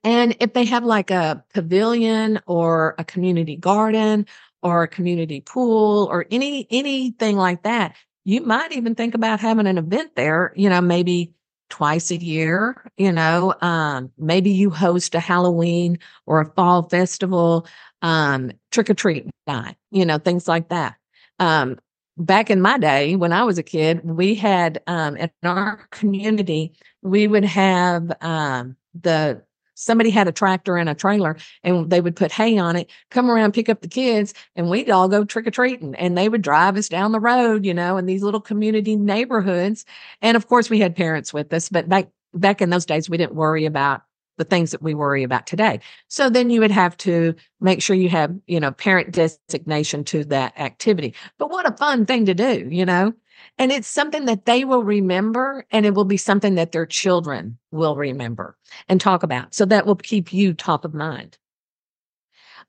And 0.02 0.36
if 0.40 0.52
they 0.52 0.64
have 0.64 0.84
like 0.84 1.10
a 1.10 1.44
pavilion 1.52 2.40
or 2.46 2.94
a 2.98 3.04
community 3.04 3.56
garden 3.56 4.26
or 4.62 4.82
a 4.82 4.88
community 4.88 5.40
pool 5.40 6.08
or 6.10 6.26
any, 6.30 6.66
anything 6.70 7.36
like 7.36 7.62
that, 7.64 7.96
you 8.24 8.40
might 8.40 8.72
even 8.72 8.94
think 8.94 9.14
about 9.14 9.40
having 9.40 9.66
an 9.66 9.78
event 9.78 10.16
there, 10.16 10.52
you 10.56 10.68
know, 10.68 10.80
maybe 10.80 11.34
twice 11.70 12.10
a 12.10 12.16
year. 12.16 12.90
You 12.96 13.12
know, 13.12 13.54
um, 13.60 14.10
maybe 14.16 14.50
you 14.50 14.70
host 14.70 15.14
a 15.14 15.20
Halloween 15.20 15.98
or 16.26 16.40
a 16.40 16.50
fall 16.52 16.88
festival, 16.88 17.66
um, 18.00 18.52
trick 18.70 18.88
or 18.90 18.94
treat 18.94 19.26
night, 19.46 19.76
you 19.90 20.06
know, 20.06 20.18
things 20.18 20.48
like 20.48 20.68
that. 20.68 20.96
Um, 21.38 21.78
back 22.16 22.50
in 22.50 22.60
my 22.60 22.78
day 22.78 23.16
when 23.16 23.32
I 23.32 23.44
was 23.44 23.58
a 23.58 23.62
kid, 23.62 24.04
we 24.04 24.34
had 24.34 24.82
um, 24.86 25.16
in 25.16 25.30
our 25.42 25.86
community, 25.90 26.72
we 27.02 27.26
would 27.26 27.44
have 27.44 28.12
um, 28.20 28.76
the 29.00 29.42
somebody 29.74 30.10
had 30.10 30.28
a 30.28 30.32
tractor 30.32 30.76
and 30.76 30.88
a 30.88 30.94
trailer 30.94 31.36
and 31.64 31.90
they 31.90 32.00
would 32.00 32.14
put 32.14 32.30
hay 32.30 32.56
on 32.58 32.76
it, 32.76 32.88
come 33.10 33.28
around, 33.28 33.52
pick 33.52 33.68
up 33.68 33.80
the 33.80 33.88
kids, 33.88 34.32
and 34.54 34.70
we'd 34.70 34.88
all 34.88 35.08
go 35.08 35.24
trick 35.24 35.46
or 35.48 35.50
treating. 35.50 35.96
And 35.96 36.16
they 36.16 36.28
would 36.28 36.42
drive 36.42 36.76
us 36.76 36.88
down 36.88 37.10
the 37.10 37.20
road, 37.20 37.66
you 37.66 37.74
know, 37.74 37.96
in 37.96 38.06
these 38.06 38.22
little 38.22 38.40
community 38.40 38.94
neighborhoods. 38.94 39.84
And 40.22 40.36
of 40.36 40.46
course, 40.46 40.70
we 40.70 40.78
had 40.78 40.94
parents 40.94 41.32
with 41.34 41.52
us, 41.52 41.68
but 41.68 41.88
back 41.88 42.08
back 42.32 42.60
in 42.60 42.70
those 42.70 42.86
days, 42.86 43.08
we 43.08 43.16
didn't 43.16 43.34
worry 43.34 43.64
about 43.64 44.02
the 44.36 44.44
things 44.44 44.70
that 44.70 44.82
we 44.82 44.94
worry 44.94 45.22
about 45.22 45.46
today. 45.46 45.80
So 46.08 46.28
then 46.28 46.50
you 46.50 46.60
would 46.60 46.70
have 46.70 46.96
to 46.98 47.34
make 47.60 47.82
sure 47.82 47.96
you 47.96 48.08
have, 48.08 48.34
you 48.46 48.60
know, 48.60 48.72
parent 48.72 49.12
designation 49.12 50.04
to 50.04 50.24
that 50.26 50.58
activity. 50.58 51.14
But 51.38 51.50
what 51.50 51.68
a 51.68 51.76
fun 51.76 52.06
thing 52.06 52.26
to 52.26 52.34
do, 52.34 52.68
you 52.70 52.84
know? 52.84 53.12
And 53.58 53.70
it's 53.70 53.88
something 53.88 54.24
that 54.26 54.46
they 54.46 54.64
will 54.64 54.82
remember 54.82 55.66
and 55.70 55.86
it 55.86 55.94
will 55.94 56.04
be 56.04 56.16
something 56.16 56.56
that 56.56 56.72
their 56.72 56.86
children 56.86 57.58
will 57.70 57.96
remember 57.96 58.56
and 58.88 59.00
talk 59.00 59.22
about. 59.22 59.54
So 59.54 59.64
that 59.66 59.86
will 59.86 59.96
keep 59.96 60.32
you 60.32 60.54
top 60.54 60.84
of 60.84 60.94
mind. 60.94 61.38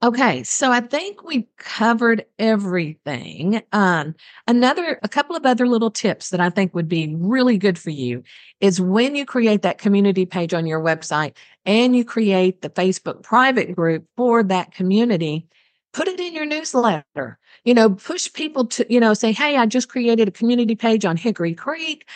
Okay, 0.03 0.43
so 0.43 0.71
I 0.71 0.81
think 0.81 1.23
we've 1.23 1.47
covered 1.57 2.25
everything. 2.37 3.61
Um, 3.71 4.15
another, 4.47 4.99
a 5.03 5.09
couple 5.09 5.35
of 5.35 5.45
other 5.45 5.67
little 5.67 5.89
tips 5.89 6.29
that 6.29 6.39
I 6.39 6.49
think 6.49 6.75
would 6.75 6.89
be 6.89 7.15
really 7.17 7.57
good 7.57 7.79
for 7.79 7.91
you 7.91 8.23
is 8.59 8.81
when 8.81 9.15
you 9.15 9.25
create 9.25 9.61
that 9.61 9.77
community 9.77 10.25
page 10.25 10.53
on 10.53 10.65
your 10.65 10.81
website 10.81 11.35
and 11.65 11.95
you 11.95 12.03
create 12.03 12.61
the 12.61 12.69
Facebook 12.69 13.23
private 13.23 13.75
group 13.75 14.05
for 14.17 14.43
that 14.43 14.73
community, 14.73 15.47
put 15.93 16.07
it 16.07 16.19
in 16.19 16.33
your 16.33 16.45
newsletter. 16.45 17.39
You 17.63 17.73
know, 17.73 17.91
push 17.91 18.31
people 18.31 18.65
to, 18.67 18.85
you 18.93 18.99
know, 18.99 19.13
say, 19.13 19.31
hey, 19.31 19.55
I 19.55 19.65
just 19.65 19.89
created 19.89 20.27
a 20.27 20.31
community 20.31 20.75
page 20.75 21.05
on 21.05 21.17
Hickory 21.17 21.55
Creek. 21.55 22.07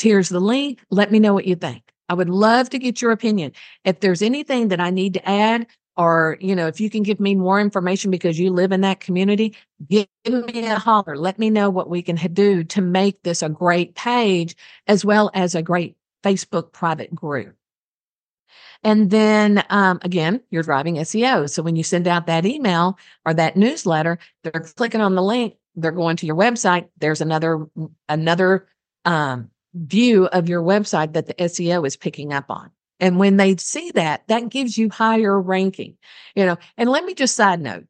Here's 0.00 0.28
the 0.28 0.40
link. 0.40 0.80
Let 0.90 1.10
me 1.10 1.18
know 1.18 1.34
what 1.34 1.46
you 1.46 1.56
think. 1.56 1.82
I 2.08 2.14
would 2.14 2.30
love 2.30 2.70
to 2.70 2.78
get 2.78 3.02
your 3.02 3.12
opinion. 3.12 3.52
If 3.84 4.00
there's 4.00 4.22
anything 4.22 4.68
that 4.68 4.80
I 4.80 4.90
need 4.90 5.14
to 5.14 5.28
add, 5.28 5.66
or 5.96 6.36
you 6.40 6.54
know 6.54 6.66
if 6.66 6.80
you 6.80 6.90
can 6.90 7.02
give 7.02 7.20
me 7.20 7.34
more 7.34 7.60
information 7.60 8.10
because 8.10 8.38
you 8.38 8.50
live 8.50 8.72
in 8.72 8.80
that 8.82 9.00
community 9.00 9.54
give 9.88 10.06
me 10.26 10.66
a 10.66 10.78
holler. 10.78 11.16
Let 11.16 11.38
me 11.38 11.50
know 11.50 11.70
what 11.70 11.90
we 11.90 12.02
can 12.02 12.16
do 12.32 12.64
to 12.64 12.80
make 12.80 13.22
this 13.22 13.42
a 13.42 13.48
great 13.48 13.94
page 13.94 14.56
as 14.86 15.04
well 15.04 15.30
as 15.34 15.54
a 15.54 15.62
great 15.62 15.96
facebook 16.22 16.72
private 16.72 17.14
group. 17.14 17.54
And 18.82 19.10
then 19.10 19.64
um, 19.70 19.98
again 20.02 20.40
you're 20.50 20.62
driving 20.62 20.96
seo 20.96 21.48
so 21.48 21.62
when 21.62 21.76
you 21.76 21.82
send 21.82 22.08
out 22.08 22.26
that 22.26 22.46
email 22.46 22.98
or 23.24 23.34
that 23.34 23.56
newsletter 23.56 24.18
they're 24.42 24.52
clicking 24.52 25.00
on 25.00 25.14
the 25.14 25.22
link 25.22 25.54
they're 25.76 25.92
going 25.92 26.16
to 26.16 26.26
your 26.26 26.36
website. 26.36 26.88
There's 26.98 27.20
another 27.20 27.66
another 28.08 28.68
um, 29.04 29.50
view 29.74 30.26
of 30.26 30.48
your 30.48 30.62
website 30.62 31.14
that 31.14 31.26
the 31.26 31.34
seo 31.34 31.86
is 31.86 31.96
picking 31.96 32.32
up 32.32 32.46
on 32.48 32.70
and 33.04 33.18
when 33.18 33.36
they 33.36 33.54
see 33.56 33.90
that, 33.90 34.26
that 34.28 34.48
gives 34.48 34.78
you 34.78 34.88
higher 34.88 35.38
ranking, 35.38 35.94
you 36.34 36.46
know. 36.46 36.56
And 36.78 36.88
let 36.88 37.04
me 37.04 37.12
just 37.12 37.36
side 37.36 37.60
note 37.60 37.84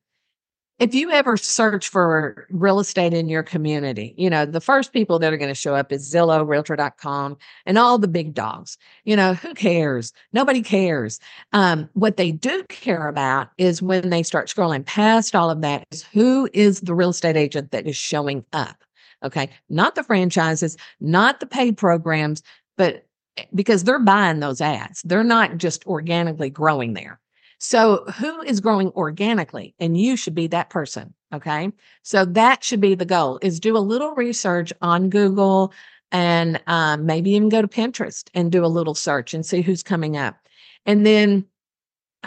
if 0.80 0.92
you 0.92 1.12
ever 1.12 1.36
search 1.36 1.88
for 1.88 2.48
real 2.50 2.80
estate 2.80 3.14
in 3.14 3.28
your 3.28 3.44
community, 3.44 4.12
you 4.18 4.28
know, 4.28 4.44
the 4.44 4.60
first 4.60 4.92
people 4.92 5.20
that 5.20 5.32
are 5.32 5.36
going 5.36 5.50
to 5.50 5.54
show 5.54 5.76
up 5.76 5.92
is 5.92 6.12
Zillow, 6.12 6.44
Realtor.com, 6.44 7.36
and 7.64 7.78
all 7.78 7.96
the 7.96 8.08
big 8.08 8.34
dogs. 8.34 8.76
You 9.04 9.14
know, 9.14 9.34
who 9.34 9.54
cares? 9.54 10.12
Nobody 10.32 10.62
cares. 10.62 11.20
Um, 11.52 11.88
what 11.92 12.16
they 12.16 12.32
do 12.32 12.64
care 12.64 13.06
about 13.06 13.50
is 13.56 13.80
when 13.80 14.10
they 14.10 14.24
start 14.24 14.48
scrolling 14.48 14.84
past 14.84 15.36
all 15.36 15.48
of 15.48 15.60
that, 15.60 15.86
is 15.92 16.02
who 16.02 16.48
is 16.52 16.80
the 16.80 16.94
real 16.94 17.10
estate 17.10 17.36
agent 17.36 17.70
that 17.70 17.86
is 17.86 17.96
showing 17.96 18.44
up. 18.52 18.82
Okay. 19.22 19.48
Not 19.70 19.94
the 19.94 20.02
franchises, 20.02 20.76
not 21.00 21.38
the 21.38 21.46
paid 21.46 21.76
programs, 21.76 22.42
but 22.76 23.06
because 23.54 23.84
they're 23.84 23.98
buying 23.98 24.40
those 24.40 24.60
ads. 24.60 25.02
They're 25.02 25.24
not 25.24 25.58
just 25.58 25.86
organically 25.86 26.50
growing 26.50 26.94
there. 26.94 27.20
So 27.58 28.04
who 28.18 28.42
is 28.42 28.60
growing 28.60 28.90
organically? 28.90 29.74
And 29.78 29.98
you 29.98 30.16
should 30.16 30.34
be 30.34 30.48
that 30.48 30.70
person. 30.70 31.14
Okay. 31.32 31.72
So 32.02 32.24
that 32.26 32.62
should 32.62 32.80
be 32.80 32.94
the 32.94 33.04
goal 33.04 33.38
is 33.42 33.58
do 33.58 33.76
a 33.76 33.78
little 33.78 34.14
research 34.14 34.72
on 34.82 35.08
Google 35.08 35.72
and 36.12 36.60
um, 36.66 37.06
maybe 37.06 37.30
even 37.30 37.48
go 37.48 37.62
to 37.62 37.68
Pinterest 37.68 38.28
and 38.34 38.52
do 38.52 38.64
a 38.64 38.66
little 38.66 38.94
search 38.94 39.34
and 39.34 39.44
see 39.44 39.62
who's 39.62 39.82
coming 39.82 40.16
up. 40.16 40.36
And 40.86 41.04
then 41.04 41.46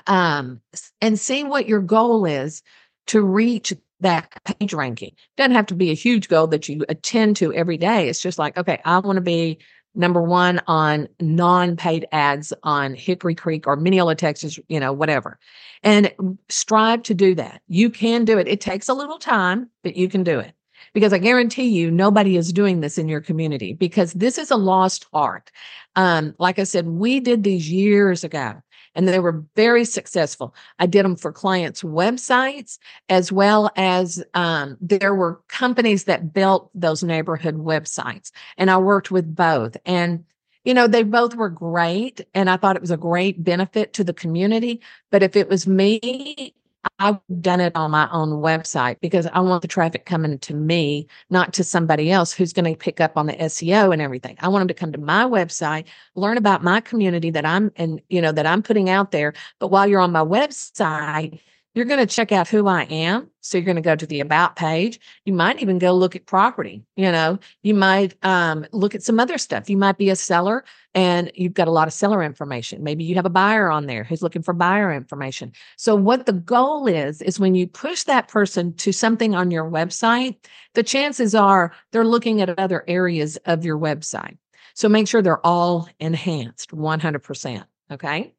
um, 0.05 0.61
and 1.01 1.19
see 1.19 1.43
what 1.43 1.67
your 1.67 1.81
goal 1.81 2.25
is 2.25 2.61
to 3.07 3.21
reach 3.21 3.73
that 3.99 4.31
page 4.43 4.73
ranking. 4.73 5.15
Doesn't 5.37 5.55
have 5.55 5.65
to 5.67 5.75
be 5.75 5.89
a 5.89 5.95
huge 5.95 6.27
goal 6.27 6.47
that 6.47 6.69
you 6.69 6.85
attend 6.89 7.35
to 7.37 7.53
every 7.53 7.77
day. 7.77 8.09
It's 8.09 8.21
just 8.21 8.37
like, 8.37 8.57
okay, 8.57 8.79
I 8.85 8.99
want 8.99 9.17
to 9.17 9.21
be 9.21 9.59
number 9.97 10.21
one 10.21 10.61
on 10.67 11.07
non-paid 11.19 12.07
ads 12.11 12.53
on 12.63 12.93
Hickory 12.93 13.35
Creek 13.35 13.67
or 13.67 13.75
Mineola, 13.75 14.15
Texas, 14.15 14.59
you 14.69 14.79
know, 14.79 14.93
whatever. 14.93 15.39
And 15.83 16.13
strive 16.49 17.03
to 17.03 17.13
do 17.13 17.35
that. 17.35 17.61
You 17.67 17.89
can 17.89 18.23
do 18.23 18.37
it. 18.37 18.47
It 18.47 18.61
takes 18.61 18.87
a 18.87 18.93
little 18.93 19.17
time, 19.17 19.69
but 19.83 19.97
you 19.97 20.07
can 20.07 20.23
do 20.23 20.39
it. 20.39 20.53
Because 20.93 21.11
I 21.11 21.17
guarantee 21.17 21.67
you, 21.67 21.91
nobody 21.91 22.37
is 22.37 22.53
doing 22.53 22.79
this 22.79 22.97
in 22.97 23.09
your 23.09 23.21
community 23.21 23.73
because 23.73 24.13
this 24.13 24.37
is 24.37 24.51
a 24.51 24.55
lost 24.55 25.05
art. 25.13 25.51
Um, 25.95 26.33
like 26.39 26.59
I 26.59 26.63
said, 26.63 26.87
we 26.87 27.19
did 27.19 27.43
these 27.43 27.69
years 27.69 28.23
ago 28.23 28.61
and 28.97 29.07
they 29.07 29.19
were 29.19 29.45
very 29.55 29.85
successful. 29.85 30.55
I 30.79 30.87
did 30.87 31.05
them 31.05 31.15
for 31.15 31.31
clients' 31.31 31.83
websites 31.83 32.79
as 33.07 33.31
well 33.31 33.71
as 33.77 34.23
um, 34.33 34.75
there 34.81 35.13
were 35.13 35.39
companies 35.47 36.05
that 36.05 36.33
built 36.33 36.71
those 36.73 37.03
neighborhood 37.03 37.55
websites, 37.55 38.31
and 38.57 38.69
I 38.69 38.77
worked 38.77 39.11
with 39.11 39.33
both. 39.33 39.77
And 39.85 40.25
you 40.65 40.73
know, 40.73 40.87
they 40.87 41.03
both 41.03 41.33
were 41.35 41.49
great, 41.49 42.25
and 42.33 42.49
I 42.49 42.57
thought 42.57 42.75
it 42.75 42.81
was 42.81 42.91
a 42.91 42.97
great 42.97 43.41
benefit 43.41 43.93
to 43.93 44.03
the 44.03 44.13
community. 44.13 44.81
But 45.11 45.23
if 45.23 45.37
it 45.37 45.47
was 45.47 45.65
me, 45.65 46.53
I've 46.99 47.19
done 47.41 47.59
it 47.59 47.75
on 47.75 47.91
my 47.91 48.09
own 48.11 48.29
website 48.41 48.99
because 49.01 49.27
I 49.27 49.39
want 49.39 49.61
the 49.61 49.67
traffic 49.67 50.05
coming 50.05 50.37
to 50.39 50.53
me, 50.53 51.07
not 51.29 51.53
to 51.53 51.63
somebody 51.63 52.11
else 52.11 52.33
who's 52.33 52.53
going 52.53 52.71
to 52.71 52.77
pick 52.77 52.99
up 52.99 53.17
on 53.17 53.27
the 53.27 53.33
SEO 53.33 53.93
and 53.93 54.01
everything. 54.01 54.37
I 54.39 54.47
want 54.47 54.61
them 54.61 54.67
to 54.69 54.73
come 54.73 54.91
to 54.91 54.97
my 54.97 55.23
website, 55.23 55.85
learn 56.15 56.37
about 56.37 56.63
my 56.63 56.81
community 56.81 57.29
that 57.31 57.45
I'm 57.45 57.71
and 57.75 58.01
you 58.09 58.21
know 58.21 58.31
that 58.31 58.45
I'm 58.45 58.63
putting 58.63 58.89
out 58.89 59.11
there. 59.11 59.33
But 59.59 59.69
while 59.69 59.87
you're 59.87 60.01
on 60.01 60.11
my 60.11 60.23
website, 60.23 61.39
you're 61.73 61.85
going 61.85 61.99
to 61.99 62.13
check 62.13 62.31
out 62.31 62.47
who 62.47 62.67
I 62.67 62.83
am. 62.83 63.29
So 63.41 63.57
you're 63.57 63.65
going 63.65 63.75
to 63.75 63.81
go 63.81 63.95
to 63.95 64.05
the 64.07 64.19
about 64.19 64.55
page. 64.55 64.99
You 65.25 65.33
might 65.33 65.61
even 65.61 65.77
go 65.77 65.93
look 65.93 66.15
at 66.15 66.25
property. 66.25 66.83
You 66.95 67.11
know, 67.11 67.37
you 67.61 67.75
might 67.75 68.15
um, 68.23 68.65
look 68.71 68.95
at 68.95 69.03
some 69.03 69.19
other 69.19 69.37
stuff. 69.37 69.69
You 69.69 69.77
might 69.77 69.97
be 69.97 70.09
a 70.09 70.15
seller 70.15 70.65
and 70.95 71.31
you've 71.35 71.53
got 71.53 71.67
a 71.67 71.71
lot 71.71 71.87
of 71.87 71.93
seller 71.93 72.23
information. 72.23 72.83
Maybe 72.83 73.03
you 73.03 73.13
have 73.13 73.27
a 73.27 73.29
buyer 73.29 73.69
on 73.69 73.85
there 73.85 74.03
who's 74.03 74.23
looking 74.23 74.41
for 74.41 74.53
buyer 74.55 74.91
information. 74.91 75.51
So 75.77 75.95
what 75.95 76.25
the 76.25 76.33
goal 76.33 76.87
is, 76.87 77.21
is 77.21 77.39
when 77.39 77.53
you 77.53 77.67
push 77.67 78.03
that 78.03 78.27
person 78.27 78.73
to 78.77 78.91
something 78.91 79.35
on 79.35 79.51
your 79.51 79.69
website, 79.69 80.37
the 80.73 80.83
chances 80.83 81.35
are 81.35 81.73
they're 81.91 82.03
looking 82.03 82.41
at 82.41 82.57
other 82.57 82.83
areas 82.87 83.37
of 83.45 83.63
your 83.63 83.77
website. 83.77 84.37
So 84.73 84.89
make 84.89 85.07
sure 85.07 85.21
they're 85.21 85.45
all 85.45 85.87
enhanced 85.99 86.71
100%. 86.71 87.63
Okay. 87.91 88.33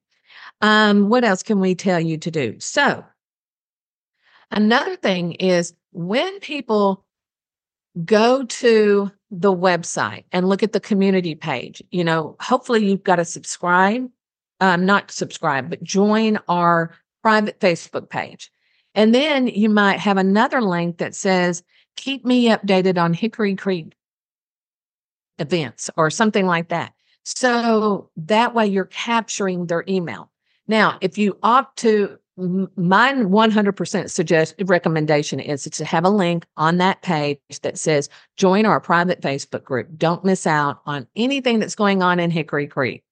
Um, 0.60 1.08
what 1.08 1.24
else 1.24 1.42
can 1.42 1.60
we 1.60 1.74
tell 1.74 2.00
you 2.00 2.18
to 2.18 2.30
do? 2.30 2.58
So 2.60 3.04
Another 4.50 4.96
thing 4.96 5.32
is 5.32 5.74
when 5.92 6.40
people 6.40 7.04
go 8.04 8.44
to 8.44 9.10
the 9.30 9.52
website 9.52 10.24
and 10.32 10.48
look 10.48 10.62
at 10.62 10.72
the 10.72 10.80
community 10.80 11.34
page, 11.34 11.82
you 11.90 12.04
know, 12.04 12.36
hopefully 12.40 12.86
you've 12.86 13.04
got 13.04 13.16
to 13.16 13.24
subscribe, 13.24 14.08
um, 14.60 14.86
not 14.86 15.10
subscribe, 15.10 15.68
but 15.68 15.82
join 15.82 16.38
our 16.48 16.94
private 17.22 17.60
Facebook 17.60 18.08
page. 18.08 18.50
And 18.94 19.14
then 19.14 19.46
you 19.46 19.68
might 19.68 20.00
have 20.00 20.16
another 20.16 20.60
link 20.60 20.98
that 20.98 21.14
says, 21.14 21.62
keep 21.96 22.24
me 22.24 22.48
updated 22.48 22.96
on 22.98 23.12
Hickory 23.12 23.54
Creek 23.54 23.94
events 25.38 25.90
or 25.96 26.10
something 26.10 26.46
like 26.46 26.68
that. 26.68 26.92
So 27.24 28.10
that 28.16 28.54
way 28.54 28.66
you're 28.66 28.86
capturing 28.86 29.66
their 29.66 29.84
email. 29.86 30.30
Now, 30.66 30.98
if 31.00 31.18
you 31.18 31.38
opt 31.42 31.78
to 31.80 32.18
my 32.38 33.12
100% 33.12 34.10
suggest 34.10 34.54
recommendation 34.64 35.40
is 35.40 35.64
to 35.64 35.84
have 35.84 36.04
a 36.04 36.10
link 36.10 36.46
on 36.56 36.78
that 36.78 37.02
page 37.02 37.40
that 37.62 37.76
says 37.76 38.08
join 38.36 38.64
our 38.64 38.80
private 38.80 39.20
facebook 39.20 39.64
group 39.64 39.88
don't 39.96 40.24
miss 40.24 40.46
out 40.46 40.80
on 40.86 41.06
anything 41.16 41.58
that's 41.58 41.74
going 41.74 42.00
on 42.00 42.20
in 42.20 42.30
hickory 42.30 42.68
creek 42.68 43.02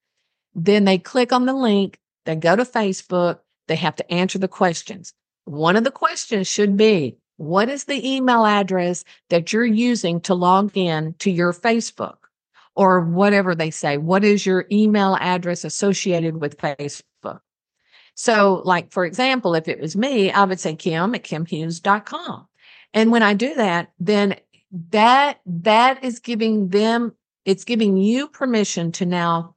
then 0.55 0.85
they 0.85 0.97
click 0.97 1.33
on 1.33 1.45
the 1.45 1.55
link 1.55 1.99
they 2.25 2.37
go 2.37 2.55
to 2.55 2.65
facebook 2.65 3.41
they 3.67 3.75
have 3.75 3.97
to 3.97 4.13
answer 4.13 4.39
the 4.39 4.47
questions 4.47 5.13
one 5.45 5.75
of 5.75 5.83
the 5.83 5.91
questions 5.91 6.47
should 6.47 6.77
be 6.77 7.17
what 7.37 7.69
is 7.69 7.85
the 7.85 8.09
email 8.09 8.47
address 8.47 9.05
that 9.29 9.53
you're 9.53 9.65
using 9.65 10.21
to 10.21 10.35
log 10.35 10.71
in 10.77 11.15
to 11.19 11.33
your 11.33 11.53
facebook 11.53 12.17
or 12.77 13.01
whatever 13.01 13.55
they 13.55 13.71
say. 13.71 13.97
What 13.97 14.23
is 14.23 14.47
your 14.47 14.67
email 14.71 15.17
address 15.19 15.65
associated 15.65 16.41
with 16.41 16.59
Facebook? 16.59 17.03
So, 18.17 18.63
like, 18.65 18.91
for 18.91 19.05
example, 19.05 19.55
if 19.55 19.69
it 19.69 19.79
was 19.79 19.95
me, 19.95 20.33
I 20.33 20.45
would 20.45 20.59
say 20.59 20.75
Kim 20.75 21.15
at 21.15 21.23
kimhughes.com. 21.23 22.49
And 22.95 23.13
when 23.13 23.23
I 23.23 23.35
do 23.35 23.55
that, 23.55 23.93
then 24.01 24.37
that 24.91 25.41
that 25.45 26.03
is 26.03 26.19
giving 26.19 26.69
them 26.71 27.15
it's 27.45 27.65
giving 27.65 27.97
you 27.97 28.27
permission 28.27 28.91
to 28.91 29.07
now 29.07 29.55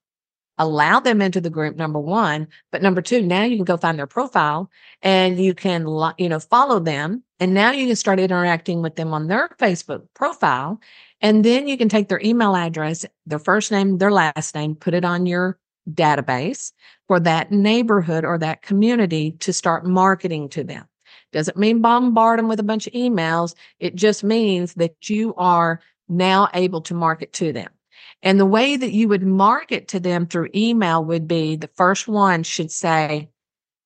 allow 0.60 1.00
them 1.00 1.22
into 1.22 1.42
the 1.42 1.50
group 1.50 1.78
number 1.78 2.00
one. 2.00 2.48
But 2.72 2.82
number 2.82 3.02
two 3.02 3.22
now 3.22 3.44
you 3.44 3.56
can 3.56 3.66
go 3.66 3.78
find 3.78 3.98
their 3.98 4.06
profile 4.06 4.70
and 5.02 5.40
you 5.40 5.54
can 5.54 5.88
you 6.18 6.28
know 6.28 6.40
follow 6.40 6.80
them. 6.80 7.24
And 7.40 7.54
now 7.54 7.72
you 7.72 7.88
can 7.88 7.96
start 7.96 8.20
interacting 8.20 8.82
with 8.82 8.98
them 8.98 9.14
on 9.14 9.28
their 9.28 9.50
facebook 9.58 10.06
profile. 10.14 10.82
And 11.22 11.46
then 11.46 11.68
you 11.68 11.78
can 11.78 11.88
take 11.88 12.10
their 12.10 12.22
email 12.22 12.56
address 12.56 13.06
their 13.26 13.40
first 13.40 13.72
name 13.72 14.00
their 14.00 14.12
last 14.12 14.54
name 14.54 14.76
put 14.76 14.94
it 14.94 15.06
on 15.06 15.26
your 15.26 15.58
database 15.94 16.72
for 17.08 17.20
that 17.20 17.52
neighborhood 17.52 18.24
or 18.24 18.38
that 18.38 18.62
community 18.62 19.32
to 19.40 19.54
start 19.54 19.86
marketing 19.86 20.50
to 20.50 20.64
them 20.64 20.86
doesn't 21.32 21.58
mean 21.58 21.82
bombard 21.82 22.40
them 22.40 22.48
with 22.48 22.60
a 22.60 22.64
bunch 22.64 22.88
of 22.88 22.94
emails. 22.94 23.56
It 23.80 23.96
just 23.96 24.24
means 24.24 24.74
that 24.76 25.10
you 25.10 25.34
are 25.36 25.82
now 26.08 26.50
able 26.54 26.82
to 26.82 26.94
market 26.94 27.34
to 27.34 27.54
them. 27.54 27.70
And 28.22 28.40
the 28.40 28.46
way 28.46 28.76
that 28.76 28.92
you 28.92 29.08
would 29.08 29.24
market 29.24 29.88
to 29.90 30.00
them 30.00 30.26
through 30.26 30.50
email 30.56 31.04
would 31.06 31.28
be 31.28 31.56
the 31.56 31.70
first 31.76 32.08
one 32.08 32.44
should 32.44 32.72
say, 32.72 33.30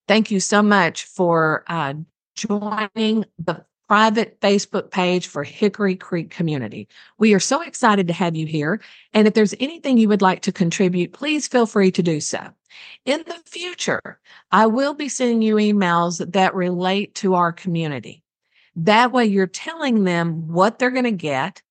Thank 0.07 0.31
you 0.31 0.41
so 0.41 0.61
much 0.61 1.05
for 1.05 1.63
uh, 1.67 1.93
joining 2.35 3.25
the 3.39 3.65
private 3.87 4.39
Facebook 4.39 4.91
page 4.91 5.27
for 5.27 5.43
Hickory 5.43 5.95
Creek 5.95 6.29
Community. 6.29 6.87
We 7.17 7.33
are 7.33 7.39
so 7.39 7.61
excited 7.61 8.07
to 8.07 8.13
have 8.13 8.35
you 8.35 8.45
here. 8.45 8.81
And 9.13 9.27
if 9.27 9.33
there's 9.33 9.53
anything 9.59 9.97
you 9.97 10.07
would 10.09 10.21
like 10.21 10.41
to 10.43 10.51
contribute, 10.51 11.13
please 11.13 11.47
feel 11.47 11.65
free 11.65 11.91
to 11.91 12.03
do 12.03 12.19
so. 12.21 12.49
In 13.05 13.23
the 13.27 13.39
future, 13.45 14.19
I 14.51 14.67
will 14.67 14.93
be 14.93 15.09
sending 15.09 15.41
you 15.41 15.55
emails 15.55 16.31
that 16.31 16.55
relate 16.55 17.15
to 17.15 17.35
our 17.35 17.51
community. 17.51 18.23
That 18.75 19.11
way, 19.11 19.25
you're 19.25 19.47
telling 19.47 20.03
them 20.03 20.47
what 20.47 20.79
they're 20.79 20.89
going 20.89 21.03
to 21.03 21.11
get. 21.11 21.61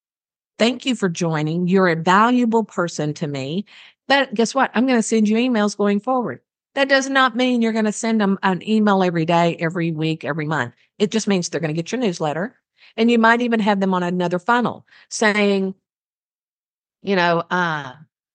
Thank 0.59 0.87
you 0.87 0.95
for 0.95 1.09
joining. 1.09 1.67
You're 1.67 1.89
a 1.89 1.97
valuable 1.97 2.63
person 2.63 3.15
to 3.15 3.27
me. 3.27 3.65
But 4.07 4.33
guess 4.35 4.55
what? 4.55 4.71
I'm 4.75 4.87
going 4.87 4.99
to 4.99 5.03
send 5.03 5.29
you 5.29 5.37
emails 5.37 5.77
going 5.77 5.99
forward. 5.99 6.41
That 6.75 6.89
does 6.89 7.09
not 7.09 7.37
mean 7.37 7.61
you're 7.61 7.73
going 7.73 7.85
to 7.85 7.93
send 7.93 8.21
them 8.21 8.39
an 8.43 8.67
email 8.67 9.03
every 9.03 9.27
day, 9.27 9.57
every 9.61 9.93
week, 9.93 10.25
every 10.25 10.47
month. 10.47 10.75
It 10.99 11.11
just 11.11 11.29
means 11.29 11.49
they're 11.49 11.61
going 11.61 11.75
to 11.75 11.81
get 11.81 11.93
your 11.93 12.01
newsletter. 12.01 12.57
And 12.97 13.11
you 13.11 13.19
might 13.19 13.41
even 13.41 13.61
have 13.61 13.81
them 13.81 13.95
on 13.95 14.03
another 14.03 14.39
funnel 14.39 14.87
saying, 15.09 15.75
you 17.03 17.17
know, 17.17 17.43
uh, 17.51 17.93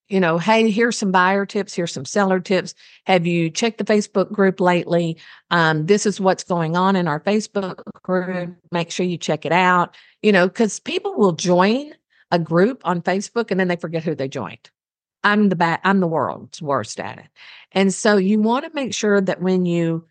you 0.09 0.19
know, 0.19 0.37
hey, 0.37 0.69
here's 0.69 0.97
some 0.97 1.11
buyer 1.11 1.45
tips, 1.45 1.73
here's 1.73 1.91
some 1.91 2.05
seller 2.05 2.39
tips. 2.39 2.73
Have 3.05 3.27
you 3.27 3.49
checked 3.49 3.77
the 3.77 3.83
Facebook 3.83 4.31
group 4.31 4.61
lately? 4.61 5.17
Um, 5.51 5.85
this 5.85 6.05
is 6.05 6.19
what's 6.19 6.43
going 6.43 6.77
on 6.77 6.95
in 6.95 7.07
our 7.07 7.19
Facebook 7.19 7.83
group. 8.03 8.55
Make 8.71 8.91
sure 8.91 9.05
you 9.05 9.17
check 9.17 9.45
it 9.45 9.51
out. 9.51 9.95
You 10.21 10.31
know, 10.31 10.47
because 10.47 10.79
people 10.79 11.15
will 11.15 11.33
join 11.33 11.93
a 12.31 12.39
group 12.39 12.81
on 12.85 13.01
Facebook 13.01 13.51
and 13.51 13.59
then 13.59 13.67
they 13.67 13.75
forget 13.75 14.03
who 14.03 14.15
they 14.15 14.27
joined. 14.27 14.69
I'm 15.27 15.49
the 15.49 15.57
bad, 15.57 15.81
I'm 15.83 15.99
the 15.99 16.07
world's 16.07 16.61
worst 16.61 17.01
at 17.01 17.17
it. 17.17 17.27
And 17.73 17.93
so 17.93 18.15
you 18.15 18.39
want 18.39 18.63
to 18.63 18.71
make 18.73 18.93
sure 18.93 19.19
that 19.19 19.41
when 19.41 19.65
you 19.65 20.07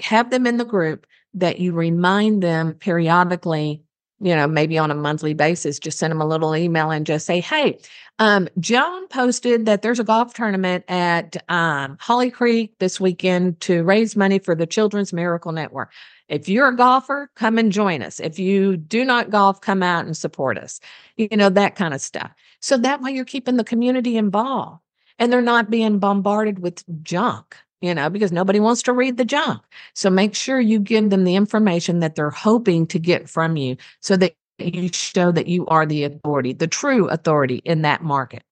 have 0.00 0.30
them 0.30 0.46
in 0.46 0.58
the 0.58 0.64
group, 0.66 1.06
that 1.34 1.58
you 1.58 1.72
remind 1.72 2.42
them 2.42 2.74
periodically 2.74 3.82
you 4.20 4.34
know, 4.34 4.46
maybe 4.46 4.78
on 4.78 4.90
a 4.90 4.94
monthly 4.94 5.34
basis, 5.34 5.78
just 5.78 5.98
send 5.98 6.10
them 6.10 6.20
a 6.20 6.26
little 6.26 6.56
email 6.56 6.90
and 6.90 7.06
just 7.06 7.26
say, 7.26 7.40
Hey, 7.40 7.78
um, 8.18 8.48
Joan 8.58 9.06
posted 9.08 9.66
that 9.66 9.82
there's 9.82 10.00
a 10.00 10.04
golf 10.04 10.34
tournament 10.34 10.84
at 10.88 11.36
um, 11.48 11.96
Holly 12.00 12.30
Creek 12.30 12.78
this 12.78 13.00
weekend 13.00 13.60
to 13.60 13.84
raise 13.84 14.16
money 14.16 14.38
for 14.38 14.54
the 14.54 14.66
Children's 14.66 15.12
Miracle 15.12 15.52
Network. 15.52 15.92
If 16.28 16.48
you're 16.48 16.68
a 16.68 16.76
golfer, 16.76 17.30
come 17.36 17.58
and 17.58 17.72
join 17.72 18.02
us. 18.02 18.20
If 18.20 18.38
you 18.38 18.76
do 18.76 19.04
not 19.04 19.30
golf, 19.30 19.60
come 19.60 19.82
out 19.82 20.04
and 20.04 20.16
support 20.16 20.58
us. 20.58 20.80
You 21.16 21.28
know, 21.36 21.48
that 21.50 21.76
kind 21.76 21.94
of 21.94 22.00
stuff. 22.00 22.30
So 22.60 22.76
that 22.78 23.00
way 23.00 23.12
you're 23.12 23.24
keeping 23.24 23.56
the 23.56 23.64
community 23.64 24.16
involved 24.16 24.82
and 25.18 25.32
they're 25.32 25.40
not 25.40 25.70
being 25.70 25.98
bombarded 25.98 26.58
with 26.58 26.84
junk 27.02 27.56
you 27.80 27.94
know, 27.94 28.10
because 28.10 28.32
nobody 28.32 28.60
wants 28.60 28.82
to 28.82 28.92
read 28.92 29.16
the 29.16 29.24
junk. 29.24 29.62
So 29.94 30.10
make 30.10 30.34
sure 30.34 30.60
you 30.60 30.80
give 30.80 31.10
them 31.10 31.24
the 31.24 31.36
information 31.36 32.00
that 32.00 32.14
they're 32.14 32.30
hoping 32.30 32.86
to 32.88 32.98
get 32.98 33.28
from 33.28 33.56
you 33.56 33.76
so 34.00 34.16
that 34.16 34.34
you 34.58 34.88
show 34.92 35.30
that 35.32 35.46
you 35.46 35.66
are 35.66 35.86
the 35.86 36.04
authority, 36.04 36.52
the 36.52 36.66
true 36.66 37.08
authority 37.08 37.62
in 37.64 37.82
that 37.82 38.02
market. 38.02 38.42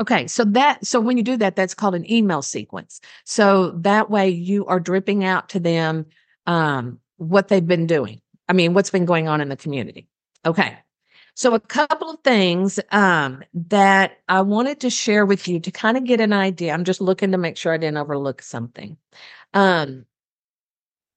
Okay, 0.00 0.26
so 0.28 0.44
that 0.44 0.84
so 0.86 1.00
when 1.00 1.16
you 1.16 1.22
do 1.24 1.36
that, 1.36 1.56
that's 1.56 1.74
called 1.74 1.94
an 1.94 2.10
email 2.10 2.42
sequence. 2.42 3.00
So 3.24 3.70
that 3.70 4.10
way 4.10 4.28
you 4.28 4.64
are 4.66 4.78
dripping 4.78 5.24
out 5.24 5.48
to 5.50 5.60
them 5.60 6.06
um, 6.46 7.00
what 7.16 7.48
they've 7.48 7.66
been 7.66 7.86
doing. 7.86 8.20
I 8.48 8.52
mean, 8.52 8.74
what's 8.74 8.90
been 8.90 9.04
going 9.04 9.28
on 9.28 9.40
in 9.40 9.48
the 9.48 9.56
community. 9.56 10.08
Okay. 10.46 10.78
So, 11.38 11.54
a 11.54 11.60
couple 11.60 12.10
of 12.10 12.18
things 12.24 12.80
um, 12.90 13.44
that 13.54 14.18
I 14.28 14.40
wanted 14.40 14.80
to 14.80 14.90
share 14.90 15.24
with 15.24 15.46
you 15.46 15.60
to 15.60 15.70
kind 15.70 15.96
of 15.96 16.02
get 16.02 16.20
an 16.20 16.32
idea. 16.32 16.72
I'm 16.72 16.82
just 16.82 17.00
looking 17.00 17.30
to 17.30 17.38
make 17.38 17.56
sure 17.56 17.72
I 17.72 17.76
didn't 17.76 17.98
overlook 17.98 18.42
something. 18.42 18.96
Um, 19.54 20.04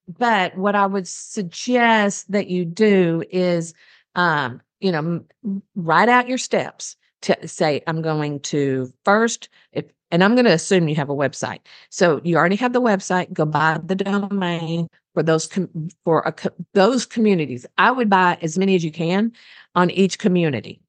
but 0.07 0.55
what 0.55 0.75
I 0.75 0.85
would 0.85 1.07
suggest 1.07 2.31
that 2.31 2.47
you 2.49 2.65
do 2.65 3.23
is, 3.31 3.73
um, 4.13 4.61
you 4.79 4.91
know, 4.91 5.25
write 5.73 6.07
out 6.07 6.29
your 6.29 6.37
steps 6.37 6.97
to 7.23 7.47
say, 7.47 7.81
I'm 7.87 8.03
going 8.03 8.41
to 8.41 8.93
first, 9.03 9.49
if, 9.71 9.85
and 10.11 10.23
I'm 10.23 10.35
going 10.35 10.45
to 10.45 10.51
assume 10.51 10.87
you 10.87 10.95
have 10.95 11.09
a 11.09 11.15
website. 11.15 11.59
So 11.89 12.21
you 12.23 12.37
already 12.37 12.57
have 12.57 12.73
the 12.73 12.81
website, 12.81 13.31
go 13.33 13.45
buy 13.45 13.79
the 13.83 13.95
domain, 13.95 14.87
for 15.13 15.23
those 15.23 15.47
com- 15.47 15.89
for 16.03 16.21
a, 16.21 16.33
those 16.73 17.05
communities. 17.05 17.65
I 17.77 17.91
would 17.91 18.09
buy 18.09 18.37
as 18.41 18.57
many 18.57 18.75
as 18.75 18.83
you 18.83 18.91
can 18.91 19.33
on 19.75 19.89
each 19.91 20.19
community. 20.19 20.81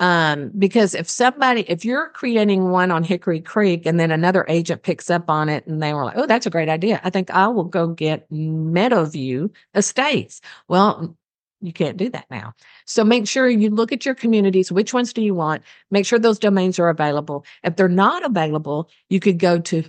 Um, 0.00 0.50
because 0.58 0.94
if 0.94 1.08
somebody, 1.08 1.60
if 1.68 1.84
you're 1.84 2.08
creating 2.10 2.70
one 2.70 2.90
on 2.90 3.04
Hickory 3.04 3.40
Creek 3.40 3.86
and 3.86 3.98
then 3.98 4.10
another 4.10 4.44
agent 4.48 4.82
picks 4.82 5.08
up 5.08 5.30
on 5.30 5.48
it 5.48 5.66
and 5.66 5.80
they 5.80 5.94
were 5.94 6.04
like, 6.04 6.16
oh, 6.16 6.26
that's 6.26 6.46
a 6.46 6.50
great 6.50 6.68
idea. 6.68 7.00
I 7.04 7.10
think 7.10 7.30
I 7.30 7.46
will 7.46 7.64
go 7.64 7.88
get 7.88 8.28
Meadowview 8.30 9.54
Estates. 9.74 10.40
Well, 10.66 11.16
you 11.64 11.72
can't 11.72 11.96
do 11.96 12.10
that 12.10 12.26
now. 12.30 12.52
So 12.84 13.04
make 13.04 13.26
sure 13.26 13.48
you 13.48 13.70
look 13.70 13.90
at 13.90 14.04
your 14.04 14.14
communities. 14.14 14.70
Which 14.70 14.92
ones 14.92 15.12
do 15.12 15.22
you 15.22 15.34
want? 15.34 15.62
Make 15.90 16.04
sure 16.04 16.18
those 16.18 16.38
domains 16.38 16.78
are 16.78 16.90
available. 16.90 17.46
If 17.62 17.76
they're 17.76 17.88
not 17.88 18.24
available, 18.24 18.90
you 19.08 19.18
could 19.20 19.38
go 19.38 19.58
to 19.58 19.82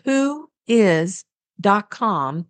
whois.com 0.67 2.45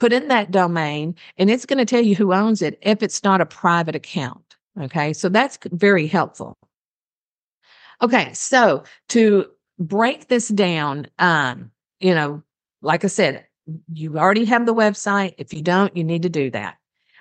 put 0.00 0.12
in 0.14 0.28
that 0.28 0.50
domain 0.50 1.14
and 1.36 1.50
it's 1.50 1.66
going 1.66 1.78
to 1.78 1.84
tell 1.84 2.02
you 2.02 2.16
who 2.16 2.32
owns 2.32 2.62
it 2.62 2.78
if 2.80 3.02
it's 3.02 3.22
not 3.22 3.42
a 3.42 3.46
private 3.46 3.94
account. 3.94 4.56
Okay. 4.80 5.12
So 5.12 5.28
that's 5.28 5.58
very 5.66 6.06
helpful. 6.06 6.56
Okay. 8.00 8.32
So 8.32 8.84
to 9.10 9.46
break 9.78 10.28
this 10.28 10.48
down, 10.48 11.06
um, 11.18 11.70
you 12.00 12.14
know, 12.14 12.42
like 12.80 13.04
I 13.04 13.08
said, 13.08 13.44
you 13.92 14.18
already 14.18 14.46
have 14.46 14.64
the 14.64 14.74
website. 14.74 15.34
If 15.36 15.52
you 15.52 15.60
don't, 15.60 15.94
you 15.94 16.02
need 16.02 16.22
to 16.22 16.30
do 16.30 16.50
that. 16.52 16.78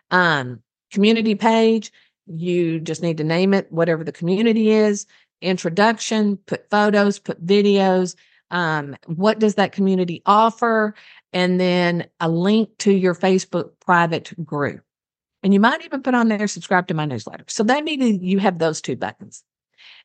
Um, 0.09 0.61
community 0.91 1.35
page, 1.35 1.91
you 2.27 2.79
just 2.79 3.01
need 3.01 3.17
to 3.17 3.23
name 3.23 3.53
it, 3.53 3.71
whatever 3.71 4.03
the 4.03 4.11
community 4.11 4.71
is. 4.71 5.05
Introduction, 5.41 6.37
put 6.37 6.69
photos, 6.69 7.17
put 7.19 7.43
videos. 7.45 8.15
Um, 8.51 8.95
what 9.05 9.39
does 9.39 9.55
that 9.55 9.71
community 9.71 10.21
offer? 10.25 10.95
and 11.33 11.59
then 11.59 12.07
a 12.19 12.29
link 12.29 12.69
to 12.79 12.91
your 12.91 13.15
Facebook 13.15 13.71
private 13.79 14.33
group. 14.45 14.81
And 15.43 15.53
you 15.53 15.59
might 15.59 15.83
even 15.85 16.01
put 16.01 16.15
on 16.15 16.27
there, 16.27 16.47
subscribe 16.47 16.87
to 16.87 16.93
my 16.93 17.05
newsletter. 17.05 17.45
So 17.47 17.63
that 17.63 17.83
means 17.83 18.21
you 18.21 18.39
have 18.39 18.59
those 18.59 18.81
two 18.81 18.95
buttons. 18.95 19.43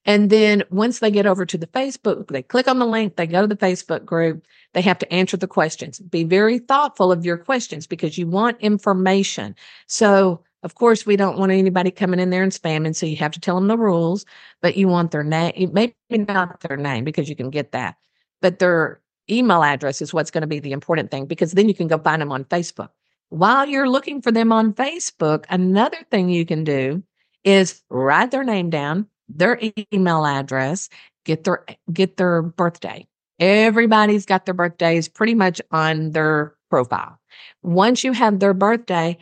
And 0.05 0.31
then 0.31 0.63
once 0.71 0.99
they 0.99 1.11
get 1.11 1.27
over 1.27 1.47
to 1.47 1.59
the 1.59 1.67
Facebook, 1.67 2.29
they 2.29 2.43
click 2.43 2.69
on 2.69 2.79
the 2.79 2.87
link, 2.87 3.17
they 3.17 3.27
go 3.27 3.41
to 3.41 3.47
the 3.47 3.57
Facebook 3.57 4.05
group, 4.05 4.45
they 4.75 4.83
have 4.83 4.99
to 4.99 5.13
answer 5.13 5.37
the 5.37 5.49
questions. 5.49 5.99
Be 5.99 6.25
very 6.25 6.59
thoughtful 6.59 7.11
of 7.11 7.25
your 7.25 7.39
questions 7.39 7.87
because 7.87 8.19
you 8.19 8.27
want 8.27 8.61
information. 8.61 9.57
So, 9.87 10.45
of 10.65 10.75
course, 10.75 11.05
we 11.05 11.17
don't 11.17 11.39
want 11.39 11.53
anybody 11.53 11.91
coming 11.91 12.19
in 12.19 12.31
there 12.31 12.43
and 12.43 12.51
spamming. 12.51 12.97
So 12.97 13.05
you 13.05 13.17
have 13.17 13.33
to 13.33 13.41
tell 13.41 13.55
them 13.55 13.69
the 13.69 13.77
rules, 13.77 14.25
but 14.63 14.77
you 14.77 14.89
want 14.89 15.11
their 15.11 15.23
name, 15.23 15.71
maybe 15.73 15.95
not 16.11 16.61
their 16.61 16.79
name 16.79 17.05
because 17.05 17.29
you 17.29 17.37
can 17.37 17.51
get 17.51 17.73
that, 17.73 17.97
but 18.41 18.59
their 18.59 19.01
email 19.31 19.63
address 19.63 20.01
is 20.03 20.15
what's 20.15 20.31
going 20.31 20.43
to 20.43 20.49
be 20.49 20.61
the 20.61 20.73
important 20.73 21.11
thing 21.11 21.27
because 21.27 21.53
then 21.53 21.69
you 21.69 21.75
can 21.75 21.87
go 21.87 21.99
find 21.99 22.23
them 22.23 22.33
on 22.33 22.45
Facebook. 22.45 22.89
While 23.29 23.67
you're 23.67 23.89
looking 23.89 24.23
for 24.23 24.33
them 24.33 24.53
on 24.53 24.73
Facebook, 24.73 25.45
another 25.51 25.99
thing 26.11 26.31
you 26.31 26.47
can 26.47 26.65
do 26.65 27.03
is 27.43 27.83
write 27.91 28.31
their 28.31 28.45
name 28.45 28.71
down, 28.71 29.07
their 29.29 29.61
email 29.93 30.25
address, 30.25 30.89
get 31.25 31.45
their 31.45 31.65
get 31.93 32.17
their 32.17 32.43
birthday. 32.43 33.07
Everybody's 33.39 34.25
got 34.25 34.47
their 34.47 34.55
birthdays 34.55 35.09
pretty 35.09 35.35
much 35.35 35.61
on 35.71 36.13
their 36.13 36.55
profile. 36.71 37.19
Once 37.63 38.05
you 38.05 38.13
have 38.13 38.39
their 38.39 38.55
birthday, 38.55 39.19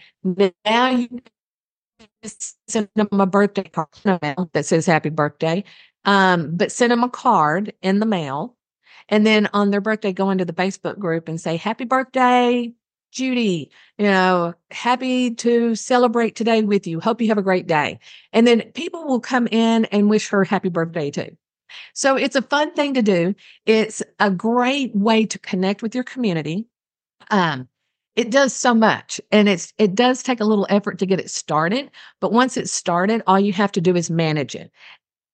now 0.64 0.90
you 0.90 1.08
send 2.68 2.88
them 2.94 3.08
a 3.12 3.26
birthday 3.26 3.64
card 3.64 3.88
that 4.52 4.66
says 4.66 4.86
happy 4.86 5.10
birthday. 5.10 5.64
Um, 6.04 6.56
but 6.56 6.72
send 6.72 6.90
them 6.90 7.04
a 7.04 7.10
card 7.10 7.72
in 7.82 8.00
the 8.00 8.06
mail. 8.06 8.56
And 9.08 9.26
then 9.26 9.48
on 9.52 9.70
their 9.70 9.80
birthday, 9.80 10.12
go 10.12 10.30
into 10.30 10.44
the 10.44 10.52
Facebook 10.52 10.98
group 10.98 11.28
and 11.28 11.40
say, 11.40 11.56
Happy 11.56 11.84
birthday, 11.84 12.72
Judy. 13.12 13.70
You 13.98 14.06
know, 14.06 14.54
happy 14.70 15.34
to 15.36 15.74
celebrate 15.74 16.34
today 16.34 16.62
with 16.62 16.86
you. 16.86 16.98
Hope 16.98 17.20
you 17.20 17.28
have 17.28 17.38
a 17.38 17.42
great 17.42 17.66
day. 17.66 18.00
And 18.32 18.46
then 18.46 18.62
people 18.72 19.04
will 19.04 19.20
come 19.20 19.46
in 19.48 19.84
and 19.86 20.10
wish 20.10 20.28
her 20.28 20.44
happy 20.44 20.70
birthday 20.70 21.10
too. 21.10 21.36
So 21.94 22.16
it's 22.16 22.36
a 22.36 22.42
fun 22.42 22.74
thing 22.74 22.94
to 22.94 23.02
do. 23.02 23.34
It's 23.66 24.02
a 24.18 24.30
great 24.30 24.94
way 24.94 25.26
to 25.26 25.38
connect 25.38 25.82
with 25.82 25.94
your 25.94 26.04
community. 26.04 26.66
Um, 27.30 27.68
it 28.16 28.30
does 28.30 28.54
so 28.54 28.74
much 28.74 29.20
and 29.30 29.48
it's 29.48 29.72
it 29.78 29.94
does 29.94 30.22
take 30.22 30.40
a 30.40 30.44
little 30.44 30.66
effort 30.68 30.98
to 30.98 31.06
get 31.06 31.20
it 31.20 31.30
started 31.30 31.90
but 32.20 32.32
once 32.32 32.56
it's 32.56 32.72
started 32.72 33.22
all 33.26 33.40
you 33.40 33.52
have 33.52 33.72
to 33.72 33.80
do 33.80 33.96
is 33.96 34.10
manage 34.10 34.54
it. 34.54 34.70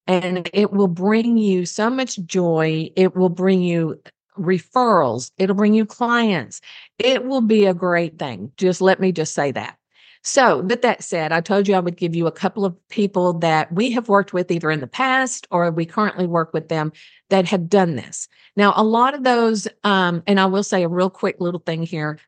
And 0.07 0.49
it 0.55 0.73
will 0.73 0.89
bring 0.89 1.37
you 1.37 1.67
so 1.67 1.91
much 1.91 2.19
joy 2.25 2.91
it 2.97 3.17
will 3.17 3.29
bring 3.29 3.63
you 3.63 4.01
referrals 4.39 5.33
it'll 5.39 5.57
bring 5.57 5.75
you 5.75 5.85
clients. 5.85 6.61
It 6.99 7.25
will 7.25 7.41
be 7.41 7.67
a 7.67 7.75
great 7.75 8.19
thing 8.19 8.53
just 8.57 8.81
let 8.81 9.01
me 9.01 9.13
just 9.13 9.35
say 9.35 9.51
that. 9.53 9.77
So 10.23 10.63
with 10.63 10.83
that 10.83 11.03
said 11.03 11.33
i 11.33 11.41
told 11.41 11.67
you 11.67 11.75
i 11.75 11.81
would 11.81 11.97
give 11.97 12.15
you 12.15 12.27
a 12.29 12.33
couple 12.33 12.65
of 12.65 12.77
people 12.89 13.33
that 13.41 13.73
we 13.73 13.91
have 13.93 14.09
worked 14.09 14.33
with 14.33 14.51
either 14.53 14.71
in 14.71 14.81
the 14.81 14.87
past 14.87 15.49
or 15.51 15.71
we 15.71 15.85
currently 15.85 16.27
work 16.27 16.53
with 16.53 16.69
them 16.69 16.93
that 17.31 17.47
have 17.47 17.69
done 17.69 17.97
this. 17.97 18.29
Now 18.57 18.73
a 18.77 18.85
lot 18.85 19.15
of 19.15 19.25
those 19.25 19.67
um, 19.83 20.23
and 20.29 20.39
i 20.39 20.47
will 20.47 20.63
say 20.63 20.85
a 20.85 20.89
real 20.89 21.11
quick 21.11 21.37
little 21.41 21.61
thing 21.61 21.83
here 21.83 22.19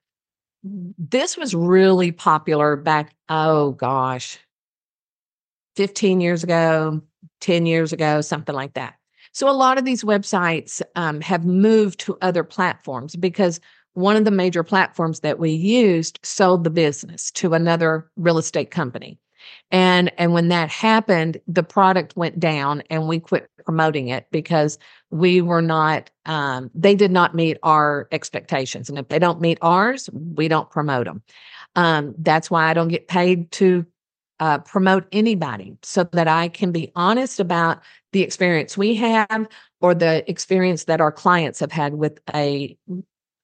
this 0.63 1.37
was 1.37 1.55
really 1.55 2.13
popular 2.13 2.77
back, 2.77 3.15
oh 3.29 3.73
gosh, 3.73 4.39
15 5.77 6.21
years 6.21 6.45
ago, 6.45 7.01
10 7.41 7.67
years 7.67 7.93
ago, 7.93 8.21
something 8.21 8.55
like 8.55 8.75
that. 8.75 8.95
So 9.33 9.49
a 9.49 9.53
lot 9.53 9.79
of 9.79 9.85
these 9.85 10.05
websites 10.05 10.83
um, 10.97 11.21
have 11.21 11.45
moved 11.45 12.01
to 12.01 12.19
other 12.21 12.45
platforms 12.45 13.17
because 13.17 13.61
one 13.95 14.17
of 14.17 14.25
the 14.25 14.31
major 14.31 14.63
platforms 14.63 15.21
that 15.21 15.39
we 15.39 15.51
used 15.51 16.19
sold 16.23 16.65
the 16.65 16.71
business 16.71 17.31
to 17.33 17.55
another 17.55 18.11
real 18.17 18.39
estate 18.39 18.71
company. 18.71 19.19
And 19.71 20.11
and 20.19 20.33
when 20.33 20.49
that 20.49 20.69
happened, 20.69 21.41
the 21.47 21.63
product 21.63 22.17
went 22.17 22.41
down 22.41 22.83
and 22.91 23.09
we 23.09 23.21
quit 23.21 23.49
promoting 23.65 24.09
it 24.09 24.27
because 24.31 24.79
we 25.11 25.41
were 25.41 25.63
not 25.63 26.11
um, 26.27 26.71
they 26.75 26.95
did 26.95 27.11
not 27.11 27.35
meet 27.35 27.59
our 27.63 28.09
expectations. 28.13 28.89
And 28.89 28.99
if 28.99 29.09
they 29.09 29.19
don't 29.19 29.41
meet 29.41 29.59
ours, 29.63 30.09
we 30.13 30.49
don't 30.49 30.71
promote 30.71 31.07
them. 31.07 31.23
Um, 31.77 32.15
that's 32.19 32.51
why 32.51 32.71
I 32.71 32.75
don't 32.75 32.89
get 32.89 33.09
paid 33.09 33.51
to 33.53 33.87
uh, 34.41 34.59
promote 34.59 35.07
anybody 35.13 35.77
so 35.83 36.05
that 36.13 36.27
I 36.27 36.49
can 36.49 36.73
be 36.73 36.91
honest 36.97 37.41
about 37.41 37.81
the 38.13 38.23
experience 38.23 38.77
we 38.77 38.95
have 38.97 39.47
or 39.81 39.95
the 39.95 40.29
experience 40.29 40.85
that 40.85 41.01
our 41.01 41.13
clients 41.13 41.61
have 41.61 41.71
had 41.71 41.95
with 41.95 42.19
a 42.35 42.77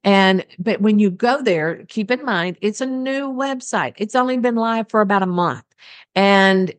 And, 0.02 0.44
but 0.58 0.80
when 0.80 0.98
you 0.98 1.10
go 1.10 1.42
there, 1.42 1.84
keep 1.88 2.10
in 2.10 2.24
mind, 2.24 2.56
it's 2.62 2.80
a 2.80 2.86
new 2.86 3.28
website. 3.28 3.92
It's 3.96 4.14
only 4.14 4.38
been 4.38 4.56
live 4.56 4.88
for 4.88 5.02
about 5.02 5.22
a 5.22 5.26
month. 5.26 5.64
And 6.14 6.72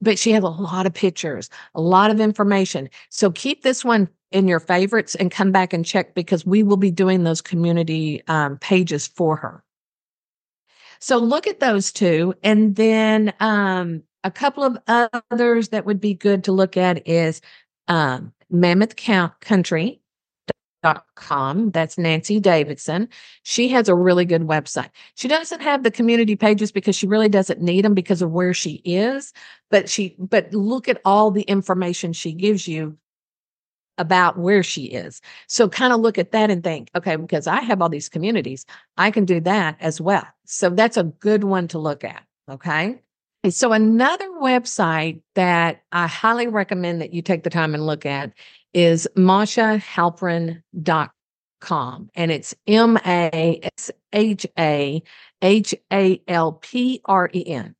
but 0.00 0.18
she 0.18 0.32
has 0.32 0.44
a 0.44 0.48
lot 0.48 0.86
of 0.86 0.94
pictures, 0.94 1.50
a 1.74 1.80
lot 1.80 2.10
of 2.10 2.20
information. 2.20 2.88
So 3.10 3.30
keep 3.30 3.62
this 3.62 3.84
one 3.84 4.08
in 4.30 4.46
your 4.46 4.60
favorites 4.60 5.14
and 5.14 5.30
come 5.30 5.52
back 5.52 5.72
and 5.72 5.84
check 5.84 6.14
because 6.14 6.44
we 6.44 6.62
will 6.62 6.76
be 6.76 6.90
doing 6.90 7.24
those 7.24 7.40
community 7.40 8.22
um, 8.28 8.58
pages 8.58 9.06
for 9.06 9.36
her. 9.36 9.64
So 11.00 11.16
look 11.16 11.46
at 11.46 11.60
those 11.60 11.92
two. 11.92 12.34
And 12.42 12.76
then 12.76 13.32
um, 13.40 14.02
a 14.24 14.30
couple 14.30 14.64
of 14.64 14.78
others 15.30 15.68
that 15.68 15.86
would 15.86 16.00
be 16.00 16.14
good 16.14 16.44
to 16.44 16.52
look 16.52 16.76
at 16.76 17.06
is 17.06 17.40
um, 17.86 18.32
Mammoth 18.50 18.96
Country 19.40 20.00
com. 21.14 21.70
That's 21.70 21.98
Nancy 21.98 22.40
Davidson. 22.40 23.08
She 23.42 23.68
has 23.68 23.88
a 23.88 23.94
really 23.94 24.24
good 24.24 24.42
website. 24.42 24.90
She 25.14 25.28
doesn't 25.28 25.60
have 25.60 25.82
the 25.82 25.90
community 25.90 26.36
pages 26.36 26.72
because 26.72 26.96
she 26.96 27.06
really 27.06 27.28
doesn't 27.28 27.60
need 27.60 27.84
them 27.84 27.94
because 27.94 28.22
of 28.22 28.30
where 28.30 28.54
she 28.54 28.80
is, 28.84 29.32
but 29.70 29.88
she 29.88 30.16
but 30.18 30.52
look 30.52 30.88
at 30.88 31.00
all 31.04 31.30
the 31.30 31.42
information 31.42 32.12
she 32.12 32.32
gives 32.32 32.68
you 32.68 32.96
about 33.98 34.38
where 34.38 34.62
she 34.62 34.84
is. 34.84 35.20
So 35.48 35.68
kind 35.68 35.92
of 35.92 36.00
look 36.00 36.18
at 36.18 36.32
that 36.32 36.50
and 36.50 36.62
think, 36.62 36.88
okay, 36.96 37.16
because 37.16 37.46
I 37.46 37.60
have 37.60 37.82
all 37.82 37.88
these 37.88 38.08
communities, 38.08 38.64
I 38.96 39.10
can 39.10 39.24
do 39.24 39.40
that 39.40 39.76
as 39.80 40.00
well. 40.00 40.26
So 40.44 40.70
that's 40.70 40.96
a 40.96 41.04
good 41.04 41.44
one 41.44 41.68
to 41.68 41.78
look 41.78 42.04
at, 42.04 42.22
okay? 42.48 43.00
So 43.50 43.72
another 43.72 44.28
website 44.40 45.22
that 45.34 45.82
I 45.92 46.06
highly 46.06 46.48
recommend 46.48 47.00
that 47.00 47.12
you 47.12 47.22
take 47.22 47.44
the 47.44 47.50
time 47.50 47.74
and 47.74 47.86
look 47.86 48.04
at 48.04 48.32
is 48.74 49.08
mashahalprin.com 49.16 52.10
and 52.14 52.30
it's 52.30 52.54
M 52.66 52.96
A 53.04 53.60
S 53.76 53.90
H 54.12 54.46
A 54.58 55.02
H 55.42 55.74
A 55.92 56.22
L 56.28 56.52
P 56.52 57.00
R 57.04 57.30
E 57.34 57.46
N. 57.46 57.74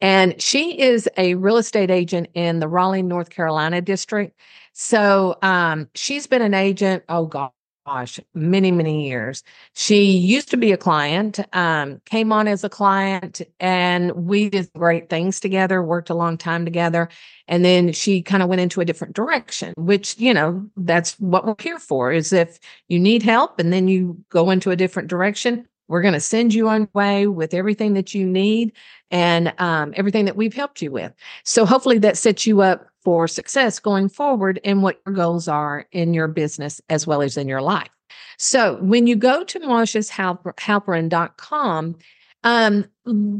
And 0.00 0.40
she 0.40 0.80
is 0.80 1.08
a 1.16 1.34
real 1.34 1.56
estate 1.56 1.90
agent 1.90 2.28
in 2.34 2.60
the 2.60 2.68
Raleigh, 2.68 3.02
North 3.02 3.30
Carolina 3.30 3.80
district. 3.80 4.38
So 4.72 5.36
um, 5.42 5.88
she's 5.94 6.26
been 6.26 6.42
an 6.42 6.54
agent, 6.54 7.04
oh 7.08 7.26
God, 7.26 7.50
gosh, 7.86 8.20
many, 8.34 8.70
many 8.70 9.08
years. 9.08 9.42
She 9.74 10.04
used 10.04 10.50
to 10.50 10.56
be 10.56 10.72
a 10.72 10.76
client, 10.76 11.40
um, 11.52 12.00
came 12.04 12.32
on 12.32 12.46
as 12.46 12.62
a 12.62 12.68
client, 12.68 13.40
and 13.58 14.12
we 14.12 14.50
did 14.50 14.70
great 14.76 15.10
things 15.10 15.40
together, 15.40 15.82
worked 15.82 16.10
a 16.10 16.14
long 16.14 16.38
time 16.38 16.64
together. 16.64 17.08
And 17.48 17.64
then 17.64 17.92
she 17.92 18.22
kind 18.22 18.42
of 18.42 18.48
went 18.48 18.60
into 18.60 18.80
a 18.80 18.84
different 18.84 19.14
direction, 19.14 19.74
which, 19.76 20.16
you 20.18 20.32
know, 20.32 20.64
that's 20.76 21.18
what 21.18 21.44
we're 21.44 21.56
here 21.58 21.78
for 21.78 22.12
is 22.12 22.32
if 22.32 22.58
you 22.88 23.00
need 23.00 23.22
help 23.22 23.58
and 23.58 23.72
then 23.72 23.88
you 23.88 24.22
go 24.28 24.50
into 24.50 24.70
a 24.70 24.76
different 24.76 25.08
direction, 25.08 25.66
we're 25.88 26.02
going 26.02 26.14
to 26.14 26.20
send 26.20 26.54
you 26.54 26.68
on 26.68 26.88
way 26.94 27.26
with 27.26 27.52
everything 27.52 27.94
that 27.94 28.14
you 28.14 28.24
need 28.24 28.72
and 29.10 29.52
um, 29.58 29.92
everything 29.96 30.24
that 30.24 30.36
we've 30.36 30.54
helped 30.54 30.80
you 30.80 30.90
with. 30.90 31.12
So 31.44 31.66
hopefully 31.66 31.98
that 31.98 32.16
sets 32.16 32.46
you 32.46 32.62
up 32.62 32.86
for 33.04 33.28
success 33.28 33.78
going 33.78 34.08
forward 34.08 34.58
and 34.64 34.82
what 34.82 35.00
your 35.06 35.14
goals 35.14 35.46
are 35.48 35.86
in 35.92 36.14
your 36.14 36.28
business 36.28 36.80
as 36.88 37.06
well 37.06 37.20
as 37.22 37.36
in 37.36 37.48
your 37.48 37.62
life. 37.62 37.90
So 38.38 38.78
when 38.82 39.06
you 39.06 39.16
go 39.16 39.44
to 39.44 39.60
marshashalperin.com, 39.60 41.96
um, 42.44 42.86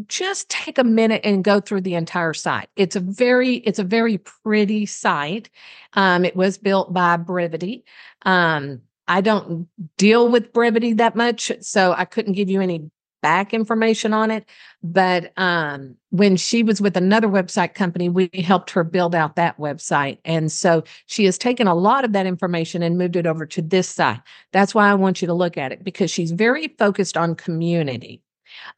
just 0.06 0.48
take 0.48 0.78
a 0.78 0.84
minute 0.84 1.22
and 1.24 1.42
go 1.42 1.58
through 1.60 1.80
the 1.80 1.94
entire 1.94 2.34
site. 2.34 2.68
It's 2.76 2.94
a 2.94 3.00
very, 3.00 3.56
it's 3.56 3.80
a 3.80 3.84
very 3.84 4.18
pretty 4.18 4.86
site. 4.86 5.50
Um, 5.94 6.24
it 6.24 6.36
was 6.36 6.56
built 6.56 6.92
by 6.92 7.16
Brivity. 7.16 7.82
Um, 8.22 8.82
I 9.08 9.20
don't 9.20 9.66
deal 9.96 10.28
with 10.28 10.52
Brivity 10.52 10.96
that 10.98 11.16
much, 11.16 11.50
so 11.60 11.92
I 11.96 12.04
couldn't 12.04 12.34
give 12.34 12.48
you 12.48 12.60
any 12.60 12.92
back 13.22 13.54
information 13.54 14.12
on 14.12 14.30
it. 14.30 14.44
But 14.82 15.32
um, 15.38 15.96
when 16.10 16.36
she 16.36 16.62
was 16.62 16.80
with 16.80 16.96
another 16.96 17.28
website 17.28 17.74
company, 17.74 18.08
we 18.08 18.28
helped 18.34 18.70
her 18.72 18.84
build 18.84 19.14
out 19.14 19.36
that 19.36 19.58
website. 19.58 20.18
And 20.24 20.52
so 20.52 20.84
she 21.06 21.24
has 21.24 21.38
taken 21.38 21.66
a 21.66 21.74
lot 21.74 22.04
of 22.04 22.12
that 22.12 22.26
information 22.26 22.82
and 22.82 22.98
moved 22.98 23.16
it 23.16 23.26
over 23.26 23.46
to 23.46 23.62
this 23.62 23.88
site. 23.88 24.20
That's 24.52 24.74
why 24.74 24.90
I 24.90 24.94
want 24.94 25.22
you 25.22 25.26
to 25.26 25.34
look 25.34 25.56
at 25.56 25.72
it 25.72 25.82
because 25.82 26.10
she's 26.10 26.32
very 26.32 26.68
focused 26.78 27.16
on 27.16 27.34
community. 27.36 28.20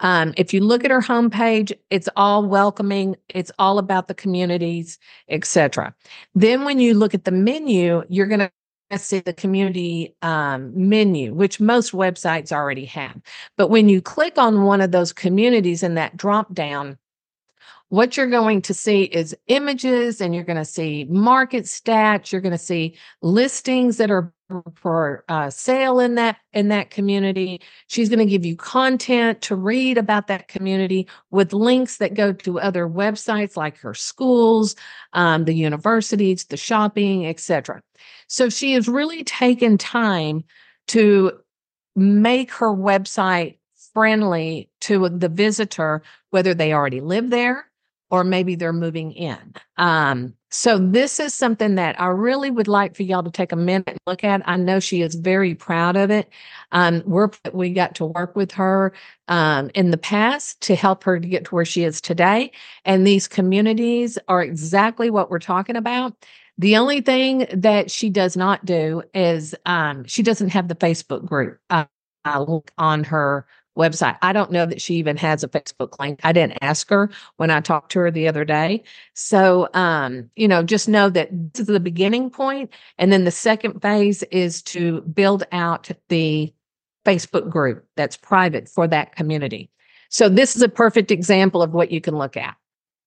Um, 0.00 0.34
if 0.36 0.54
you 0.54 0.60
look 0.60 0.84
at 0.84 0.90
her 0.90 1.00
homepage, 1.00 1.72
it's 1.90 2.08
all 2.16 2.44
welcoming. 2.46 3.16
It's 3.28 3.50
all 3.58 3.78
about 3.78 4.08
the 4.08 4.14
communities, 4.14 4.98
etc. 5.28 5.94
Then 6.34 6.64
when 6.64 6.78
you 6.78 6.94
look 6.94 7.14
at 7.14 7.24
the 7.24 7.32
menu, 7.32 8.04
you're 8.08 8.26
going 8.26 8.40
to 8.40 8.50
see 8.96 9.20
the 9.20 9.32
community 9.32 10.14
um, 10.22 10.72
menu, 10.74 11.34
which 11.34 11.60
most 11.60 11.92
websites 11.92 12.52
already 12.52 12.84
have. 12.86 13.20
But 13.56 13.68
when 13.68 13.88
you 13.88 14.00
click 14.00 14.38
on 14.38 14.64
one 14.64 14.80
of 14.80 14.92
those 14.92 15.12
communities 15.12 15.82
in 15.82 15.94
that 15.94 16.16
drop 16.16 16.54
down, 16.54 16.98
what 17.88 18.16
you're 18.16 18.30
going 18.30 18.62
to 18.62 18.74
see 18.74 19.04
is 19.04 19.36
images 19.46 20.20
and 20.20 20.34
you're 20.34 20.44
going 20.44 20.56
to 20.56 20.64
see 20.64 21.04
market 21.08 21.64
stats 21.64 22.32
you're 22.32 22.40
going 22.40 22.52
to 22.52 22.58
see 22.58 22.96
listings 23.22 23.96
that 23.98 24.10
are 24.10 24.32
for 24.74 25.24
uh, 25.28 25.50
sale 25.50 25.98
in 25.98 26.14
that 26.16 26.36
in 26.52 26.68
that 26.68 26.90
community. 26.90 27.60
She's 27.86 28.08
going 28.08 28.18
to 28.18 28.26
give 28.26 28.44
you 28.44 28.56
content 28.56 29.40
to 29.42 29.56
read 29.56 29.98
about 29.98 30.26
that 30.26 30.48
community 30.48 31.08
with 31.30 31.52
links 31.52 31.96
that 31.98 32.14
go 32.14 32.32
to 32.32 32.60
other 32.60 32.86
websites 32.86 33.56
like 33.56 33.78
her 33.78 33.94
schools 33.94 34.76
um, 35.12 35.44
the 35.44 35.54
universities 35.54 36.44
the 36.44 36.56
shopping 36.56 37.26
etc 37.26 37.82
so 38.28 38.48
she 38.48 38.72
has 38.72 38.88
really 38.88 39.24
taken 39.24 39.78
time 39.78 40.44
to 40.88 41.32
make 41.96 42.52
her 42.52 42.72
website 42.72 43.58
friendly 43.92 44.68
to 44.80 45.08
the 45.08 45.28
visitor 45.28 46.02
whether 46.30 46.52
they 46.54 46.72
already 46.72 47.00
live 47.00 47.30
there 47.30 47.70
or 48.10 48.24
maybe 48.24 48.54
they're 48.54 48.72
moving 48.72 49.12
in. 49.12 49.54
Um, 49.76 50.34
so 50.50 50.78
this 50.78 51.18
is 51.18 51.34
something 51.34 51.74
that 51.74 52.00
I 52.00 52.06
really 52.06 52.50
would 52.50 52.68
like 52.68 52.94
for 52.94 53.02
y'all 53.02 53.24
to 53.24 53.30
take 53.30 53.50
a 53.50 53.56
minute 53.56 53.88
and 53.88 53.98
look 54.06 54.22
at. 54.22 54.40
I 54.48 54.56
know 54.56 54.78
she 54.78 55.02
is 55.02 55.16
very 55.16 55.54
proud 55.54 55.96
of 55.96 56.10
it. 56.10 56.28
Um, 56.70 57.02
we're 57.06 57.30
we 57.52 57.72
got 57.72 57.96
to 57.96 58.04
work 58.04 58.36
with 58.36 58.52
her 58.52 58.92
um, 59.26 59.70
in 59.74 59.90
the 59.90 59.98
past 59.98 60.60
to 60.62 60.76
help 60.76 61.02
her 61.04 61.18
to 61.18 61.26
get 61.26 61.46
to 61.46 61.54
where 61.54 61.64
she 61.64 61.82
is 61.82 62.00
today, 62.00 62.52
and 62.84 63.06
these 63.06 63.26
communities 63.26 64.16
are 64.28 64.42
exactly 64.42 65.10
what 65.10 65.30
we're 65.30 65.40
talking 65.40 65.76
about. 65.76 66.14
The 66.56 66.76
only 66.76 67.00
thing 67.00 67.46
that 67.52 67.90
she 67.90 68.10
does 68.10 68.36
not 68.36 68.64
do 68.64 69.02
is 69.12 69.56
um, 69.66 70.04
she 70.04 70.22
doesn't 70.22 70.50
have 70.50 70.68
the 70.68 70.76
Facebook 70.76 71.24
group 71.24 71.58
uh, 71.68 71.86
on 72.78 73.04
her 73.04 73.46
website. 73.76 74.16
I 74.22 74.32
don't 74.32 74.50
know 74.50 74.66
that 74.66 74.80
she 74.80 74.94
even 74.96 75.16
has 75.16 75.42
a 75.42 75.48
Facebook 75.48 75.98
link. 75.98 76.20
I 76.22 76.32
didn't 76.32 76.58
ask 76.62 76.88
her 76.90 77.10
when 77.36 77.50
I 77.50 77.60
talked 77.60 77.92
to 77.92 78.00
her 78.00 78.10
the 78.10 78.28
other 78.28 78.44
day. 78.44 78.84
So, 79.14 79.68
um, 79.74 80.30
you 80.36 80.48
know, 80.48 80.62
just 80.62 80.88
know 80.88 81.10
that 81.10 81.28
this 81.52 81.60
is 81.60 81.66
the 81.66 81.80
beginning 81.80 82.30
point, 82.30 82.70
And 82.98 83.12
then 83.12 83.24
the 83.24 83.30
second 83.30 83.80
phase 83.80 84.22
is 84.24 84.62
to 84.62 85.00
build 85.02 85.44
out 85.52 85.90
the 86.08 86.52
Facebook 87.04 87.50
group 87.50 87.86
that's 87.96 88.16
private 88.16 88.68
for 88.68 88.86
that 88.88 89.14
community. 89.16 89.70
So, 90.08 90.28
this 90.28 90.56
is 90.56 90.62
a 90.62 90.68
perfect 90.68 91.10
example 91.10 91.62
of 91.62 91.72
what 91.72 91.90
you 91.90 92.00
can 92.00 92.16
look 92.16 92.36
at. 92.36 92.56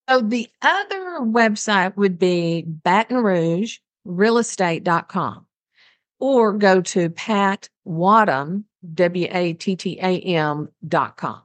So, 0.10 0.22
the 0.22 0.48
other 0.62 1.20
website 1.22 1.96
would 1.96 2.20
be 2.20 2.64
Baton 2.64 3.18
Rouge 3.18 3.78
realestate.com 4.06 5.46
or 6.20 6.54
go 6.54 6.82
to 6.82 7.10
Pat 7.10 7.70
Wattam 7.86 8.64
W 8.94 9.28
A 9.32 9.54
T 9.54 9.76
T 9.76 10.00
A 10.02 10.20
M 10.20 10.70
dot 10.88 11.18
com. 11.18 11.42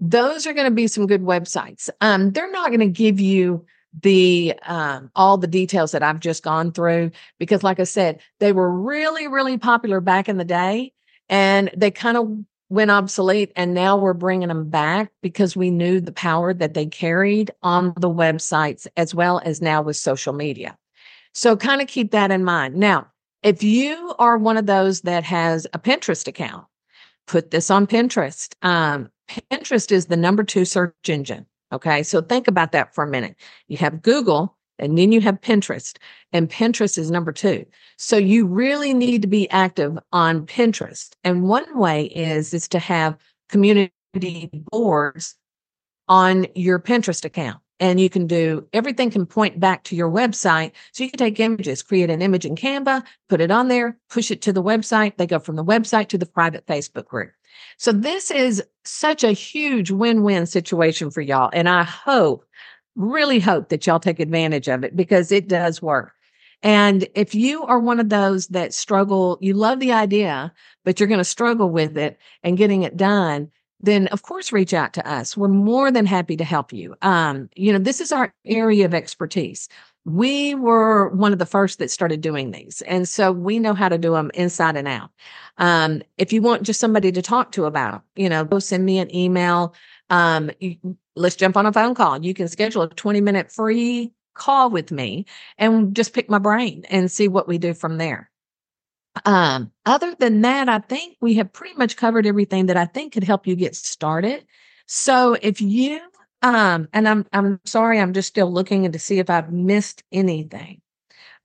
Those 0.00 0.46
are 0.46 0.52
going 0.52 0.66
to 0.66 0.74
be 0.74 0.86
some 0.86 1.06
good 1.06 1.22
websites. 1.22 1.88
Um, 2.00 2.32
they're 2.32 2.50
not 2.50 2.68
going 2.68 2.80
to 2.80 2.88
give 2.88 3.20
you 3.20 3.64
the 4.02 4.54
um, 4.66 5.10
all 5.14 5.38
the 5.38 5.46
details 5.46 5.92
that 5.92 6.02
I've 6.02 6.20
just 6.20 6.42
gone 6.42 6.72
through 6.72 7.12
because, 7.38 7.62
like 7.62 7.80
I 7.80 7.84
said, 7.84 8.20
they 8.40 8.52
were 8.52 8.70
really, 8.70 9.28
really 9.28 9.56
popular 9.56 10.00
back 10.00 10.28
in 10.28 10.36
the 10.36 10.44
day, 10.44 10.92
and 11.28 11.70
they 11.76 11.90
kind 11.90 12.16
of 12.16 12.28
went 12.68 12.90
obsolete. 12.90 13.52
And 13.54 13.72
now 13.72 13.96
we're 13.96 14.14
bringing 14.14 14.48
them 14.48 14.68
back 14.68 15.12
because 15.22 15.56
we 15.56 15.70
knew 15.70 16.00
the 16.00 16.12
power 16.12 16.52
that 16.52 16.74
they 16.74 16.86
carried 16.86 17.52
on 17.62 17.94
the 17.98 18.10
websites 18.10 18.86
as 18.96 19.14
well 19.14 19.40
as 19.44 19.62
now 19.62 19.82
with 19.82 19.96
social 19.96 20.32
media. 20.32 20.76
So, 21.32 21.56
kind 21.56 21.80
of 21.80 21.88
keep 21.88 22.10
that 22.10 22.30
in 22.30 22.44
mind. 22.44 22.74
Now, 22.74 23.06
if 23.42 23.62
you 23.62 24.14
are 24.18 24.38
one 24.38 24.56
of 24.56 24.66
those 24.66 25.02
that 25.02 25.22
has 25.24 25.66
a 25.72 25.78
Pinterest 25.78 26.26
account, 26.26 26.66
put 27.26 27.50
this 27.50 27.70
on 27.70 27.86
Pinterest. 27.86 28.54
Um, 28.62 29.10
Pinterest 29.28 29.90
is 29.90 30.06
the 30.06 30.16
number 30.16 30.44
two 30.44 30.64
search 30.64 30.94
engine. 31.08 31.46
Okay. 31.72 32.02
So 32.02 32.20
think 32.20 32.46
about 32.46 32.72
that 32.72 32.94
for 32.94 33.04
a 33.04 33.08
minute. 33.08 33.36
You 33.68 33.76
have 33.78 34.02
Google 34.02 34.56
and 34.78 34.98
then 34.98 35.12
you 35.12 35.20
have 35.20 35.40
Pinterest, 35.40 35.96
and 36.32 36.50
Pinterest 36.50 36.98
is 36.98 37.10
number 37.10 37.32
two. 37.32 37.64
So 37.96 38.16
you 38.16 38.46
really 38.46 38.92
need 38.92 39.22
to 39.22 39.28
be 39.28 39.48
active 39.50 39.96
on 40.12 40.46
Pinterest. 40.46 41.10
And 41.22 41.44
one 41.44 41.78
way 41.78 42.06
is, 42.06 42.52
is 42.52 42.66
to 42.68 42.78
have 42.78 43.16
community 43.48 43.92
boards 44.52 45.36
on 46.08 46.46
your 46.54 46.78
Pinterest 46.78 47.24
account 47.24 47.58
and 47.84 48.00
you 48.00 48.08
can 48.08 48.26
do 48.26 48.66
everything 48.72 49.10
can 49.10 49.26
point 49.26 49.60
back 49.60 49.84
to 49.84 49.94
your 49.94 50.10
website. 50.10 50.72
So 50.92 51.04
you 51.04 51.10
can 51.10 51.18
take 51.18 51.38
images, 51.38 51.82
create 51.82 52.08
an 52.08 52.22
image 52.22 52.46
in 52.46 52.56
Canva, 52.56 53.04
put 53.28 53.42
it 53.42 53.50
on 53.50 53.68
there, 53.68 53.98
push 54.08 54.30
it 54.30 54.40
to 54.42 54.54
the 54.54 54.62
website. 54.62 55.18
They 55.18 55.26
go 55.26 55.38
from 55.38 55.56
the 55.56 55.64
website 55.64 56.08
to 56.08 56.18
the 56.18 56.24
private 56.24 56.66
Facebook 56.66 57.04
group. 57.04 57.32
So 57.76 57.92
this 57.92 58.30
is 58.30 58.64
such 58.84 59.22
a 59.22 59.32
huge 59.32 59.90
win-win 59.90 60.46
situation 60.46 61.10
for 61.10 61.20
y'all. 61.20 61.50
And 61.52 61.68
I 61.68 61.82
hope, 61.82 62.46
really 62.96 63.38
hope 63.38 63.68
that 63.68 63.86
y'all 63.86 64.00
take 64.00 64.18
advantage 64.18 64.66
of 64.66 64.82
it 64.82 64.96
because 64.96 65.30
it 65.30 65.46
does 65.46 65.82
work. 65.82 66.14
And 66.62 67.06
if 67.14 67.34
you 67.34 67.64
are 67.64 67.78
one 67.78 68.00
of 68.00 68.08
those 68.08 68.46
that 68.48 68.72
struggle, 68.72 69.36
you 69.42 69.52
love 69.52 69.78
the 69.78 69.92
idea, 69.92 70.54
but 70.86 70.98
you're 70.98 71.08
going 71.08 71.18
to 71.18 71.24
struggle 71.24 71.68
with 71.68 71.98
it 71.98 72.18
and 72.42 72.56
getting 72.56 72.82
it 72.82 72.96
done, 72.96 73.50
then 73.80 74.06
of 74.08 74.22
course 74.22 74.52
reach 74.52 74.72
out 74.72 74.92
to 74.94 75.08
us. 75.08 75.36
We're 75.36 75.48
more 75.48 75.90
than 75.90 76.06
happy 76.06 76.36
to 76.36 76.44
help 76.44 76.72
you. 76.72 76.94
Um, 77.02 77.48
you 77.54 77.72
know, 77.72 77.78
this 77.78 78.00
is 78.00 78.12
our 78.12 78.32
area 78.46 78.84
of 78.84 78.94
expertise. 78.94 79.68
We 80.04 80.54
were 80.54 81.08
one 81.10 81.32
of 81.32 81.38
the 81.38 81.46
first 81.46 81.78
that 81.78 81.90
started 81.90 82.20
doing 82.20 82.50
these. 82.50 82.82
And 82.82 83.08
so 83.08 83.32
we 83.32 83.58
know 83.58 83.74
how 83.74 83.88
to 83.88 83.96
do 83.96 84.12
them 84.12 84.30
inside 84.34 84.76
and 84.76 84.86
out. 84.86 85.10
Um, 85.58 86.02
if 86.18 86.32
you 86.32 86.42
want 86.42 86.62
just 86.62 86.80
somebody 86.80 87.10
to 87.12 87.22
talk 87.22 87.52
to 87.52 87.64
about, 87.64 88.02
you 88.16 88.28
know, 88.28 88.44
go 88.44 88.58
send 88.58 88.84
me 88.84 88.98
an 88.98 89.14
email. 89.14 89.74
Um, 90.10 90.50
let's 91.16 91.36
jump 91.36 91.56
on 91.56 91.66
a 91.66 91.72
phone 91.72 91.94
call. 91.94 92.22
You 92.22 92.34
can 92.34 92.48
schedule 92.48 92.82
a 92.82 92.88
20 92.88 93.20
minute 93.20 93.50
free 93.50 94.12
call 94.34 94.68
with 94.70 94.90
me 94.90 95.24
and 95.58 95.94
just 95.94 96.12
pick 96.12 96.28
my 96.28 96.38
brain 96.38 96.84
and 96.90 97.10
see 97.10 97.28
what 97.28 97.48
we 97.48 97.56
do 97.56 97.72
from 97.72 97.98
there. 97.98 98.30
Um, 99.24 99.70
other 99.86 100.14
than 100.18 100.40
that, 100.42 100.68
I 100.68 100.78
think 100.78 101.16
we 101.20 101.34
have 101.34 101.52
pretty 101.52 101.74
much 101.76 101.96
covered 101.96 102.26
everything 102.26 102.66
that 102.66 102.76
I 102.76 102.86
think 102.86 103.12
could 103.12 103.24
help 103.24 103.46
you 103.46 103.56
get 103.56 103.76
started. 103.76 104.44
So 104.86 105.36
if 105.40 105.60
you 105.60 106.00
um, 106.42 106.88
and 106.92 107.08
I'm 107.08 107.26
I'm 107.32 107.60
sorry, 107.64 107.98
I'm 107.98 108.12
just 108.12 108.28
still 108.28 108.52
looking 108.52 108.90
to 108.90 108.98
see 108.98 109.18
if 109.18 109.30
I've 109.30 109.50
missed 109.52 110.02
anything. 110.12 110.82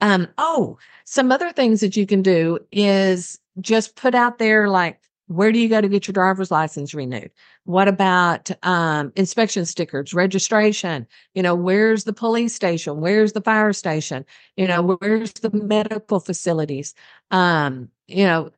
Um, 0.01 0.27
oh, 0.37 0.77
some 1.05 1.31
other 1.31 1.51
things 1.51 1.81
that 1.81 1.95
you 1.95 2.05
can 2.05 2.21
do 2.21 2.59
is 2.71 3.39
just 3.61 3.95
put 3.95 4.15
out 4.15 4.39
there 4.39 4.69
like 4.69 4.99
where 5.29 5.51
do 5.51 5.59
you 5.59 5.69
go 5.69 5.79
to 5.79 5.87
get 5.87 6.07
your 6.07 6.13
driver's 6.13 6.49
license 6.49 6.91
renewed? 6.95 7.29
What 7.65 7.87
about 7.87 8.49
um, 8.63 9.13
inspection 9.15 9.63
stickers, 9.67 10.11
registration? 10.11 11.05
You 11.35 11.43
know, 11.43 11.53
where's 11.53 12.03
the 12.03 12.13
police 12.13 12.55
station? 12.55 12.99
Where's 12.99 13.33
the 13.33 13.41
fire 13.41 13.71
station? 13.73 14.25
You 14.57 14.67
know, 14.67 14.97
where's 14.99 15.33
the 15.33 15.51
medical 15.51 16.19
facilities? 16.19 16.95
Um, 17.29 17.89
you 18.07 18.25
know, 18.25 18.49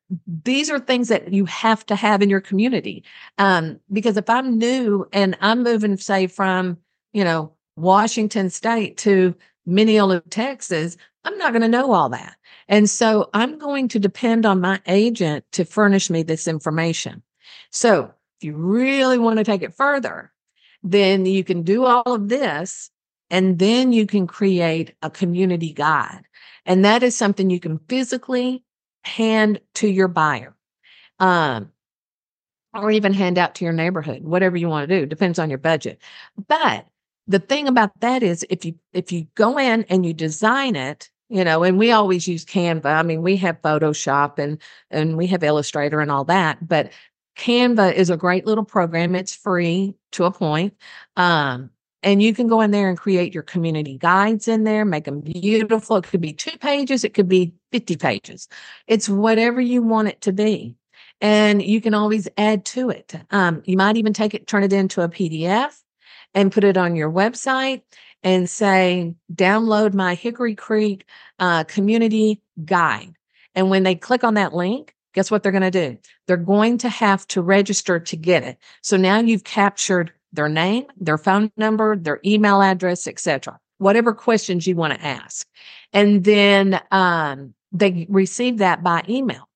these 0.46 0.70
are 0.70 0.80
things 0.80 1.10
that 1.10 1.34
you 1.34 1.44
have 1.44 1.86
to 1.88 1.96
have 1.96 2.22
in 2.22 2.30
your 2.30 2.40
community. 2.40 3.04
Um, 3.38 3.82
because 3.92 4.16
if 4.16 4.30
I'm 4.30 4.58
new 4.58 5.06
and 5.12 5.38
I'm 5.42 5.64
moving, 5.64 5.98
say, 5.98 6.28
from, 6.28 6.78
you 7.12 7.26
know, 7.26 7.52
Washington 7.76 8.50
State 8.50 8.96
to 9.00 9.36
Mineola, 9.66 10.22
Texas, 10.22 10.96
I'm 11.24 11.38
not 11.38 11.52
going 11.52 11.62
to 11.62 11.68
know 11.68 11.92
all 11.92 12.10
that. 12.10 12.36
And 12.68 12.90
so 12.90 13.30
I'm 13.34 13.58
going 13.58 13.88
to 13.90 14.00
depend 14.00 14.46
on 14.46 14.62
my 14.62 14.82
agent 14.88 15.46
to 15.52 15.66
furnish 15.66 16.10
me 16.10 16.24
this 16.24 16.48
information. 16.48 17.22
So 17.70 18.14
if 18.38 18.44
you 18.44 18.56
really 18.56 19.18
want 19.18 19.38
to 19.38 19.44
take 19.44 19.62
it 19.62 19.74
further, 19.74 20.32
then 20.84 21.26
you 21.26 21.44
can 21.44 21.62
do 21.62 21.86
all 21.86 22.14
of 22.14 22.30
this 22.30 22.90
and 23.30 23.60
then 23.60 23.94
you 23.94 24.06
can 24.08 24.28
create 24.28 24.96
a 25.02 25.10
community 25.10 25.74
guide. 25.74 26.24
And 26.66 26.84
that 26.86 27.04
is 27.04 27.16
something 27.16 27.50
you 27.50 27.60
can 27.60 27.80
physically 27.88 28.64
hand 29.04 29.60
to 29.76 29.88
your 29.88 30.08
buyer. 30.08 30.56
Um, 31.20 31.72
or 32.74 32.90
even 32.90 33.14
hand 33.14 33.38
out 33.38 33.56
to 33.56 33.66
your 33.66 33.74
neighborhood, 33.74 34.24
whatever 34.24 34.58
you 34.58 34.70
want 34.70 34.88
to 34.88 35.00
do, 35.00 35.06
depends 35.06 35.40
on 35.40 35.50
your 35.50 35.60
budget. 35.60 36.00
But 36.48 36.88
the 37.28 37.40
thing 37.40 37.68
about 37.68 38.00
that 38.00 38.24
is 38.24 38.46
if 38.50 38.66
you 38.66 38.76
if 38.94 39.12
you 39.12 39.28
go 39.36 39.60
in 39.60 39.84
and 39.90 40.06
you 40.06 40.14
design 40.14 40.76
it 40.76 41.11
you 41.32 41.44
know 41.44 41.64
and 41.64 41.78
we 41.78 41.92
always 41.92 42.28
use 42.28 42.46
canva 42.46 42.86
i 42.86 43.04
mean 43.04 43.22
we 43.22 43.36
have 43.38 43.62
photoshop 43.62 44.38
and 44.38 44.62
and 44.90 45.18
we 45.18 45.28
have 45.28 45.44
illustrator 45.44 46.00
and 46.00 46.12
all 46.12 46.26
that 46.26 46.58
but 46.68 46.92
Canva 47.38 47.94
is 47.94 48.10
a 48.10 48.18
great 48.18 48.46
little 48.46 48.66
program. 48.66 49.16
It's 49.16 49.36
free 49.36 49.96
to 50.12 50.26
a 50.26 50.32
point. 50.32 50.76
Um, 51.16 51.72
and 52.04 52.22
you 52.22 52.34
can 52.34 52.48
go 52.48 52.62
in 52.62 52.72
there 52.72 52.90
and 52.90 52.98
create 52.98 53.34
your 53.34 53.44
community 53.44 53.98
guides 53.98 54.48
in 54.48 54.64
there, 54.64 54.86
make 54.86 55.06
them 55.06 55.22
beautiful. 55.22 55.98
It 55.98 56.06
could 56.06 56.22
be 56.22 56.34
two 56.34 56.58
pages, 56.58 57.04
it 57.04 57.14
could 57.14 57.28
be 57.28 57.54
50 57.72 57.96
pages. 57.96 58.48
It's 58.88 59.08
whatever 59.08 59.62
you 59.62 59.82
want 59.82 60.08
it 60.08 60.22
to 60.22 60.34
be. 60.34 60.76
And 61.20 61.62
you 61.62 61.80
can 61.80 61.94
always 61.94 62.28
add 62.38 62.66
to 62.66 62.90
it. 62.90 63.14
Um, 63.30 63.62
you 63.66 63.78
might 63.78 63.98
even 63.98 64.14
take 64.14 64.34
it, 64.34 64.48
turn 64.48 64.64
it 64.64 64.74
into 64.74 65.02
a 65.02 65.10
PDF 65.10 65.80
and 66.34 66.52
put 66.52 66.64
it 66.64 66.78
on 66.78 66.96
your 66.96 67.12
website 67.12 67.84
and 68.24 68.50
say, 68.50 69.16
download 69.34 69.94
my 69.94 70.16
Hickory 70.16 70.56
Creek 70.56 71.06
uh, 71.40 71.64
community 71.66 72.42
guide. 72.66 73.14
And 73.56 73.70
when 73.70 73.84
they 73.84 73.96
click 73.96 74.24
on 74.24 74.36
that 74.36 74.54
link, 74.54 74.96
guess 75.14 75.32
what 75.32 75.44
they're 75.44 75.52
going 75.52 75.70
to 75.70 75.72
do? 75.72 75.98
They're 76.28 76.38
going 76.38 76.78
to 76.80 76.90
have 76.90 77.28
to 77.28 77.42
register 77.42 78.00
to 78.00 78.16
get 78.16 78.44
it. 78.44 78.58
So 78.82 78.98
now 78.98 79.20
you've 79.20 79.44
captured 79.44 80.14
their 80.34 80.50
name, 80.50 80.86
their 80.98 81.18
phone 81.18 81.52
number, 81.58 81.96
their 81.96 82.20
email 82.26 82.62
address, 82.62 83.08
etc. 83.08 83.60
Whatever 83.80 84.14
questions 84.14 84.68
you 84.68 84.76
want 84.76 84.94
to 84.94 85.06
ask. 85.06 85.48
And 85.92 86.24
then 86.24 86.80
um, 86.92 87.54
they 87.72 88.06
receive 88.10 88.60
that 88.60 88.84
by 88.84 89.04
email. 89.10 89.50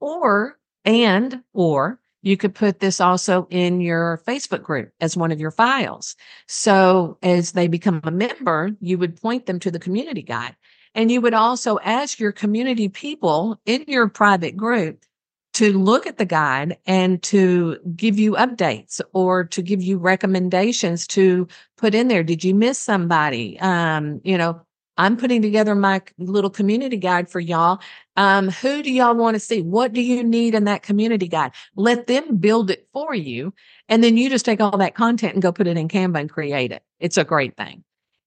Or, 0.00 0.58
and, 0.86 1.42
or 1.52 1.99
you 2.22 2.36
could 2.36 2.54
put 2.54 2.80
this 2.80 3.00
also 3.00 3.46
in 3.50 3.80
your 3.80 4.20
Facebook 4.26 4.62
group 4.62 4.92
as 5.00 5.16
one 5.16 5.32
of 5.32 5.40
your 5.40 5.50
files. 5.50 6.16
So 6.46 7.18
as 7.22 7.52
they 7.52 7.68
become 7.68 8.00
a 8.04 8.10
member, 8.10 8.70
you 8.80 8.98
would 8.98 9.20
point 9.20 9.46
them 9.46 9.58
to 9.60 9.70
the 9.70 9.78
community 9.78 10.22
guide. 10.22 10.56
And 10.94 11.10
you 11.10 11.20
would 11.20 11.34
also 11.34 11.78
ask 11.80 12.18
your 12.18 12.32
community 12.32 12.88
people 12.88 13.60
in 13.64 13.84
your 13.86 14.08
private 14.08 14.56
group 14.56 15.04
to 15.52 15.76
look 15.76 16.06
at 16.06 16.18
the 16.18 16.24
guide 16.24 16.78
and 16.86 17.22
to 17.24 17.76
give 17.96 18.18
you 18.18 18.32
updates 18.32 19.00
or 19.12 19.44
to 19.44 19.62
give 19.62 19.82
you 19.82 19.98
recommendations 19.98 21.06
to 21.08 21.48
put 21.76 21.94
in 21.94 22.08
there. 22.08 22.22
Did 22.22 22.44
you 22.44 22.54
miss 22.54 22.78
somebody? 22.78 23.58
Um, 23.60 24.20
you 24.24 24.38
know, 24.38 24.60
I'm 25.00 25.16
putting 25.16 25.40
together 25.40 25.74
my 25.74 26.02
little 26.18 26.50
community 26.50 26.98
guide 26.98 27.30
for 27.30 27.40
y'all. 27.40 27.80
Um, 28.18 28.50
who 28.50 28.82
do 28.82 28.92
y'all 28.92 29.14
want 29.14 29.34
to 29.34 29.40
see? 29.40 29.62
What 29.62 29.94
do 29.94 30.02
you 30.02 30.22
need 30.22 30.54
in 30.54 30.64
that 30.64 30.82
community 30.82 31.26
guide? 31.26 31.52
Let 31.74 32.06
them 32.06 32.36
build 32.36 32.70
it 32.70 32.86
for 32.92 33.14
you. 33.14 33.54
And 33.88 34.04
then 34.04 34.18
you 34.18 34.28
just 34.28 34.44
take 34.44 34.60
all 34.60 34.76
that 34.76 34.94
content 34.94 35.32
and 35.32 35.40
go 35.42 35.52
put 35.52 35.66
it 35.66 35.78
in 35.78 35.88
Canva 35.88 36.20
and 36.20 36.28
create 36.28 36.70
it. 36.70 36.82
It's 36.98 37.16
a 37.16 37.24
great 37.24 37.56
thing. 37.56 37.82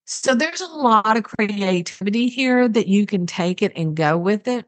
So 0.06 0.34
there's 0.34 0.62
a 0.62 0.66
lot 0.66 1.16
of 1.16 1.22
creativity 1.22 2.26
here 2.26 2.68
that 2.68 2.88
you 2.88 3.06
can 3.06 3.24
take 3.24 3.62
it 3.62 3.70
and 3.76 3.94
go 3.94 4.18
with 4.18 4.48
it. 4.48 4.66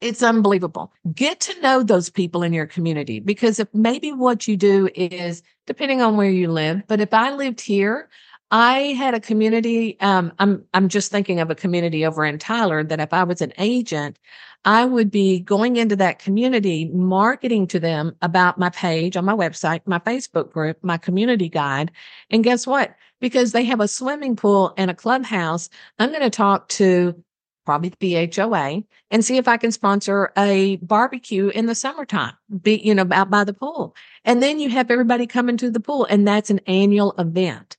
It's 0.00 0.22
unbelievable. 0.22 0.90
Get 1.14 1.38
to 1.40 1.60
know 1.60 1.82
those 1.82 2.08
people 2.08 2.42
in 2.42 2.54
your 2.54 2.66
community 2.66 3.20
because 3.20 3.58
if 3.58 3.68
maybe 3.74 4.10
what 4.10 4.48
you 4.48 4.56
do 4.56 4.88
is 4.94 5.42
depending 5.66 6.00
on 6.00 6.16
where 6.16 6.30
you 6.30 6.50
live, 6.50 6.82
but 6.86 7.00
if 7.02 7.12
I 7.12 7.34
lived 7.34 7.60
here, 7.60 8.08
I 8.50 8.78
had 8.96 9.14
a 9.14 9.20
community. 9.20 9.98
Um, 10.00 10.32
I'm 10.38 10.64
I'm 10.72 10.88
just 10.88 11.10
thinking 11.10 11.40
of 11.40 11.50
a 11.50 11.54
community 11.54 12.06
over 12.06 12.24
in 12.24 12.38
Tyler 12.38 12.84
that 12.84 13.00
if 13.00 13.12
I 13.12 13.24
was 13.24 13.42
an 13.42 13.52
agent, 13.58 14.18
I 14.64 14.84
would 14.84 15.10
be 15.10 15.40
going 15.40 15.76
into 15.76 15.96
that 15.96 16.20
community, 16.20 16.86
marketing 16.86 17.66
to 17.68 17.80
them 17.80 18.16
about 18.22 18.58
my 18.58 18.70
page 18.70 19.16
on 19.16 19.24
my 19.24 19.34
website, 19.34 19.80
my 19.86 19.98
Facebook 19.98 20.52
group, 20.52 20.78
my 20.82 20.96
community 20.96 21.48
guide. 21.48 21.90
And 22.30 22.44
guess 22.44 22.66
what? 22.66 22.94
Because 23.20 23.52
they 23.52 23.64
have 23.64 23.80
a 23.80 23.88
swimming 23.88 24.36
pool 24.36 24.74
and 24.76 24.90
a 24.90 24.94
clubhouse, 24.94 25.68
I'm 25.98 26.10
going 26.10 26.22
to 26.22 26.30
talk 26.30 26.68
to 26.70 27.20
probably 27.64 27.92
the 27.98 28.30
HOA 28.34 28.82
and 29.10 29.24
see 29.24 29.38
if 29.38 29.48
I 29.48 29.56
can 29.56 29.72
sponsor 29.72 30.32
a 30.36 30.76
barbecue 30.76 31.48
in 31.48 31.66
the 31.66 31.74
summertime, 31.74 32.34
be, 32.62 32.76
you 32.76 32.94
know, 32.94 33.06
out 33.10 33.30
by 33.30 33.42
the 33.44 33.54
pool. 33.54 33.96
And 34.24 34.42
then 34.42 34.60
you 34.60 34.68
have 34.70 34.90
everybody 34.90 35.26
coming 35.26 35.56
to 35.58 35.70
the 35.70 35.80
pool 35.80 36.06
and 36.08 36.26
that's 36.28 36.50
an 36.50 36.60
annual 36.66 37.14
event. 37.18 37.76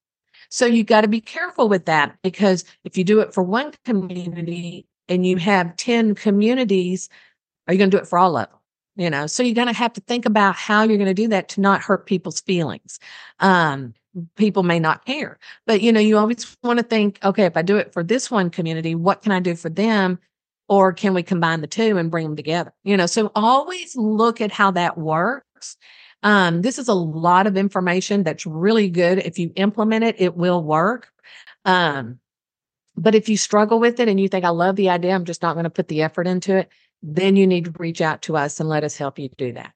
So 0.49 0.65
you 0.65 0.83
got 0.83 1.01
to 1.01 1.07
be 1.07 1.21
careful 1.21 1.69
with 1.69 1.85
that 1.85 2.17
because 2.21 2.63
if 2.83 2.97
you 2.97 3.03
do 3.03 3.19
it 3.19 3.33
for 3.33 3.43
one 3.43 3.73
community 3.85 4.87
and 5.07 5.25
you 5.25 5.37
have 5.37 5.75
10 5.77 6.15
communities, 6.15 7.09
are 7.67 7.73
you 7.73 7.77
going 7.77 7.91
to 7.91 7.97
do 7.97 8.01
it 8.01 8.07
for 8.07 8.17
all 8.17 8.37
of 8.37 8.49
them? 8.49 8.59
You 8.95 9.09
know, 9.11 9.27
so 9.27 9.43
you're 9.43 9.53
going 9.53 9.67
to 9.67 9.73
have 9.73 9.93
to 9.93 10.01
think 10.01 10.25
about 10.25 10.55
how 10.55 10.83
you're 10.83 10.97
going 10.97 11.05
to 11.05 11.13
do 11.13 11.27
that 11.27 11.49
to 11.49 11.61
not 11.61 11.81
hurt 11.81 12.07
people's 12.07 12.41
feelings. 12.41 12.99
Um, 13.39 13.93
people 14.35 14.63
may 14.63 14.79
not 14.79 15.05
care. 15.05 15.37
But 15.65 15.81
you 15.81 15.91
know, 15.91 15.99
you 15.99 16.17
always 16.17 16.57
want 16.63 16.79
to 16.79 16.83
think, 16.83 17.19
okay, 17.23 17.45
if 17.45 17.55
I 17.55 17.61
do 17.61 17.77
it 17.77 17.93
for 17.93 18.03
this 18.03 18.31
one 18.31 18.49
community, 18.49 18.95
what 18.95 19.21
can 19.21 19.31
I 19.31 19.39
do 19.39 19.55
for 19.55 19.69
them? 19.69 20.19
Or 20.69 20.91
can 20.91 21.13
we 21.13 21.23
combine 21.23 21.61
the 21.61 21.67
two 21.67 21.97
and 21.97 22.11
bring 22.11 22.25
them 22.25 22.35
together? 22.35 22.73
You 22.83 22.97
know, 22.97 23.05
so 23.05 23.31
always 23.35 23.95
look 23.95 24.41
at 24.41 24.51
how 24.51 24.71
that 24.71 24.97
works. 24.97 25.77
Um, 26.23 26.61
this 26.61 26.79
is 26.79 26.87
a 26.87 26.93
lot 26.93 27.47
of 27.47 27.57
information 27.57 28.23
that's 28.23 28.45
really 28.45 28.89
good. 28.89 29.19
If 29.19 29.37
you 29.39 29.51
implement 29.55 30.03
it, 30.03 30.15
it 30.19 30.35
will 30.35 30.63
work. 30.63 31.09
Um, 31.65 32.19
but 32.95 33.13
if 33.13 33.29
you 33.29 33.37
struggle 33.37 33.79
with 33.79 33.99
it 33.99 34.09
and 34.09 34.19
you 34.19 34.27
think, 34.27 34.43
I 34.43 34.49
love 34.49 34.75
the 34.75 34.89
idea, 34.89 35.13
I'm 35.13 35.25
just 35.25 35.41
not 35.41 35.53
going 35.53 35.65
to 35.65 35.69
put 35.69 35.87
the 35.87 36.01
effort 36.01 36.27
into 36.27 36.57
it, 36.57 36.69
then 37.03 37.35
you 37.35 37.45
need 37.45 37.65
to 37.65 37.73
reach 37.77 38.01
out 38.01 38.23
to 38.23 38.35
us 38.35 38.59
and 38.59 38.67
let 38.67 38.83
us 38.83 38.97
help 38.97 39.19
you 39.19 39.29
do 39.37 39.53
that. 39.53 39.73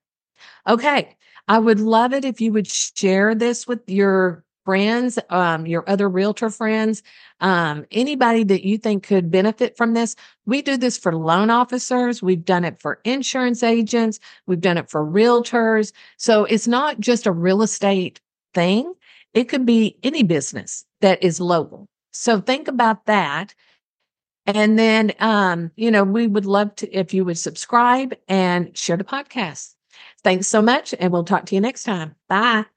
Okay. 0.68 1.16
I 1.48 1.60
would 1.60 1.80
love 1.80 2.14
it 2.14 2.26
if 2.26 2.42
you 2.42 2.54
would 2.54 2.68
share 2.68 3.36
this 3.36 3.68
with 3.68 3.82
your 3.88 4.44
friends, 4.72 5.19
um, 5.32 5.65
your 5.65 5.84
other 5.89 6.07
realtor 6.07 6.49
friends, 6.49 7.03
um, 7.41 7.86
anybody 7.91 8.45
that 8.45 8.65
you 8.65 8.78
think 8.78 9.03
could 9.03 9.30
benefit 9.30 9.76
from 9.76 9.93
this. 9.93 10.15
We 10.45 10.61
do 10.61 10.78
this 10.78 10.97
for 10.97 11.13
loan 11.13 11.49
officers. 11.49 12.24
We've 12.24 12.45
done 12.45 12.63
it 12.63 12.80
for 12.80 13.01
insurance 13.03 13.63
agents. 13.63 14.17
We've 14.47 14.61
done 14.61 14.78
it 14.78 14.89
for 14.89 15.05
realtors. 15.05 15.91
So 16.15 16.45
it's 16.45 16.69
not 16.69 17.01
just 17.01 17.28
a 17.28 17.34
real 17.34 17.61
estate 17.61 18.22
thing. 18.53 18.93
It 19.34 19.49
could 19.49 19.65
be 19.65 19.97
any 20.03 20.24
business 20.24 20.86
that 21.01 21.22
is 21.22 21.41
local. 21.41 21.89
So 22.13 22.39
think 22.39 22.69
about 22.69 23.07
that. 23.07 23.53
And 24.45 24.80
then, 24.80 25.11
um, 25.19 25.72
you 25.76 25.91
know, 25.91 26.05
we 26.05 26.28
would 26.28 26.45
love 26.45 26.74
to, 26.76 26.89
if 26.97 27.13
you 27.13 27.26
would 27.26 27.38
subscribe 27.38 28.15
and 28.30 28.76
share 28.78 28.95
the 28.95 29.03
podcast. 29.03 29.76
Thanks 30.24 30.47
so 30.47 30.61
much, 30.61 30.95
and 30.97 31.11
we'll 31.11 31.26
talk 31.26 31.45
to 31.47 31.55
you 31.55 31.59
next 31.59 31.84
time. 31.84 32.15
Bye. 32.30 32.72